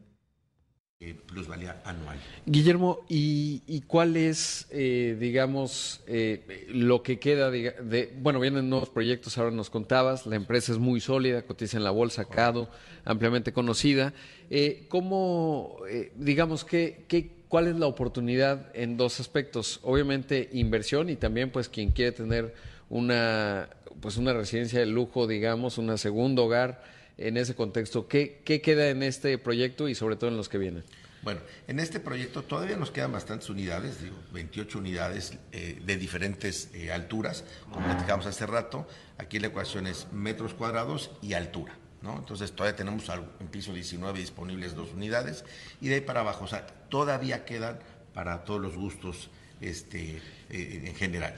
plusvalía 1.12 1.82
anual. 1.84 2.18
Guillermo, 2.46 3.00
¿y, 3.08 3.82
cuál 3.86 4.16
es, 4.16 4.66
eh, 4.70 5.16
digamos, 5.18 6.02
eh, 6.06 6.66
lo 6.68 7.02
que 7.02 7.18
queda 7.18 7.50
de, 7.50 8.12
bueno, 8.20 8.40
vienen 8.40 8.70
nuevos 8.70 8.88
proyectos, 8.88 9.36
ahora 9.36 9.50
nos 9.50 9.70
contabas, 9.70 10.26
la 10.26 10.36
empresa 10.36 10.72
es 10.72 10.78
muy 10.78 11.00
sólida, 11.00 11.42
cotiza 11.42 11.76
en 11.76 11.84
la 11.84 11.90
bolsa, 11.90 12.24
CADO, 12.24 12.70
ampliamente 13.04 13.52
conocida. 13.52 14.14
Eh, 14.50 14.86
¿Cómo, 14.88 15.78
digamos, 16.16 16.64
qué, 16.64 17.04
qué, 17.08 17.30
cuál 17.48 17.68
es 17.68 17.76
la 17.76 17.86
oportunidad 17.86 18.70
en 18.74 18.96
dos 18.96 19.20
aspectos? 19.20 19.80
Obviamente 19.82 20.48
inversión 20.52 21.10
y 21.10 21.16
también, 21.16 21.50
pues, 21.50 21.68
quien 21.68 21.90
quiere 21.90 22.12
tener 22.12 22.54
una, 22.88 23.68
pues, 24.00 24.16
una 24.16 24.32
residencia 24.32 24.80
de 24.80 24.86
lujo, 24.86 25.26
digamos, 25.26 25.78
un 25.78 25.96
segundo 25.98 26.44
hogar, 26.44 26.93
en 27.18 27.36
ese 27.36 27.54
contexto. 27.54 28.08
¿Qué, 28.08 28.42
queda 28.44 28.88
en 28.88 29.02
este 29.02 29.38
proyecto 29.38 29.88
y 29.88 29.94
sobre 29.94 30.16
todo 30.16 30.30
en 30.30 30.36
los 30.36 30.48
que 30.48 30.58
vienen? 30.58 30.84
Bueno, 31.22 31.40
en 31.68 31.80
este 31.80 32.00
proyecto 32.00 32.42
todavía 32.42 32.76
nos 32.76 32.90
quedan 32.90 33.12
bastantes 33.12 33.48
unidades, 33.48 34.02
digo, 34.02 34.16
28 34.32 34.78
unidades 34.78 35.38
eh, 35.52 35.80
de 35.84 35.96
diferentes 35.96 36.68
eh, 36.74 36.92
alturas, 36.92 37.44
como 37.70 37.86
platicamos 37.86 38.26
hace 38.26 38.44
rato. 38.44 38.86
Aquí 39.16 39.38
la 39.38 39.46
ecuación 39.46 39.86
es 39.86 40.06
metros 40.12 40.52
cuadrados 40.52 41.10
y 41.22 41.32
altura. 41.32 41.78
¿no? 42.02 42.18
Entonces 42.18 42.52
todavía 42.52 42.76
tenemos 42.76 43.08
en 43.40 43.48
piso 43.48 43.72
19 43.72 44.18
disponibles 44.18 44.74
dos 44.74 44.92
unidades 44.92 45.44
y 45.80 45.88
de 45.88 45.94
ahí 45.94 46.00
para 46.02 46.20
abajo, 46.20 46.44
o 46.44 46.48
sea, 46.48 46.66
todavía 46.90 47.46
quedan 47.46 47.78
para 48.12 48.44
todos 48.44 48.60
los 48.60 48.76
gustos 48.76 49.30
este, 49.62 50.20
eh, 50.50 50.82
en 50.84 50.94
general. 50.94 51.34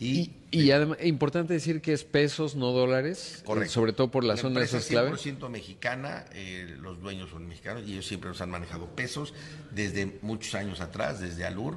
Y, 0.00 0.32
y, 0.50 0.70
además, 0.70 0.96
importante 1.04 1.52
decir 1.52 1.82
que 1.82 1.92
es 1.92 2.04
pesos, 2.04 2.56
no 2.56 2.72
dólares, 2.72 3.42
Correcto. 3.44 3.70
sobre 3.74 3.92
todo 3.92 4.10
por 4.10 4.24
la, 4.24 4.34
la 4.34 4.40
zona 4.40 4.60
de 4.60 4.64
es 4.66 4.86
clave. 4.86 5.10
100% 5.10 5.50
mexicana, 5.50 6.24
eh, 6.32 6.74
los 6.80 7.02
dueños 7.02 7.28
son 7.28 7.46
mexicanos 7.46 7.82
y 7.86 7.92
ellos 7.92 8.06
siempre 8.06 8.30
nos 8.30 8.40
han 8.40 8.50
manejado 8.50 8.86
pesos 8.96 9.34
desde 9.70 10.18
muchos 10.22 10.54
años 10.54 10.80
atrás, 10.80 11.20
desde 11.20 11.44
Alur. 11.44 11.76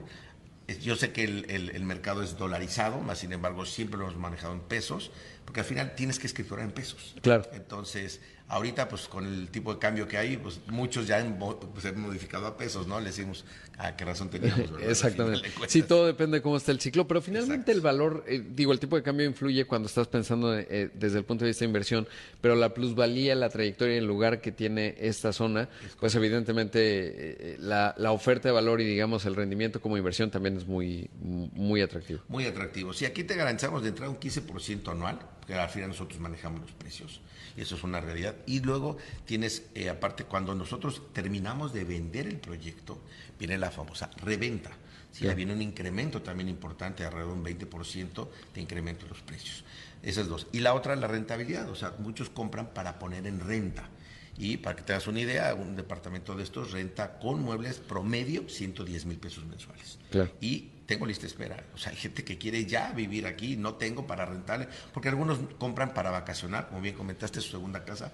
Yo 0.81 0.95
sé 0.95 1.11
que 1.11 1.25
el, 1.25 1.49
el, 1.49 1.83
mercado 1.83 2.23
es 2.23 2.37
dolarizado, 2.37 3.01
más 3.01 3.19
sin 3.19 3.33
embargo 3.33 3.65
siempre 3.65 3.99
lo 3.99 4.05
hemos 4.05 4.17
manejado 4.17 4.53
en 4.53 4.61
pesos 4.61 5.11
porque 5.43 5.59
al 5.59 5.65
final 5.65 5.93
tienes 5.93 6.17
que 6.17 6.27
escriturar 6.27 6.63
en 6.63 6.71
pesos. 6.71 7.15
Claro. 7.21 7.45
Entonces, 7.51 8.21
ahorita 8.47 8.87
pues 8.87 9.07
con 9.07 9.25
el 9.25 9.49
tipo 9.49 9.73
de 9.73 9.79
cambio 9.79 10.07
que 10.07 10.17
hay, 10.17 10.37
pues 10.37 10.59
muchos 10.67 11.07
ya 11.07 11.17
han, 11.17 11.39
pues, 11.39 11.85
han 11.85 11.99
modificado 11.99 12.45
a 12.45 12.57
pesos, 12.57 12.87
¿no? 12.87 12.99
Le 12.99 13.07
decimos, 13.07 13.45
¿a 13.77 13.95
qué 13.95 14.05
razón 14.05 14.29
teníamos? 14.29 14.71
¿verdad? 14.71 14.89
Exactamente. 14.89 15.49
Sí, 15.67 15.83
todo 15.83 16.05
depende 16.05 16.37
de 16.37 16.41
cómo 16.41 16.57
está 16.57 16.71
el 16.71 16.79
ciclo, 16.79 17.07
pero 17.07 17.21
finalmente 17.21 17.71
el 17.71 17.81
valor, 17.81 18.23
eh, 18.27 18.43
digo, 18.47 18.71
el 18.71 18.79
tipo 18.79 18.95
de 18.95 19.03
cambio 19.03 19.25
influye 19.25 19.65
cuando 19.65 19.87
estás 19.87 20.07
pensando 20.07 20.57
eh, 20.57 20.91
desde 20.93 21.17
el 21.17 21.25
punto 21.25 21.45
de 21.45 21.49
vista 21.49 21.61
de 21.61 21.67
inversión, 21.67 22.07
pero 22.41 22.55
la 22.55 22.73
plusvalía, 22.73 23.35
la 23.35 23.49
trayectoria 23.49 23.95
y 23.95 23.97
el 23.97 24.05
lugar 24.05 24.41
que 24.41 24.51
tiene 24.51 24.95
esta 24.99 25.33
zona, 25.33 25.69
pues 25.99 26.13
evidentemente 26.15 26.79
eh, 26.83 27.57
la, 27.59 27.95
la 27.97 28.11
oferta 28.11 28.49
de 28.49 28.53
valor 28.53 28.81
y 28.81 28.85
digamos 28.85 29.25
el 29.25 29.35
rendimiento 29.35 29.81
como 29.81 29.97
inversión 29.97 30.29
también 30.29 30.57
es 30.57 30.67
muy, 30.67 31.09
muy 31.21 31.81
atractivo. 31.81 32.21
Muy 32.27 32.45
atractivo. 32.45 32.93
Si 32.93 33.05
aquí 33.05 33.23
te 33.23 33.35
garantizamos 33.35 33.81
de 33.81 33.89
entrada 33.89 34.11
un 34.11 34.19
15% 34.19 34.91
anual, 34.91 35.19
porque 35.39 35.55
al 35.55 35.69
final 35.69 35.89
nosotros 35.89 36.19
manejamos 36.19 36.61
los 36.61 36.71
precios, 36.71 37.21
eso 37.55 37.75
es 37.75 37.83
una 37.83 38.01
realidad. 38.01 38.35
Y 38.45 38.61
luego 38.61 38.97
tienes, 39.25 39.63
eh, 39.75 39.89
aparte, 39.89 40.25
cuando 40.25 40.55
nosotros 40.55 41.01
terminamos 41.13 41.73
de 41.73 41.83
vender 41.83 42.27
el 42.27 42.37
proyecto, 42.37 42.99
viene 43.37 43.57
la 43.57 43.71
famosa 43.71 44.09
reventa. 44.17 44.71
Si 45.11 45.25
ya 45.25 45.35
viene 45.35 45.53
un 45.53 45.61
incremento 45.61 46.23
también 46.23 46.49
importante, 46.49 47.05
alrededor 47.05 47.33
de 47.33 47.39
un 47.39 47.45
20% 47.45 48.27
de 48.55 48.61
incremento 48.61 49.05
en 49.05 49.09
los 49.09 49.21
precios. 49.21 49.63
Esas 50.01 50.27
dos. 50.27 50.47
Y 50.51 50.59
la 50.61 50.73
otra, 50.73 50.95
la 50.95 51.07
rentabilidad. 51.07 51.69
O 51.69 51.75
sea, 51.75 51.93
muchos 51.99 52.31
compran 52.31 52.73
para 52.73 52.97
poner 52.97 53.27
en 53.27 53.39
renta. 53.39 53.89
Y 54.37 54.57
para 54.57 54.75
que 54.75 54.81
te 54.81 54.93
das 54.93 55.05
una 55.05 55.19
idea, 55.19 55.53
un 55.53 55.75
departamento 55.75 56.35
de 56.35 56.41
estos 56.41 56.71
renta 56.71 57.19
con 57.19 57.43
muebles 57.43 57.77
promedio 57.77 58.49
110 58.49 59.05
mil 59.05 59.17
pesos 59.19 59.45
mensuales. 59.45 59.99
Claro. 60.09 60.31
Y 60.41 60.69
tengo 60.93 61.07
lista 61.07 61.25
espera. 61.25 61.63
O 61.73 61.77
sea, 61.79 61.91
hay 61.91 61.97
gente 61.97 62.23
que 62.23 62.37
quiere 62.37 62.67
ya 62.67 62.91
vivir 62.91 63.25
aquí, 63.25 63.57
no 63.57 63.73
tengo 63.73 64.05
para 64.05 64.25
rentarle, 64.25 64.67
porque 64.93 65.09
algunos 65.09 65.39
compran 65.57 65.91
para 65.91 66.11
vacacionar, 66.11 66.67
como 66.67 66.81
bien 66.81 66.93
comentaste, 66.93 67.41
su 67.41 67.49
segunda 67.49 67.83
casa, 67.83 68.11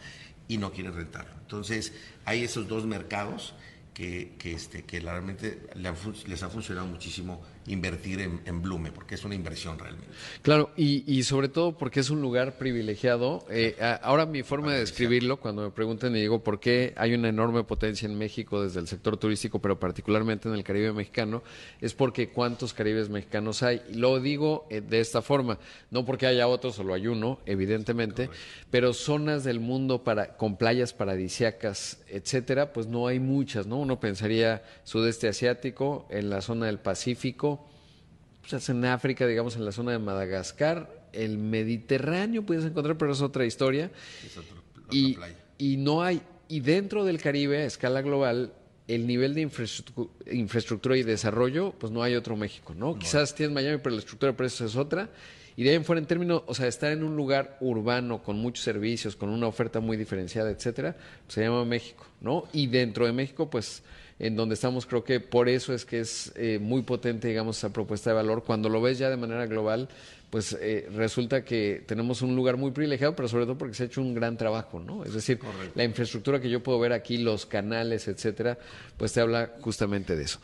y 0.47 0.57
no 0.57 0.71
quieren 0.71 0.95
rentarlo. 0.95 1.33
Entonces, 1.41 1.91
hay 2.23 2.45
esos 2.45 2.69
dos 2.69 2.85
mercados 2.85 3.53
que, 3.93 4.35
que, 4.39 4.53
este, 4.53 4.85
que 4.85 5.01
realmente 5.01 5.67
les 5.75 6.41
ha 6.41 6.49
funcionado 6.49 6.87
muchísimo 6.87 7.43
invertir 7.69 8.21
en, 8.21 8.41
en, 8.45 8.61
Blume, 8.61 8.91
porque 8.91 9.15
es 9.15 9.23
una 9.23 9.35
inversión 9.35 9.79
realmente. 9.79 10.07
Claro, 10.41 10.71
y, 10.75 11.03
y 11.11 11.23
sobre 11.23 11.47
todo 11.49 11.77
porque 11.77 11.99
es 11.99 12.09
un 12.09 12.21
lugar 12.21 12.57
privilegiado. 12.57 13.45
Eh, 13.49 13.75
ahora 14.01 14.25
mi 14.25 14.43
forma 14.43 14.73
de 14.73 14.79
describirlo, 14.79 15.37
cuando 15.37 15.63
me 15.63 15.71
preguntan 15.71 16.15
y 16.15 16.19
digo 16.19 16.43
por 16.43 16.59
qué 16.59 16.93
hay 16.97 17.13
una 17.13 17.29
enorme 17.29 17.63
potencia 17.63 18.07
en 18.07 18.17
México 18.17 18.61
desde 18.61 18.79
el 18.79 18.87
sector 18.87 19.17
turístico, 19.17 19.59
pero 19.59 19.79
particularmente 19.79 20.49
en 20.49 20.55
el 20.55 20.63
Caribe 20.63 20.93
mexicano, 20.93 21.43
es 21.81 21.93
porque 21.93 22.29
cuántos 22.29 22.73
caribes 22.73 23.09
mexicanos 23.09 23.63
hay. 23.63 23.81
Lo 23.93 24.19
digo 24.19 24.65
eh, 24.69 24.81
de 24.81 24.99
esta 24.99 25.21
forma, 25.21 25.59
no 25.91 26.05
porque 26.05 26.27
haya 26.27 26.47
otro, 26.47 26.71
solo 26.71 26.93
hay 26.93 27.07
uno, 27.07 27.39
evidentemente, 27.45 28.27
Correcto. 28.27 28.67
pero 28.71 28.93
zonas 28.93 29.43
del 29.43 29.59
mundo 29.59 30.03
para, 30.03 30.37
con 30.37 30.57
playas 30.57 30.93
paradisiacas, 30.93 31.99
etcétera, 32.07 32.73
pues 32.73 32.87
no 32.87 33.07
hay 33.07 33.19
muchas, 33.19 33.67
¿no? 33.67 33.77
Uno 33.77 33.99
pensaría 33.99 34.63
sudeste 34.83 35.27
asiático, 35.27 36.07
en 36.09 36.29
la 36.29 36.41
zona 36.41 36.65
del 36.67 36.79
Pacífico, 36.79 37.58
pues 38.47 38.69
en 38.69 38.85
África, 38.85 39.27
digamos, 39.27 39.55
en 39.55 39.65
la 39.65 39.71
zona 39.71 39.91
de 39.91 39.99
Madagascar, 39.99 41.07
el 41.13 41.37
Mediterráneo 41.37 42.45
puedes 42.45 42.65
encontrar, 42.65 42.97
pero 42.97 43.11
es 43.11 43.21
otra 43.21 43.45
historia. 43.45 43.91
Es 44.25 44.37
otro, 44.37 44.57
otra 44.71 44.83
y, 44.91 45.13
playa. 45.13 45.35
y 45.57 45.77
no 45.77 46.01
hay, 46.01 46.21
y 46.47 46.59
dentro 46.61 47.05
del 47.05 47.21
Caribe, 47.21 47.59
a 47.59 47.65
escala 47.65 48.01
global, 48.01 48.53
el 48.87 49.05
nivel 49.05 49.35
de 49.35 49.41
infraestructura, 49.41 50.09
infraestructura 50.31 50.97
y 50.97 51.03
desarrollo, 51.03 51.73
pues 51.77 51.91
no 51.91 52.01
hay 52.01 52.15
otro 52.15 52.35
México, 52.35 52.73
¿no? 52.73 52.93
no. 52.93 52.99
Quizás 52.99 53.35
tienes 53.35 53.53
Miami, 53.53 53.77
pero 53.83 53.95
la 53.95 53.99
estructura 53.99 54.31
de 54.31 54.37
precios 54.37 54.71
es 54.71 54.75
otra. 54.75 55.09
Y 55.55 55.63
de 55.63 55.71
ahí 55.71 55.75
en 55.75 55.85
fuera, 55.85 55.99
en 55.99 56.07
términos, 56.07 56.43
o 56.47 56.55
sea, 56.55 56.67
estar 56.67 56.91
en 56.91 57.03
un 57.03 57.15
lugar 57.15 57.57
urbano 57.59 58.23
con 58.23 58.37
muchos 58.37 58.63
servicios, 58.63 59.15
con 59.15 59.29
una 59.29 59.45
oferta 59.45 59.79
muy 59.79 59.97
diferenciada, 59.97 60.49
etcétera, 60.49 60.95
pues 61.25 61.33
se 61.33 61.41
llama 61.41 61.65
México, 61.65 62.07
¿no? 62.21 62.45
Y 62.53 62.67
dentro 62.67 63.05
de 63.05 63.11
México, 63.11 63.49
pues 63.49 63.83
en 64.19 64.35
donde 64.35 64.55
estamos, 64.55 64.85
creo 64.85 65.03
que 65.03 65.21
por 65.21 65.47
eso 65.47 65.73
es 65.73 65.85
que 65.85 66.01
es 66.01 66.33
eh, 66.35 66.59
muy 66.61 66.81
potente, 66.81 67.29
digamos, 67.29 67.57
esa 67.57 67.71
propuesta 67.71 68.09
de 68.09 68.17
valor. 68.17 68.43
Cuando 68.43 68.67
lo 68.67 68.81
ves 68.81 68.97
ya 68.97 69.09
de 69.09 69.15
manera 69.15 69.45
global, 69.45 69.87
pues 70.29 70.55
eh, 70.59 70.87
resulta 70.93 71.43
que 71.43 71.83
tenemos 71.87 72.21
un 72.21 72.35
lugar 72.35 72.57
muy 72.57 72.71
privilegiado, 72.71 73.15
pero 73.15 73.27
sobre 73.27 73.45
todo 73.45 73.57
porque 73.57 73.73
se 73.73 73.83
ha 73.83 73.85
hecho 73.87 74.01
un 74.01 74.13
gran 74.13 74.37
trabajo, 74.37 74.79
¿no? 74.79 75.03
Es 75.03 75.13
decir, 75.13 75.39
Correcto. 75.39 75.71
la 75.73 75.85
infraestructura 75.85 76.39
que 76.39 76.49
yo 76.49 76.61
puedo 76.61 76.79
ver 76.79 76.93
aquí, 76.93 77.17
los 77.17 77.45
canales, 77.45 78.07
etcétera, 78.07 78.59
pues 78.97 79.13
te 79.13 79.21
habla 79.21 79.53
justamente 79.61 80.15
de 80.15 80.23
eso. 80.23 80.39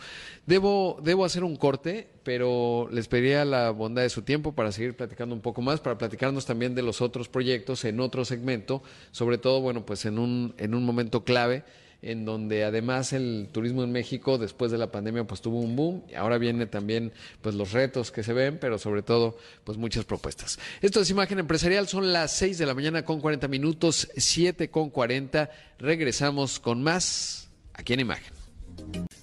Debo, 0.47 0.99
debo 1.03 1.25
hacer 1.25 1.43
un 1.43 1.55
corte, 1.55 2.07
pero 2.23 2.87
les 2.91 3.07
pediría 3.07 3.45
la 3.45 3.71
bondad 3.71 4.01
de 4.01 4.09
su 4.09 4.23
tiempo 4.23 4.53
para 4.53 4.71
seguir 4.71 4.95
platicando 4.95 5.35
un 5.35 5.41
poco 5.41 5.61
más, 5.61 5.81
para 5.81 5.97
platicarnos 5.97 6.45
también 6.45 6.73
de 6.73 6.81
los 6.81 7.01
otros 7.01 7.27
proyectos 7.27 7.85
en 7.85 7.99
otro 7.99 8.25
segmento, 8.25 8.81
sobre 9.11 9.37
todo, 9.37 9.61
bueno, 9.61 9.85
pues 9.85 10.05
en 10.05 10.17
un, 10.17 10.55
en 10.57 10.73
un 10.73 10.83
momento 10.83 11.23
clave 11.23 11.63
en 12.05 12.23
donde 12.23 12.63
además 12.63 13.13
el 13.13 13.49
turismo 13.51 13.83
en 13.83 13.91
México 13.91 14.37
después 14.37 14.71
de 14.71 14.77
la 14.77 14.91
pandemia 14.91 15.25
pues 15.25 15.41
tuvo 15.41 15.59
un 15.59 15.75
boom 15.75 16.03
y 16.07 16.13
ahora 16.13 16.37
viene 16.37 16.67
también 16.67 17.11
pues 17.41 17.55
los 17.55 17.71
retos 17.71 18.11
que 18.11 18.23
se 18.23 18.33
ven, 18.33 18.59
pero 18.59 18.77
sobre 18.77 19.01
todo 19.01 19.37
pues 19.63 19.77
muchas 19.77 20.05
propuestas. 20.05 20.59
Esto 20.81 21.01
es 21.01 21.09
Imagen 21.09 21.39
Empresarial, 21.39 21.87
son 21.87 22.13
las 22.13 22.31
6 22.37 22.59
de 22.59 22.65
la 22.65 22.75
mañana 22.75 23.03
con 23.03 23.19
40 23.21 23.47
minutos, 23.47 24.07
7 24.15 24.69
con 24.69 24.91
40. 24.91 25.49
Regresamos 25.79 26.59
con 26.59 26.83
más 26.83 27.49
aquí 27.73 27.93
en 27.93 28.01
Imagen. 28.01 28.34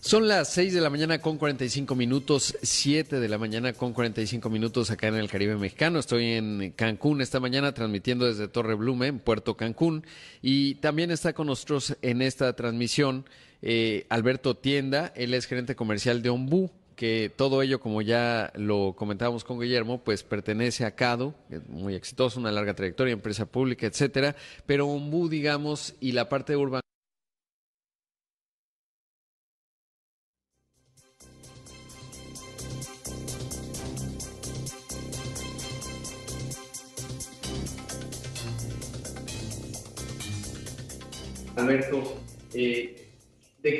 Son 0.00 0.26
las 0.26 0.52
6 0.52 0.74
de 0.74 0.80
la 0.80 0.90
mañana 0.90 1.20
con 1.20 1.38
45 1.38 1.94
minutos, 1.94 2.56
7 2.60 3.20
de 3.20 3.28
la 3.28 3.38
mañana 3.38 3.72
con 3.72 3.92
45 3.92 4.50
minutos 4.50 4.90
acá 4.90 5.06
en 5.06 5.14
el 5.14 5.30
Caribe 5.30 5.56
mexicano. 5.56 6.00
Estoy 6.00 6.32
en 6.32 6.72
Cancún 6.76 7.20
esta 7.20 7.40
mañana 7.40 7.72
transmitiendo 7.72 8.26
desde 8.26 8.48
Torre 8.48 8.74
Blume, 8.74 9.06
en 9.06 9.20
Puerto 9.20 9.56
Cancún. 9.56 10.04
Y 10.42 10.74
también 10.76 11.12
está 11.12 11.32
con 11.32 11.46
nosotros 11.46 11.96
en 12.02 12.20
esta 12.20 12.54
transmisión 12.54 13.24
eh, 13.62 14.06
Alberto 14.08 14.56
Tienda, 14.56 15.12
él 15.14 15.34
es 15.34 15.46
gerente 15.46 15.76
comercial 15.76 16.20
de 16.20 16.30
Ombú, 16.30 16.72
que 16.96 17.32
todo 17.34 17.62
ello, 17.62 17.80
como 17.80 18.02
ya 18.02 18.52
lo 18.56 18.94
comentábamos 18.96 19.44
con 19.44 19.60
Guillermo, 19.60 20.02
pues 20.02 20.24
pertenece 20.24 20.84
a 20.84 20.96
CADO, 20.96 21.34
muy 21.68 21.94
exitoso, 21.94 22.40
una 22.40 22.50
larga 22.50 22.74
trayectoria, 22.74 23.12
empresa 23.12 23.46
pública, 23.46 23.86
etcétera. 23.86 24.34
Pero 24.66 24.88
Ombú, 24.88 25.28
digamos, 25.28 25.94
y 26.00 26.12
la 26.12 26.28
parte 26.28 26.52
de 26.52 26.58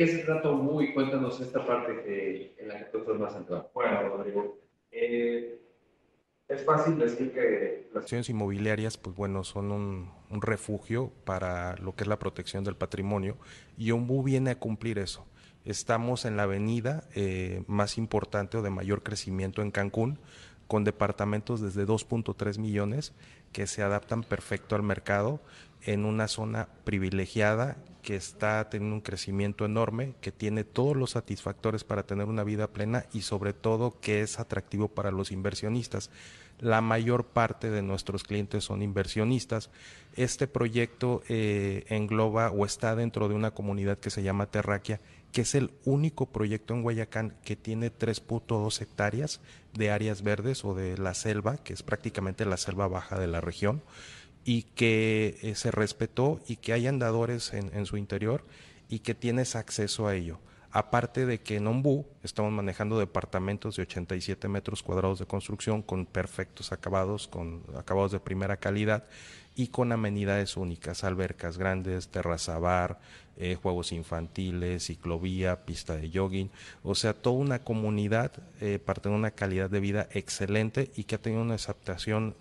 qué 0.07 0.13
se 0.13 0.19
trata 0.25 0.51
muy? 0.51 0.93
Cuéntanos 0.93 1.41
esta 1.41 1.65
parte 1.65 2.03
que, 2.03 2.55
en 2.59 2.69
la 2.69 2.79
que 2.79 2.85
tú 2.87 2.99
estás 2.99 3.19
más 3.19 3.33
centrado. 3.33 3.71
Bueno, 3.75 4.09
Rodrigo, 4.09 4.59
eh, 4.91 5.61
es 6.49 6.65
fácil 6.65 6.99
decir 6.99 7.33
que 7.33 7.89
las 7.95 8.05
acciones 8.05 8.29
inmobiliarias, 8.29 8.97
pues 8.97 9.15
bueno, 9.15 9.45
son 9.45 9.71
un, 9.71 10.11
un, 10.29 10.43
refugio 10.43 11.13
para 11.25 11.77
lo 11.77 11.95
que 11.95 12.05
es 12.05 12.09
la 12.09 12.19
protección 12.19 12.65
del 12.65 12.77
patrimonio 12.77 13.37
y 13.77 13.93
Ombu 13.93 14.23
viene 14.23 14.51
a 14.51 14.59
cumplir 14.59 14.99
eso. 14.99 15.27
Estamos 15.65 16.25
en 16.25 16.37
la 16.37 16.43
avenida 16.43 17.05
eh, 17.15 17.63
más 17.69 17.97
importante 17.97 18.59
o 18.59 18.63
de 18.63 18.71
mayor 18.71 19.03
crecimiento 19.03 19.63
en 19.63 19.71
Cancún, 19.71 20.19
con 20.67 20.85
departamentos 20.85 21.61
desde 21.61 21.87
2.3 21.87 22.59
millones 22.59 23.13
que 23.53 23.67
se 23.67 23.83
adaptan 23.83 24.23
perfecto 24.23 24.75
al 24.75 24.83
mercado 24.83 25.41
en 25.83 26.05
una 26.05 26.29
zona 26.29 26.69
privilegiada 26.85 27.77
que 28.03 28.17
está 28.17 28.69
teniendo 28.69 28.97
un 28.97 29.01
crecimiento 29.01 29.65
enorme, 29.65 30.15
que 30.21 30.33
tiene 30.33 30.65
todos 30.65 30.97
los 30.97 31.13
satisfactores 31.13 31.85
para 31.85 32.05
tener 32.05 32.27
una 32.27 32.45
vida 32.45 32.69
plena 32.69 33.07
y 33.13 33.23
sobre 33.23 33.53
todo 33.53 33.99
que 34.01 34.23
es 34.23 34.41
atractivo 34.41 34.89
para 34.89 35.13
los 35.13 35.31
inversionistas. 35.31 36.11
La 36.59 36.81
mayor 36.81 37.27
parte 37.27 37.71
de 37.71 37.83
nuestros 37.83 38.25
clientes 38.25 38.65
son 38.65 38.83
inversionistas. 38.83 39.71
Este 40.15 40.47
proyecto 40.47 41.23
eh, 41.29 41.85
engloba 41.89 42.51
o 42.51 42.67
está 42.67 42.95
dentro 42.95 43.29
de 43.29 43.35
una 43.35 43.53
comunidad 43.53 43.99
que 43.99 44.11
se 44.11 44.23
llama 44.23 44.47
Terraquia, 44.47 45.01
que 45.33 45.41
es 45.41 45.55
el 45.55 45.71
único 45.85 46.27
proyecto 46.27 46.75
en 46.75 46.83
Guayacán 46.83 47.35
que 47.43 47.57
tiene 47.57 47.91
3.2 47.91 48.81
hectáreas 48.81 49.41
de 49.73 49.91
áreas 49.91 50.23
verdes 50.23 50.65
o 50.65 50.75
de 50.75 50.99
la 50.99 51.15
selva, 51.15 51.57
que 51.57 51.73
es 51.73 51.83
prácticamente 51.83 52.45
la 52.45 52.59
selva 52.59 52.87
baja 52.87 53.19
de 53.19 53.27
la 53.27 53.41
región 53.41 53.83
y 54.45 54.63
que 54.63 55.39
eh, 55.43 55.55
se 55.55 55.71
respetó 55.71 56.41
y 56.47 56.57
que 56.57 56.73
hay 56.73 56.87
andadores 56.87 57.55
en, 57.55 57.75
en, 57.75 57.87
su 57.87 57.97
interior 57.97 58.45
y 58.89 58.99
que 58.99 59.15
tienes 59.15 59.57
acceso 59.57 60.07
a 60.07 60.15
ello. 60.15 60.39
Aparte 60.71 61.27
de 61.27 61.41
que 61.41 61.57
en 61.57 61.67
Ombú 61.67 62.07
estamos 62.23 62.51
manejando 62.51 62.99
departamentos 62.99 63.77
de 63.77 63.83
87 63.83 64.49
metros 64.49 64.83
cuadrados 64.83 65.19
de 65.19 65.27
construcción 65.27 65.83
con 65.83 66.07
perfectos 66.07 66.73
acabados, 66.73 67.29
con 67.29 67.63
acabados 67.77 68.13
de 68.13 68.21
primera 68.21 68.57
calidad 68.57 69.05
y 69.55 69.69
con 69.69 69.93
amenidades 69.93 70.57
únicas, 70.57 71.05
albercas 71.05 71.59
grandes, 71.59 72.09
terraza 72.09 72.59
bar, 72.59 73.01
eh, 73.37 73.57
juegos 73.61 73.93
infantiles, 73.93 74.87
ciclovía, 74.87 75.65
pista 75.65 75.97
de 75.97 76.11
jogging, 76.11 76.51
o 76.83 76.95
sea, 76.95 77.13
toda 77.13 77.37
una 77.37 77.59
comunidad 77.61 78.33
eh, 78.61 78.79
parte 78.79 79.09
de 79.09 79.15
una 79.15 79.31
calidad 79.31 79.71
de 79.71 79.81
vida 79.81 80.09
excelente 80.13 80.91
y 80.97 81.05
que 81.05 81.17
ha 81.17 81.23
tenido 81.23 81.43
una 81.43 81.55
aceptación 81.55 82.35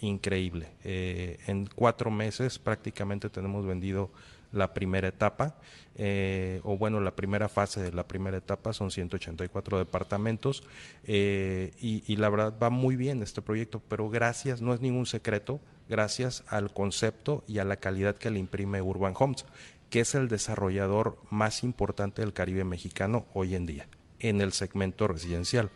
increíble. 0.00 0.68
Eh, 0.84 1.38
en 1.46 1.66
cuatro 1.66 2.10
meses 2.10 2.58
prácticamente 2.58 3.30
tenemos 3.30 3.66
vendido 3.66 4.10
la 4.52 4.72
primera 4.72 5.08
etapa, 5.08 5.56
eh, 5.96 6.60
o 6.64 6.76
bueno, 6.76 7.00
la 7.00 7.16
primera 7.16 7.48
fase 7.48 7.82
de 7.82 7.92
la 7.92 8.06
primera 8.06 8.36
etapa 8.36 8.72
son 8.72 8.90
184 8.90 9.78
departamentos 9.78 10.62
eh, 11.04 11.72
y, 11.80 12.02
y, 12.06 12.16
la 12.16 12.28
verdad 12.28 12.54
va 12.62 12.70
muy 12.70 12.96
bien 12.96 13.22
este 13.22 13.42
proyecto, 13.42 13.82
pero 13.88 14.08
gracias, 14.08 14.60
no 14.60 14.72
es 14.72 14.80
ningún 14.80 15.06
secreto, 15.06 15.60
gracias 15.88 16.44
al 16.48 16.72
concepto 16.72 17.44
y 17.46 17.58
a 17.58 17.64
la 17.64 17.76
calidad 17.76 18.16
que 18.16 18.30
le 18.30 18.38
imprime 18.38 18.82
Urban 18.82 19.14
Homes, 19.18 19.44
que 19.90 20.00
es 20.00 20.14
el 20.14 20.28
desarrollador 20.28 21.18
más 21.30 21.62
importante 21.62 22.22
del 22.22 22.32
Caribe 22.32 22.64
mexicano 22.64 23.26
hoy 23.34 23.54
en 23.54 23.66
día 23.66 23.88
en 24.20 24.40
el 24.40 24.52
segmento 24.52 25.08
residencial. 25.08 25.70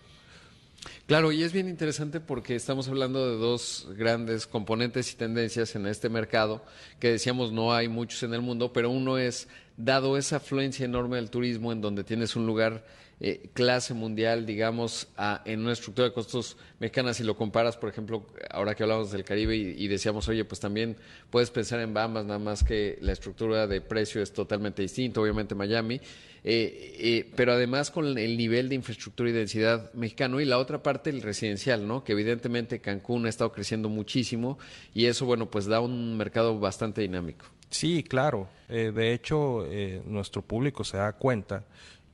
Claro, 1.07 1.31
y 1.31 1.43
es 1.43 1.53
bien 1.53 1.69
interesante 1.69 2.21
porque 2.21 2.57
estamos 2.57 2.89
hablando 2.89 3.29
de 3.29 3.37
dos 3.37 3.89
grandes 3.97 4.47
componentes 4.47 5.13
y 5.13 5.17
tendencias 5.17 5.75
en 5.75 5.87
este 5.87 6.09
mercado, 6.09 6.65
que 6.99 7.11
decíamos 7.11 7.53
no 7.53 7.75
hay 7.75 7.89
muchos 7.89 8.23
en 8.23 8.33
el 8.33 8.41
mundo, 8.41 8.73
pero 8.73 8.91
uno 8.91 9.19
es, 9.19 9.49
dado 9.85 10.17
esa 10.17 10.37
afluencia 10.37 10.85
enorme 10.85 11.17
del 11.17 11.31
turismo, 11.31 11.73
en 11.73 11.81
donde 11.81 12.05
tienes 12.05 12.37
un 12.37 12.47
lugar 12.47 12.85
eh, 13.21 13.51
clase 13.53 13.93
mundial, 13.93 14.47
digamos, 14.47 15.09
a, 15.17 15.43
en 15.45 15.61
una 15.61 15.73
estructura 15.73 16.09
de 16.09 16.15
costos 16.15 16.57
mexicana, 16.79 17.13
si 17.13 17.23
lo 17.23 17.37
comparas, 17.37 17.77
por 17.77 17.91
ejemplo, 17.91 18.27
ahora 18.51 18.75
que 18.75 18.83
hablamos 18.83 19.13
del 19.13 19.25
Caribe 19.25 19.57
y, 19.57 19.85
y, 19.85 19.89
decíamos, 19.89 20.27
oye, 20.29 20.45
pues 20.47 20.59
también 20.59 20.97
puedes 21.29 21.51
pensar 21.51 21.81
en 21.81 21.93
Bahamas, 21.93 22.25
nada 22.25 22.39
más 22.39 22.65
que 22.65 22.99
la 23.03 23.13
estructura 23.13 23.67
de 23.67 23.83
precio 23.83 24.23
es 24.23 24.33
totalmente 24.33 24.81
distinta, 24.81 25.21
obviamente 25.21 25.55
Miami, 25.55 26.01
eh, 26.43 26.97
eh, 26.99 27.31
pero 27.37 27.53
además 27.53 27.91
con 27.91 28.17
el 28.17 28.37
nivel 28.39 28.71
de 28.71 28.75
infraestructura 28.77 29.29
y 29.29 29.33
densidad 29.33 29.93
mexicano 29.93 30.41
y 30.41 30.47
la 30.47 30.59
otra 30.59 30.83
parte 30.83 31.11
el 31.11 31.21
residencial, 31.21 31.87
¿no? 31.87 32.03
Que 32.03 32.13
evidentemente 32.13 32.81
Cancún 32.81 33.27
ha 33.27 33.29
estado 33.29 33.53
creciendo 33.53 33.89
muchísimo 33.91 34.59
y 34.95 35.07
eso, 35.07 35.27
bueno, 35.27 35.51
pues 35.51 35.67
da 35.67 35.81
un 35.81 36.17
mercado 36.17 36.59
bastante 36.59 37.03
dinámico. 37.03 37.45
Sí, 37.71 38.03
claro. 38.03 38.49
Eh, 38.69 38.93
de 38.95 39.13
hecho, 39.13 39.65
eh, 39.67 40.03
nuestro 40.07 40.43
público 40.43 40.85
se 40.85 40.97
da 40.97 41.13
cuenta 41.13 41.65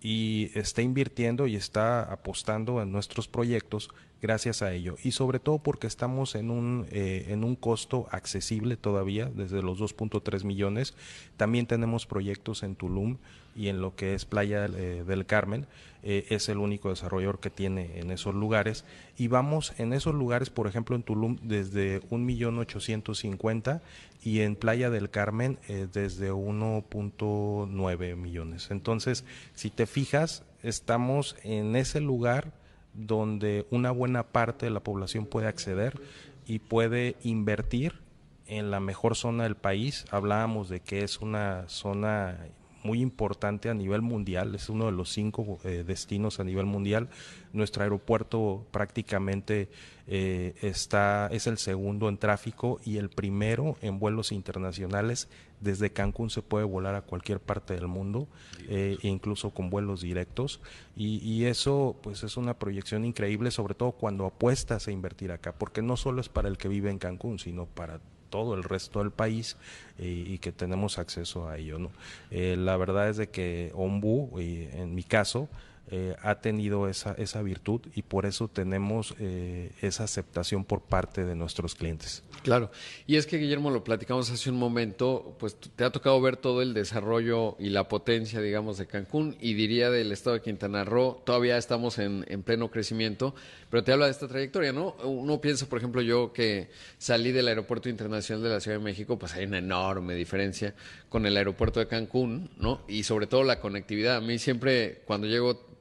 y 0.01 0.51
está 0.55 0.83
invirtiendo 0.83 1.47
y 1.47 1.57
está 1.57 2.03
apostando 2.03 2.81
en 2.83 2.93
nuestros 2.93 3.27
proyectos 3.27 3.91
gracias 4.23 4.63
a 4.63 4.73
ello. 4.73 4.97
Y 5.03 5.13
sobre 5.13 5.39
todo 5.39 5.59
porque 5.59 5.87
estamos 5.87 6.35
en 6.35 6.51
un 6.51 6.87
eh, 6.91 7.27
en 7.29 7.45
un 7.45 7.57
costo 7.57 8.09
accesible 8.11 8.77
todavía 8.77 9.27
desde 9.27 9.63
los 9.63 9.79
2.3 9.81 10.45
millones. 10.45 10.95
También 11.37 11.67
tenemos 11.67 12.07
proyectos 12.07 12.63
en 12.63 12.77
Tulum 12.77 13.19
y 13.55 13.69
en 13.69 13.81
lo 13.81 13.95
que 13.95 14.15
es 14.15 14.25
Playa 14.25 14.67
eh, 14.67 15.05
del 15.07 15.27
Carmen. 15.27 15.67
Eh, 16.03 16.27
es 16.29 16.49
el 16.49 16.59
único 16.59 16.91
desarrollador 16.91 17.41
que 17.41 17.51
tiene 17.51 17.99
en 17.99 18.11
esos 18.11 18.35
lugares. 18.35 18.85
Y 19.19 19.29
vamos 19.29 19.75
en 19.79 19.93
esos 19.93 20.15
lugares 20.15 20.51
por 20.51 20.67
ejemplo 20.67 20.97
en 20.97 21.03
Tulum 21.03 21.39
desde 21.43 22.01
un 22.11 22.25
millón 22.25 22.59
ochocientos 22.59 23.19
cincuenta 23.19 23.83
y 24.27 24.41
en 24.41 24.57
Playa 24.57 24.91
del 24.91 25.09
Carmen 25.09 25.59
eh, 25.69 25.87
desde 25.91 26.33
1.9 26.33 28.17
millones 28.17 28.71
entonces 28.71 29.25
si 29.55 29.71
te 29.71 29.87
fijas 29.87 30.43
estamos 30.63 31.37
en 31.45 31.77
ese 31.77 32.01
lugar 32.01 32.53
donde 32.93 33.67
una 33.71 33.93
buena 33.93 34.25
parte 34.25 34.67
de 34.67 34.71
la 34.71 34.81
población 34.81 35.27
puede 35.27 35.47
acceder 35.47 36.01
y 36.47 36.59
puede 36.59 37.17
invertir 37.23 38.01
en 38.47 38.71
la 38.71 38.81
mejor 38.81 39.17
zona 39.17 39.45
del 39.45 39.57
país. 39.57 40.05
Hablábamos 40.11 40.69
de 40.69 40.81
que 40.81 41.03
es 41.03 41.21
una 41.21 41.69
zona 41.69 42.39
muy 42.87 43.03
importante 43.03 43.69
a 43.69 43.75
nivel 43.75 44.01
mundial, 44.01 44.55
es 44.55 44.69
uno 44.69 44.87
de 44.87 44.93
los 44.93 45.13
cinco 45.13 45.59
eh, 45.65 45.83
destinos 45.85 46.39
a 46.39 46.45
nivel 46.45 46.67
mundial. 46.67 47.09
Nuestro 47.53 47.83
aeropuerto 47.83 48.65
prácticamente 48.71 49.69
eh, 50.07 50.55
está, 50.63 51.29
es 51.33 51.49
el 51.49 51.59
segundo 51.59 52.09
en 52.09 52.17
tráfico 52.17 52.81
y 52.85 52.99
el 52.99 53.11
primero 53.11 53.77
en 53.83 53.99
vuelos 53.99 54.31
internacionales. 54.31 55.29
Desde 55.61 55.91
Cancún 55.91 56.31
se 56.31 56.43
puede 56.43 56.65
volar 56.65 56.95
a 56.95 57.03
cualquier 57.03 57.41
parte 57.41 57.75
del 57.75 57.89
mundo, 57.89 58.29
eh, 58.69 58.99
incluso 59.03 59.51
con 59.51 59.69
vuelos 59.69 60.03
directos. 60.03 60.61
Y, 60.95 61.19
y, 61.19 61.47
eso 61.47 61.97
pues 62.03 62.23
es 62.23 62.37
una 62.37 62.55
proyección 62.55 63.05
increíble, 63.05 63.51
sobre 63.51 63.75
todo 63.75 63.93
cuando 63.93 64.27
apuestas 64.27 64.87
a 64.87 64.93
invertir 64.93 65.33
acá, 65.33 65.53
porque 65.53 65.83
no 65.83 65.97
solo 65.97 66.21
es 66.21 66.29
para 66.29 66.49
el 66.49 66.57
que 66.57 66.69
vive 66.69 66.91
en 66.91 66.99
Cancún, 66.99 67.39
sino 67.39 67.67
para 67.67 68.01
todo 68.29 68.55
el 68.55 68.63
resto 68.63 69.01
del 69.01 69.11
país 69.11 69.57
eh, 69.99 70.25
y 70.27 70.39
que 70.39 70.53
tenemos 70.53 70.99
acceso 70.99 71.49
a 71.49 71.59
ello. 71.59 71.79
¿no? 71.79 71.91
Eh, 72.31 72.57
la 72.59 72.77
verdad 72.77 73.09
es 73.09 73.17
de 73.17 73.29
que 73.29 73.73
Ombu, 73.75 74.39
y 74.41 74.69
en 74.73 74.95
mi 74.95 75.03
caso, 75.03 75.49
eh, 75.91 76.17
ha 76.23 76.41
tenido 76.41 76.89
esa, 76.89 77.13
esa 77.13 77.43
virtud 77.43 77.81
y 77.95 78.03
por 78.03 78.27
eso 78.27 78.49
tenemos 78.49 79.15
eh, 79.21 79.71
esa 79.83 80.05
aceptación 80.05 80.65
por 80.65 80.81
parte 80.81 81.25
de 81.25 81.37
nuestros 81.37 81.77
clientes. 81.77 82.25
Claro, 82.43 82.71
y 83.07 83.17
es 83.17 83.27
que 83.27 83.39
Guillermo, 83.39 83.71
lo 83.71 83.85
platicamos 83.85 84.31
hace 84.31 84.51
un 84.51 84.57
momento, 84.57 85.37
pues 85.39 85.57
te 85.57 85.85
ha 85.85 85.91
tocado 85.91 86.21
ver 86.21 86.37
todo 86.37 86.61
el 86.61 86.75
desarrollo 86.75 87.57
y 87.59 87.71
la 87.71 87.89
potencia, 87.89 88.41
digamos, 88.41 88.79
de 88.79 88.87
Cancún 88.87 89.37
y 89.41 89.55
diría 89.55 89.91
del 89.91 90.11
estado 90.11 90.35
de 90.35 90.43
Quintana 90.43 90.85
Roo, 90.85 91.23
todavía 91.25 91.57
estamos 91.57 91.99
en, 91.99 92.25
en 92.29 92.43
pleno 92.43 92.71
crecimiento, 92.71 93.35
pero 93.71 93.85
te 93.85 93.93
habla 93.93 94.07
de 94.07 94.13
esta 94.13 94.29
trayectoria, 94.29 94.73
¿no? 94.73 94.97
Uno 95.05 95.41
piensa, 95.41 95.67
por 95.67 95.79
ejemplo, 95.79 96.03
yo 96.03 96.33
que 96.33 96.69
salí 96.99 97.33
del 97.33 97.49
Aeropuerto 97.49 97.89
Internacional 97.89 98.43
de 98.43 98.51
la 98.51 98.61
Ciudad 98.61 98.79
de 98.79 98.85
México, 98.85 99.19
pues 99.19 99.35
hay 99.35 99.45
una 99.45 99.59
enorme 99.59 100.15
diferencia 100.15 100.75
con 101.09 101.27
el 101.27 101.37
aeropuerto 101.37 101.81
de 101.81 101.87
Cancún, 101.87 102.51
¿no? 102.59 102.83
Y 102.89 103.05
sobre 103.05 103.27
todo 103.27 103.45
la 103.45 103.61
conectividad. 103.61 104.17
A 104.17 104.21
mí 104.21 104.39
siempre, 104.39 105.03
cuando 105.07 105.27
llego 105.27 105.76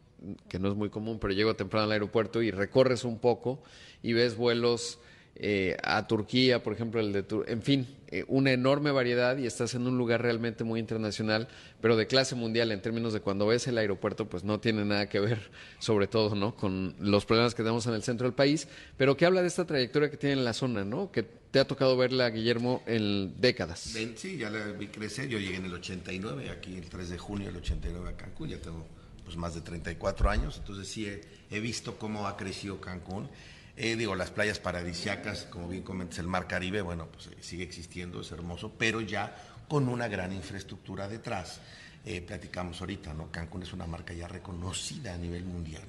que 0.50 0.60
no 0.60 0.70
es 0.70 0.76
muy 0.76 0.90
común, 0.90 1.20
pero 1.20 1.34
llego 1.34 1.56
temprano 1.56 1.86
al 1.86 1.92
aeropuerto 1.92 2.42
y 2.42 2.52
recorres 2.52 3.04
un 3.04 3.20
poco 3.20 3.62
y 4.02 4.14
ves 4.14 4.36
vuelos 4.38 5.00
eh, 5.38 5.76
a 5.84 6.08
Turquía, 6.08 6.64
por 6.64 6.72
ejemplo, 6.72 7.02
el 7.02 7.12
de 7.12 7.22
Tur 7.22 7.44
en 7.50 7.62
fin, 7.62 7.88
eh, 8.08 8.24
una 8.30 8.54
enorme 8.54 8.92
variedad 8.92 9.38
y 9.38 9.46
estás 9.46 9.74
en 9.74 9.86
un 9.86 9.98
lugar 9.98 10.22
realmente 10.22 10.64
muy 10.64 10.80
internacional, 10.80 11.50
pero 11.82 11.98
de 11.98 12.08
clase 12.08 12.36
mundial 12.36 12.72
en 12.72 12.82
términos 12.82 13.12
de 13.12 13.20
cuando 13.20 13.46
ves 13.46 13.68
el 13.68 13.78
aeropuerto, 13.78 14.30
pues 14.30 14.46
no 14.46 14.62
tiene 14.62 14.86
nada 14.86 15.10
que 15.10 15.20
ver, 15.20 15.52
sobre 15.80 16.08
todo, 16.08 16.36
¿no? 16.36 16.56
Con 16.56 16.96
los 17.00 17.26
problemas 17.26 17.54
que 17.54 17.64
tenemos 17.64 17.86
en 17.86 17.96
el 17.96 18.04
centro 18.04 18.28
del 18.28 18.34
país, 18.34 18.70
pero 18.96 19.18
que 19.18 19.26
habla 19.26 19.42
de 19.42 19.50
esta 19.50 19.66
trayectoria 19.66 20.10
que 20.10 20.16
tiene 20.16 20.34
en 20.34 20.46
la 20.46 20.54
zona, 20.54 20.86
¿no? 20.86 21.12
Que 21.12 21.24
te 21.24 21.60
ha 21.60 21.68
tocado 21.68 21.98
verla, 21.98 22.30
Guillermo, 22.30 22.82
en 22.86 23.34
décadas. 23.42 23.80
Sí, 24.16 24.38
ya 24.38 24.50
la 24.50 24.68
vi 24.68 24.88
crecer, 24.88 25.28
yo 25.28 25.38
llegué 25.38 25.58
en 25.58 25.66
el 25.66 25.74
89, 25.74 26.50
aquí 26.50 26.78
el 26.78 26.88
3 26.88 27.10
de 27.10 27.18
junio 27.18 27.48
del 27.48 27.58
89 27.58 28.10
a 28.10 28.16
Cancún, 28.16 28.48
ya 28.48 28.58
tengo 28.58 28.86
pues 29.26 29.36
más 29.36 29.56
de 29.56 29.62
34 29.62 30.30
años, 30.30 30.58
entonces 30.58 30.88
sí 30.88 31.08
he, 31.50 31.60
visto 31.60 31.98
cómo 31.98 32.28
ha 32.28 32.38
crecido 32.38 32.80
Cancún. 32.80 33.28
Eh, 33.76 33.98
digo, 33.98 34.16
las 34.16 34.32
playas 34.32 34.60
paradisiacas, 34.60 35.44
como 35.46 35.68
bien 35.68 35.84
comentas, 35.84 36.20
el 36.20 36.28
Mar 36.28 36.48
Caribe, 36.48 36.82
bueno, 36.82 37.08
pues 37.08 37.28
eh, 37.28 37.38
sigue 37.42 37.64
existiendo, 37.64 38.22
es 38.22 38.32
hermoso, 38.32 38.72
pero 38.78 39.02
ya 39.02 39.36
con 39.68 39.90
una 39.90 40.08
gran 40.08 40.32
infraestructura 40.32 41.08
detrás. 41.10 41.60
Eh, 42.06 42.22
platicamos 42.22 42.80
ahorita, 42.80 43.14
¿no? 43.14 43.32
Cancún 43.32 43.64
es 43.64 43.74
una 43.74 43.88
marca 43.88 44.14
ya 44.14 44.28
reconocida 44.28 45.16
a 45.16 45.18
nivel 45.18 45.44
mundial. 45.44 45.84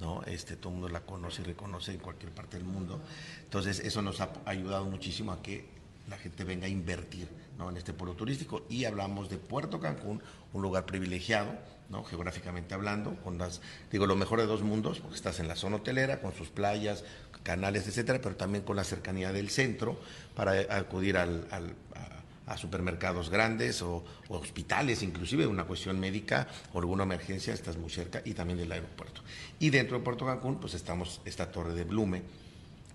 ¿no? 0.00 0.22
Este, 0.24 0.56
todo 0.56 0.70
el 0.70 0.80
mundo 0.80 0.88
la 0.88 1.02
conoce 1.02 1.42
y 1.42 1.44
reconoce 1.44 1.92
en 1.92 1.98
cualquier 1.98 2.32
parte 2.32 2.56
del 2.56 2.66
mundo. 2.66 3.00
Entonces, 3.44 3.80
eso 3.80 4.02
nos 4.02 4.20
ha 4.20 4.30
ayudado 4.46 4.86
muchísimo 4.86 5.30
a 5.30 5.42
que 5.42 5.68
la 6.08 6.18
gente 6.18 6.42
venga 6.42 6.66
a 6.66 6.68
invertir 6.68 7.28
¿no? 7.58 7.70
en 7.70 7.76
este 7.76 7.92
pueblo 7.92 8.16
turístico. 8.16 8.62
Y 8.68 8.84
hablamos 8.84 9.28
de 9.28 9.36
Puerto 9.36 9.78
Cancún, 9.78 10.22
un 10.52 10.62
lugar 10.62 10.86
privilegiado, 10.86 11.52
¿no? 11.90 12.04
geográficamente 12.04 12.74
hablando, 12.74 13.16
con 13.16 13.36
las, 13.36 13.60
digo, 13.90 14.06
lo 14.06 14.16
mejor 14.16 14.40
de 14.40 14.46
dos 14.46 14.62
mundos, 14.62 15.00
porque 15.00 15.16
estás 15.16 15.40
en 15.40 15.48
la 15.48 15.56
zona 15.56 15.76
hotelera, 15.76 16.20
con 16.20 16.32
sus 16.32 16.48
playas, 16.48 17.04
canales, 17.42 17.86
etcétera, 17.86 18.20
pero 18.22 18.36
también 18.36 18.64
con 18.64 18.76
la 18.76 18.84
cercanía 18.84 19.32
del 19.32 19.50
centro 19.50 19.98
para 20.34 20.52
acudir 20.76 21.16
al, 21.16 21.46
a, 21.50 22.52
a, 22.52 22.56
supermercados 22.56 23.30
grandes 23.30 23.82
o, 23.82 24.04
o, 24.28 24.36
hospitales, 24.36 25.02
inclusive 25.02 25.46
una 25.46 25.64
cuestión 25.64 25.98
médica 25.98 26.46
o 26.72 26.78
alguna 26.78 27.02
emergencia, 27.02 27.52
estás 27.52 27.76
muy 27.76 27.90
cerca 27.90 28.22
y 28.24 28.34
también 28.34 28.58
del 28.58 28.70
aeropuerto. 28.70 29.22
Y 29.58 29.70
dentro 29.70 29.98
de 29.98 30.04
Puerto 30.04 30.26
Cancún, 30.26 30.60
pues 30.60 30.74
estamos 30.74 31.20
esta 31.24 31.50
torre 31.50 31.74
de 31.74 31.84
Blume, 31.84 32.22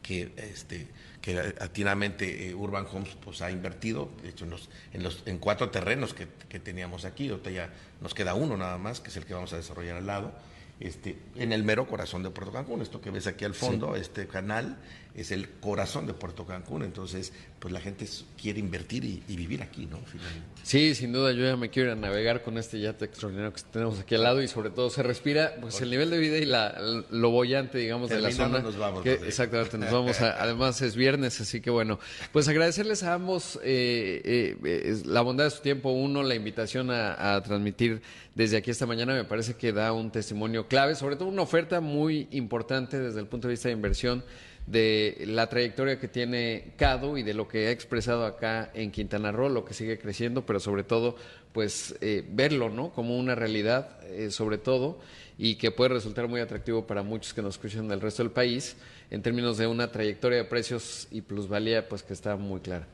que 0.06 0.32
este 0.38 0.88
que 1.20 1.40
atinamente 1.60 2.50
eh, 2.50 2.54
Urban 2.54 2.86
Homes 2.94 3.18
pues 3.24 3.42
ha 3.42 3.50
invertido, 3.50 4.12
de 4.22 4.30
hecho 4.30 4.46
en, 4.46 4.52
los, 4.52 4.70
en, 4.94 5.02
los, 5.02 5.24
en 5.26 5.40
cuatro 5.40 5.72
terrenos 5.72 6.14
que, 6.14 6.28
que, 6.48 6.60
teníamos 6.60 7.04
aquí, 7.04 7.30
ahorita 7.30 7.50
ya 7.50 7.74
nos 8.00 8.14
queda 8.14 8.36
uno 8.36 8.56
nada 8.56 8.78
más, 8.78 9.00
que 9.00 9.10
es 9.10 9.18
el 9.18 9.26
que 9.26 9.34
vamos 9.34 9.52
a 9.54 9.58
desarrollar 9.58 9.98
al 9.98 10.06
lado, 10.06 10.32
este, 10.80 11.18
en 11.36 11.52
el 11.52 11.64
mero 11.64 11.88
corazón 11.88 12.22
de 12.22 12.30
Puerto 12.30 12.52
Cancún, 12.54 12.84
esto 12.84 13.02
que 13.02 13.10
ves 13.10 13.26
aquí 13.26 13.44
al 13.44 13.56
fondo, 13.56 13.96
sí. 13.96 14.02
este 14.02 14.28
canal 14.28 14.78
es 15.16 15.32
el 15.32 15.50
corazón 15.50 16.06
de 16.08 16.14
Puerto 16.14 16.46
Cancún, 16.46 16.84
entonces 16.84 17.32
pues 17.60 17.74
la 17.74 17.80
gente 17.80 18.06
quiere 18.40 18.60
invertir 18.60 19.06
y, 19.06 19.24
y, 19.28 19.38
vivir 19.38 19.64
aquí, 19.64 19.86
¿no? 19.86 20.00
Finalmente. 20.06 20.46
Sí, 20.64 20.94
sin 20.94 21.14
duda 21.14 21.32
yo 21.32 21.46
ya 21.46 21.56
me 21.56 21.70
quiero 21.70 21.92
ir 21.92 21.98
a 21.98 22.00
navegar 22.00 22.44
con 22.44 22.58
este 22.58 22.80
yate 22.80 23.06
extraordinario 23.06 23.54
que 23.54 23.62
tenemos 23.72 23.98
aquí 24.00 24.16
al 24.16 24.24
lado 24.24 24.44
y 24.44 24.48
sobre 24.48 24.72
todo 24.72 24.90
se 24.90 25.04
respira 25.04 25.56
pues 25.62 25.80
el 25.82 25.90
nivel 25.90 26.10
de 26.10 26.18
vida 26.18 26.38
y 26.38 26.46
la, 26.46 26.78
lo 27.10 27.30
bollante, 27.30 27.78
digamos, 27.78 28.10
de 28.10 28.20
la 28.20 28.32
zona. 28.32 28.60
Nos 28.60 28.78
vamos, 28.78 29.04
que, 29.04 29.14
exactamente, 29.14 29.78
nos 29.78 29.92
vamos. 29.92 30.20
A, 30.22 30.42
además 30.42 30.82
es 30.82 30.96
viernes, 30.98 31.40
así 31.40 31.62
que 31.62 31.70
bueno, 31.70 31.98
pues 32.34 32.48
agradecerles 32.50 33.04
a 33.04 33.14
ambos 33.14 33.58
eh, 33.64 34.58
eh, 34.64 35.02
la 35.06 35.22
bondad 35.22 35.46
de 35.46 35.52
su 35.52 35.62
tiempo, 35.62 35.92
uno, 35.92 36.24
la 36.24 36.36
invitación 36.36 36.92
a, 36.92 37.36
a 37.36 37.42
transmitir 37.42 38.02
desde 38.36 38.58
aquí 38.58 38.70
esta 38.70 38.86
mañana 38.86 39.14
me 39.14 39.24
parece 39.24 39.56
que 39.56 39.72
da 39.72 39.94
un 39.94 40.12
testimonio 40.12 40.68
clave, 40.68 40.96
sobre 40.96 41.16
todo 41.16 41.30
una 41.30 41.42
oferta 41.42 41.80
muy 41.80 42.28
importante 42.32 43.00
desde 43.00 43.22
el 43.22 43.28
punto 43.28 43.48
de 43.48 43.54
vista 43.54 43.70
de 43.70 43.74
inversión 43.74 44.26
de 44.68 45.24
la 45.28 45.48
trayectoria 45.48 46.00
que 46.00 46.08
tiene 46.08 46.74
CADO 46.78 47.18
y 47.18 47.24
de 47.24 47.34
lo 47.34 47.48
que 47.48 47.68
ha 47.68 47.72
expresado 47.72 48.26
acá 48.26 48.72
en 48.74 48.92
Quintana 48.92 49.32
Roo, 49.32 49.50
lo 49.50 49.64
que 49.66 49.74
sigue 49.74 50.00
creciendo, 50.00 50.46
pero 50.46 50.60
sobre 50.60 50.84
todo, 50.84 51.16
pues 51.54 51.96
eh, 52.02 52.26
verlo, 52.28 52.70
¿no? 52.70 52.92
Como 52.92 53.18
una 53.18 53.36
realidad, 53.36 54.04
eh, 54.06 54.32
sobre 54.32 54.58
todo, 54.58 55.00
y 55.38 55.56
que 55.56 55.72
puede 55.72 55.94
resultar 55.94 56.28
muy 56.28 56.42
atractivo 56.42 56.88
para 56.88 57.04
muchos 57.04 57.34
que 57.34 57.42
nos 57.42 57.56
escuchan 57.56 57.88
del 57.88 58.02
resto 58.02 58.24
del 58.24 58.32
país, 58.32 58.76
en 59.12 59.22
términos 59.22 59.58
de 59.58 59.68
una 59.68 59.92
trayectoria 59.92 60.40
de 60.40 60.46
precios 60.46 61.08
y 61.12 61.22
plusvalía, 61.22 61.88
pues 61.88 62.02
que 62.02 62.14
está 62.14 62.36
muy 62.36 62.62
clara. 62.62 62.88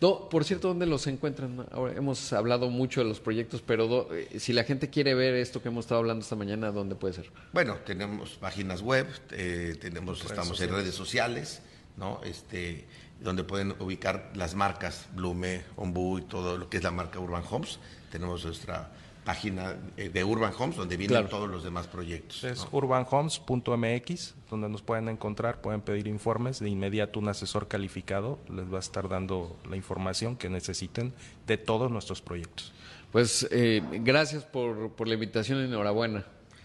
No, 0.00 0.28
por 0.28 0.44
cierto, 0.44 0.68
¿dónde 0.68 0.86
los 0.86 1.06
encuentran? 1.08 1.66
Ahora, 1.72 1.94
hemos 1.94 2.32
hablado 2.32 2.70
mucho 2.70 3.00
de 3.00 3.08
los 3.08 3.18
proyectos, 3.18 3.62
pero 3.66 4.14
eh, 4.14 4.38
si 4.38 4.52
la 4.52 4.62
gente 4.62 4.90
quiere 4.90 5.14
ver 5.14 5.34
esto 5.34 5.60
que 5.60 5.68
hemos 5.68 5.86
estado 5.86 6.00
hablando 6.00 6.22
esta 6.22 6.36
mañana, 6.36 6.70
¿dónde 6.70 6.94
puede 6.94 7.14
ser? 7.14 7.30
Bueno, 7.52 7.76
tenemos 7.84 8.36
páginas 8.36 8.80
web, 8.80 9.08
eh, 9.32 9.76
tenemos, 9.80 10.24
estamos 10.24 10.60
en 10.60 10.70
redes 10.70 10.94
sociales, 10.94 11.62
¿no? 11.96 12.20
Este, 12.22 12.86
donde 13.20 13.42
pueden 13.42 13.74
ubicar 13.80 14.30
las 14.36 14.54
marcas 14.54 15.06
Blume, 15.14 15.62
Ombu 15.74 16.18
y 16.18 16.22
todo 16.22 16.56
lo 16.56 16.68
que 16.68 16.76
es 16.76 16.84
la 16.84 16.92
marca 16.92 17.18
Urban 17.18 17.42
Homes. 17.50 17.80
Tenemos 18.12 18.44
nuestra 18.44 18.92
página 19.28 19.76
eh, 19.98 20.08
de 20.08 20.24
Urban 20.24 20.54
Homes, 20.58 20.76
donde 20.76 20.96
vienen 20.96 21.28
todos 21.28 21.50
los 21.50 21.62
demás 21.62 21.86
proyectos. 21.86 22.44
Es 22.44 22.66
urbanhomes.mx, 22.72 24.34
donde 24.48 24.70
nos 24.70 24.80
pueden 24.80 25.10
encontrar, 25.10 25.60
pueden 25.60 25.82
pedir 25.82 26.06
informes. 26.06 26.60
De 26.60 26.70
inmediato 26.70 27.18
un 27.18 27.28
asesor 27.28 27.68
calificado 27.68 28.38
les 28.48 28.72
va 28.72 28.78
a 28.78 28.80
estar 28.80 29.06
dando 29.06 29.54
la 29.68 29.76
información 29.76 30.34
que 30.34 30.48
necesiten 30.48 31.12
de 31.46 31.58
todos 31.58 31.90
nuestros 31.90 32.22
proyectos. 32.22 32.72
Pues 33.12 33.46
eh, 33.50 33.82
gracias 34.00 34.44
por, 34.44 34.92
por 34.92 35.06
la 35.06 35.12
invitación 35.12 35.60
y 35.60 35.64
enhorabuena. 35.64 36.24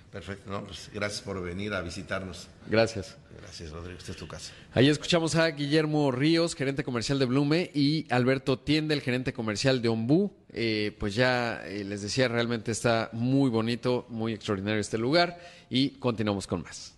Perfecto, 0.10 0.50
no, 0.50 0.64
pues 0.64 0.90
gracias 0.94 1.22
por 1.22 1.44
venir 1.44 1.74
a 1.74 1.82
visitarnos. 1.82 2.48
Gracias. 2.70 3.18
Gracias, 3.42 3.72
Rodrigo. 3.72 3.98
Esta 3.98 4.12
es 4.14 4.18
tu 4.18 4.28
casa. 4.28 4.54
Ahí 4.74 4.88
escuchamos 4.88 5.36
a 5.36 5.48
Guillermo 5.50 6.12
Ríos, 6.12 6.56
gerente 6.56 6.86
comercial 6.86 7.20
de 7.20 7.26
Blume, 7.26 7.72
y 7.74 8.06
Alberto 8.10 8.58
Tiende, 8.58 8.94
el 8.94 9.02
gerente 9.02 9.34
comercial 9.34 9.82
de 9.82 9.90
Ombú. 9.90 10.32
Eh, 10.54 10.96
pues 11.00 11.16
ya 11.16 11.66
eh, 11.66 11.84
les 11.84 12.02
decía, 12.02 12.28
realmente 12.28 12.72
está 12.72 13.10
muy 13.12 13.50
bonito, 13.50 14.06
muy 14.10 14.34
extraordinario 14.34 14.80
este 14.80 14.98
lugar. 14.98 15.40
Y 15.70 15.92
continuamos 15.92 16.48
con 16.48 16.62
más. 16.62 16.94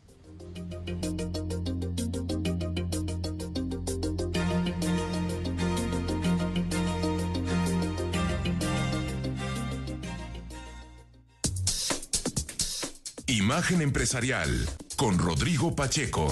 Imagen 13.27 13.81
empresarial 13.81 14.49
con 14.97 15.17
Rodrigo 15.17 15.75
Pacheco. 15.75 16.27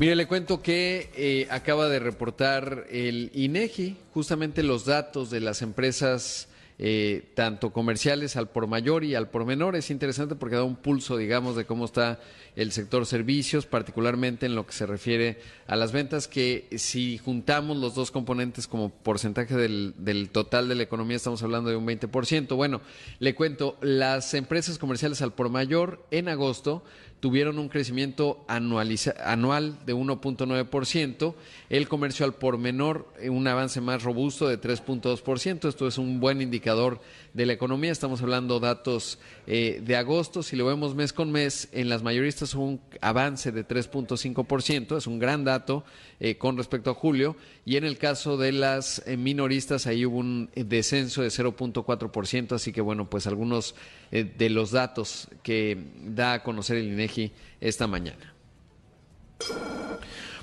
Mire, 0.00 0.16
le 0.16 0.26
cuento 0.26 0.60
que 0.60 1.08
eh, 1.14 1.46
acaba 1.50 1.88
de 1.88 2.00
reportar 2.00 2.86
el 2.90 3.30
INEGI 3.32 3.96
justamente 4.12 4.64
los 4.64 4.86
datos 4.86 5.30
de 5.30 5.38
las 5.38 5.62
empresas 5.62 6.48
eh, 6.80 7.30
tanto 7.34 7.72
comerciales 7.72 8.34
al 8.34 8.48
por 8.48 8.66
mayor 8.66 9.04
y 9.04 9.14
al 9.14 9.28
por 9.28 9.44
menor. 9.44 9.76
Es 9.76 9.90
interesante 9.90 10.34
porque 10.34 10.56
da 10.56 10.64
un 10.64 10.74
pulso, 10.74 11.16
digamos, 11.16 11.54
de 11.54 11.64
cómo 11.64 11.84
está 11.84 12.18
el 12.56 12.72
sector 12.72 13.06
servicios, 13.06 13.66
particularmente 13.66 14.46
en 14.46 14.54
lo 14.54 14.66
que 14.66 14.72
se 14.72 14.86
refiere 14.86 15.40
a 15.66 15.76
las 15.76 15.92
ventas, 15.92 16.28
que 16.28 16.68
si 16.76 17.18
juntamos 17.18 17.76
los 17.76 17.94
dos 17.94 18.10
componentes 18.10 18.66
como 18.66 18.90
porcentaje 18.90 19.56
del, 19.56 19.94
del 19.98 20.30
total 20.30 20.68
de 20.68 20.74
la 20.74 20.82
economía, 20.82 21.16
estamos 21.16 21.42
hablando 21.42 21.70
de 21.70 21.76
un 21.76 21.86
20%. 21.86 22.54
Bueno, 22.56 22.80
le 23.18 23.34
cuento, 23.34 23.76
las 23.80 24.34
empresas 24.34 24.78
comerciales 24.78 25.22
al 25.22 25.32
por 25.32 25.48
mayor 25.48 26.06
en 26.10 26.28
agosto 26.28 26.84
tuvieron 27.24 27.58
un 27.58 27.70
crecimiento 27.70 28.44
anual 28.48 29.78
de 29.86 29.94
1.9%, 29.94 31.34
el 31.70 31.88
comercio 31.88 32.26
al 32.26 32.34
por 32.34 32.58
menor 32.58 33.08
eh, 33.18 33.30
un 33.30 33.48
avance 33.48 33.80
más 33.80 34.02
robusto 34.02 34.46
de 34.46 34.60
3.2%, 34.60 35.66
esto 35.66 35.88
es 35.88 35.96
un 35.96 36.20
buen 36.20 36.42
indicador 36.42 37.00
de 37.34 37.44
la 37.44 37.52
economía, 37.52 37.92
estamos 37.92 38.22
hablando 38.22 38.60
datos 38.60 39.18
eh, 39.46 39.82
de 39.84 39.96
agosto, 39.96 40.42
si 40.42 40.56
lo 40.56 40.64
vemos 40.64 40.94
mes 40.94 41.12
con 41.12 41.30
mes, 41.30 41.68
en 41.72 41.88
las 41.88 42.02
mayoristas 42.02 42.54
un 42.54 42.80
avance 43.00 43.52
de 43.52 43.66
3.5%, 43.66 44.96
es 44.96 45.06
un 45.06 45.18
gran 45.18 45.44
dato 45.44 45.84
eh, 46.20 46.38
con 46.38 46.56
respecto 46.56 46.90
a 46.90 46.94
julio, 46.94 47.36
y 47.66 47.76
en 47.76 47.84
el 47.84 47.98
caso 47.98 48.36
de 48.36 48.52
las 48.52 49.02
minoristas 49.18 49.86
ahí 49.86 50.06
hubo 50.06 50.18
un 50.18 50.48
descenso 50.54 51.20
de 51.20 51.28
0.4%, 51.28 52.52
así 52.52 52.72
que 52.72 52.80
bueno, 52.80 53.10
pues 53.10 53.26
algunos 53.26 53.74
de 54.10 54.50
los 54.50 54.70
datos 54.70 55.28
que 55.42 55.76
da 56.04 56.34
a 56.34 56.42
conocer 56.42 56.76
el 56.78 56.86
INEGI 56.86 57.32
esta 57.60 57.86
mañana. 57.86 58.34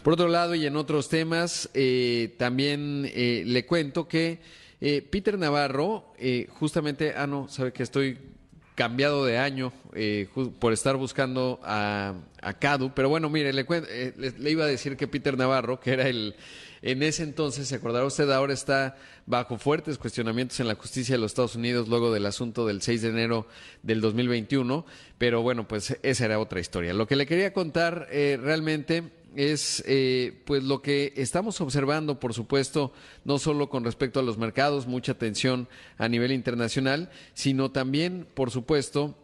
Por 0.03 0.13
otro 0.13 0.27
lado, 0.27 0.55
y 0.55 0.65
en 0.65 0.75
otros 0.77 1.09
temas, 1.09 1.69
eh, 1.75 2.33
también 2.37 3.07
eh, 3.13 3.43
le 3.45 3.65
cuento 3.67 4.07
que 4.07 4.39
eh, 4.81 5.07
Peter 5.09 5.37
Navarro, 5.37 6.13
justamente, 6.59 7.13
ah, 7.15 7.27
no, 7.27 7.47
sabe 7.47 7.71
que 7.71 7.83
estoy 7.83 8.17
cambiado 8.75 9.25
de 9.25 9.37
año 9.37 9.71
por 10.59 10.73
estar 10.73 10.97
buscando 10.97 11.59
a, 11.63 12.15
a, 12.41 12.53
Cadu, 12.53 12.91
pero 12.93 13.07
bueno, 13.09 13.29
mire, 13.29 13.53
le, 13.53 13.63
le 13.63 14.51
iba 14.51 14.63
a 14.63 14.67
decir 14.67 14.97
que 14.97 15.07
Peter 15.07 15.37
Navarro, 15.37 15.79
que 15.79 15.91
era 15.91 16.07
el 16.07 16.35
en 16.81 17.03
ese 17.03 17.21
entonces, 17.23 17.67
se 17.67 17.75
acordará 17.75 18.05
usted, 18.05 18.29
ahora 18.31 18.53
está 18.53 18.97
bajo 19.27 19.57
fuertes 19.59 19.99
cuestionamientos 19.99 20.59
en 20.59 20.67
la 20.67 20.73
justicia 20.73 21.13
de 21.13 21.19
los 21.19 21.31
Estados 21.31 21.55
Unidos 21.55 21.87
luego 21.87 22.11
del 22.11 22.25
asunto 22.25 22.65
del 22.65 22.81
6 22.81 23.03
de 23.03 23.09
enero 23.09 23.47
del 23.83 24.01
2021, 24.01 24.85
pero 25.19 25.43
bueno, 25.43 25.67
pues 25.67 25.95
esa 26.01 26.25
era 26.25 26.39
otra 26.39 26.59
historia. 26.59 26.93
Lo 26.93 27.05
que 27.05 27.15
le 27.15 27.27
quería 27.27 27.53
contar 27.53 28.07
eh, 28.11 28.39
realmente 28.41 29.11
es 29.35 29.83
eh, 29.87 30.41
pues 30.45 30.63
lo 30.63 30.81
que 30.81 31.13
estamos 31.15 31.61
observando, 31.61 32.19
por 32.19 32.33
supuesto, 32.33 32.93
no 33.23 33.39
solo 33.39 33.69
con 33.69 33.83
respecto 33.83 34.19
a 34.19 34.23
los 34.23 34.37
mercados, 34.37 34.87
mucha 34.87 35.13
atención 35.13 35.67
a 35.97 36.07
nivel 36.07 36.31
internacional, 36.31 37.09
sino 37.33 37.71
también, 37.71 38.27
por 38.33 38.51
supuesto, 38.51 39.15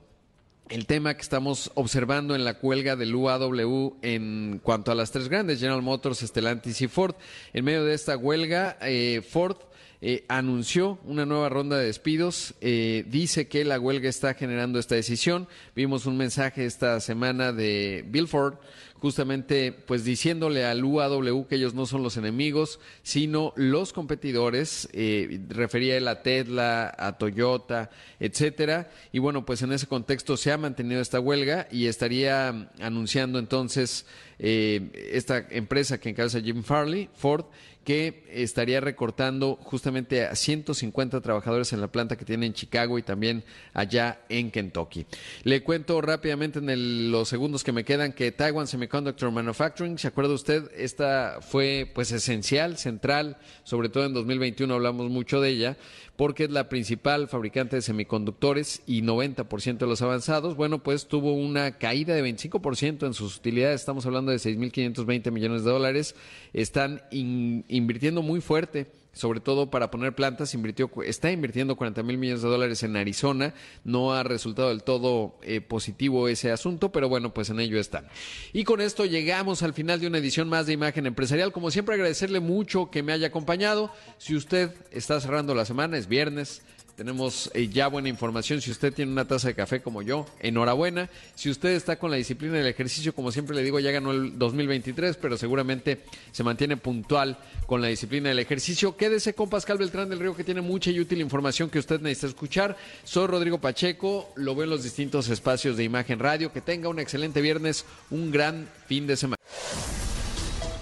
el 0.70 0.86
tema 0.86 1.16
que 1.16 1.22
estamos 1.22 1.72
observando 1.76 2.36
en 2.36 2.44
la 2.44 2.56
cuelga 2.56 2.96
del 2.96 3.16
UAW 3.16 3.98
en 4.02 4.60
cuanto 4.64 4.92
a 4.92 4.96
las 4.96 5.12
tres 5.12 5.30
grandes, 5.30 5.60
General 5.60 5.82
Motors, 5.82 6.20
Stellantis 6.20 6.82
y 6.82 6.88
Ford. 6.88 7.16
En 7.54 7.66
medio 7.66 7.86
de 7.86 7.94
esta 7.94 8.18
huelga, 8.18 8.78
eh, 8.82 9.22
Ford 9.28 9.58
eh, 10.00 10.26
anunció 10.28 11.00
una 11.06 11.26
nueva 11.26 11.50
ronda 11.50 11.78
de 11.78 11.86
despidos. 11.86 12.54
Eh, 12.62 13.04
dice 13.08 13.48
que 13.48 13.66
la 13.66 13.80
huelga 13.80 14.10
está 14.10 14.34
generando 14.34 14.78
esta 14.78 14.96
decisión. 14.96 15.48
Vimos 15.76 16.06
un 16.06 16.18
mensaje 16.18 16.66
esta 16.66 17.00
semana 17.00 17.52
de 17.52 18.06
Bill 18.08 18.28
Ford 18.28 18.56
justamente 19.00 19.72
pues 19.72 20.04
diciéndole 20.04 20.66
al 20.66 20.84
UAW 20.84 21.48
que 21.48 21.56
ellos 21.56 21.74
no 21.74 21.86
son 21.86 22.04
los 22.04 22.18
enemigos, 22.18 22.80
sino 23.04 23.54
los 23.56 23.94
competidores, 23.94 24.90
eh, 24.94 25.40
refería 25.50 25.98
él 25.98 26.08
a 26.08 26.24
Tesla, 26.24 26.94
a 26.98 27.18
Toyota, 27.18 27.90
etcétera, 28.20 28.90
y 29.12 29.20
bueno, 29.20 29.46
pues 29.46 29.62
en 29.62 29.72
ese 29.72 29.88
contexto 29.88 30.38
se 30.38 30.52
ha 30.52 30.58
mantenido 30.58 31.02
esta 31.02 31.20
huelga 31.20 31.68
y 31.72 31.88
estaría 31.88 32.70
anunciando 32.80 33.40
entonces 33.40 34.06
eh, 34.40 35.10
esta 35.14 35.46
empresa 35.50 36.00
que 36.00 36.10
encabeza 36.10 36.42
Jim 36.42 36.64
Farley, 36.64 37.10
Ford, 37.16 37.46
que 37.88 38.26
estaría 38.34 38.82
recortando 38.82 39.58
justamente 39.64 40.26
a 40.26 40.36
150 40.36 41.22
trabajadores 41.22 41.72
en 41.72 41.80
la 41.80 41.88
planta 41.88 42.18
que 42.18 42.26
tiene 42.26 42.46
en 42.46 42.52
Chicago 42.52 43.00
y 43.00 43.02
también 43.02 43.46
allá 43.74 44.20
en 44.28 44.52
Kentucky. 44.52 45.06
Le 45.44 45.64
cuento 45.64 46.02
rápidamente 46.02 46.60
en 46.60 47.12
los 47.12 47.30
segundos 47.30 47.64
que 47.64 47.72
me 47.72 47.86
quedan 47.86 48.12
que 48.12 48.34
Taiwan 48.34 48.68
Semiconductor 48.88 49.32
Manufacturing, 49.32 49.98
¿se 49.98 50.08
acuerda 50.08 50.34
usted? 50.34 50.72
Esta 50.74 51.40
fue 51.42 51.92
pues 51.94 52.14
esencial, 52.14 52.78
central, 52.78 53.36
sobre 53.64 53.90
todo 53.90 54.06
en 54.06 54.14
2021 54.14 54.74
hablamos 54.74 55.10
mucho 55.10 55.42
de 55.42 55.50
ella 55.50 55.78
porque 56.18 56.46
es 56.46 56.52
la 56.52 56.68
principal 56.68 57.28
fabricante 57.28 57.78
de 57.78 57.82
semiconductores 57.82 58.82
y 58.88 59.04
90% 59.04 59.78
de 59.78 59.88
los 59.88 60.02
avanzados. 60.02 60.56
Bueno, 60.56 60.84
pues 60.84 61.08
tuvo 61.08 61.34
una 61.34 61.78
caída 61.78 62.16
de 62.16 62.24
25% 62.24 63.06
en 63.06 63.14
sus 63.14 63.38
utilidades, 63.38 63.80
estamos 63.80 64.06
hablando 64.06 64.32
de 64.32 64.38
6.520 64.38 65.32
millones 65.32 65.64
de 65.64 65.72
dólares. 65.72 66.16
Están 66.54 67.04
invirtiendo 67.12 68.24
muy 68.24 68.42
fuerte 68.42 68.88
sobre 69.18 69.40
todo 69.40 69.70
para 69.70 69.92
poner 69.92 70.14
plantas, 70.14 70.54
invirtió, 70.54 70.90
está 71.04 71.32
invirtiendo 71.32 71.76
40 71.76 72.04
mil 72.04 72.18
millones 72.18 72.44
de 72.44 72.50
dólares 72.50 72.84
en 72.84 72.96
Arizona. 72.96 73.54
No 73.84 74.14
ha 74.14 74.24
resultado 74.24 74.70
del 74.70 74.84
todo 74.84 75.38
eh, 75.42 75.60
positivo 75.60 76.28
ese 76.28 76.52
asunto, 76.52 76.92
pero 76.92 77.10
bueno, 77.10 77.34
pues 77.34 77.50
en 77.50 77.60
ello 77.60 77.80
están. 77.80 78.08
Y 78.54 78.64
con 78.64 78.80
esto 78.80 79.06
llegamos 79.06 79.64
al 79.64 79.74
final 79.74 80.00
de 80.00 80.08
una 80.08 80.20
edición 80.20 80.48
más 80.48 80.68
de 80.68 80.74
Imagen 80.74 81.06
Empresarial. 81.06 81.52
Como 81.52 81.72
siempre, 81.72 81.96
agradecerle 81.96 82.40
mucho 82.40 82.90
que 82.92 83.04
me 83.04 83.12
haya 83.12 83.28
acompañado. 83.28 83.92
Si 84.18 84.36
usted 84.36 84.72
está 84.92 85.20
cerrando 85.20 85.56
la 85.56 85.66
semana, 85.66 85.98
es 85.98 86.07
viernes 86.08 86.62
Tenemos 86.98 87.52
eh, 87.54 87.68
ya 87.68 87.90
buena 87.90 88.10
información. 88.10 88.60
Si 88.60 88.72
usted 88.72 88.92
tiene 88.92 89.12
una 89.12 89.28
taza 89.28 89.50
de 89.50 89.54
café 89.54 89.84
como 89.84 90.02
yo, 90.02 90.26
enhorabuena. 90.40 91.12
Si 91.36 91.48
usted 91.48 91.70
está 91.70 92.00
con 92.00 92.10
la 92.10 92.18
disciplina 92.18 92.56
del 92.56 92.66
ejercicio, 92.66 93.14
como 93.14 93.32
siempre 93.32 93.56
le 93.56 93.62
digo, 93.62 93.80
ya 93.80 93.92
ganó 93.92 94.10
el 94.10 94.40
2023, 94.40 95.16
pero 95.18 95.38
seguramente 95.38 96.02
se 96.32 96.44
mantiene 96.44 96.76
puntual 96.76 97.38
con 97.68 97.84
la 97.84 97.88
disciplina 97.88 98.30
del 98.30 98.40
ejercicio. 98.40 98.98
Quédese 98.98 99.36
con 99.36 99.48
Pascal 99.48 99.78
Beltrán 99.78 100.10
del 100.10 100.20
Río, 100.20 100.36
que 100.36 100.44
tiene 100.44 100.62
mucha 100.62 100.90
y 100.90 101.00
útil 101.00 101.22
información 101.22 101.70
que 101.70 101.78
usted 101.78 102.02
necesita 102.02 102.30
escuchar. 102.30 102.76
Soy 103.04 103.28
Rodrigo 103.28 103.60
Pacheco, 103.60 104.32
lo 104.36 104.56
veo 104.56 104.64
en 104.64 104.72
los 104.72 104.82
distintos 104.82 105.30
espacios 105.30 105.78
de 105.78 105.84
Imagen 105.84 106.18
Radio. 106.18 106.52
Que 106.52 106.62
tenga 106.62 106.90
un 106.90 106.98
excelente 106.98 107.42
viernes, 107.42 107.86
un 108.10 108.32
gran 108.32 108.68
fin 108.88 109.06
de 109.06 109.18
semana. 109.18 109.38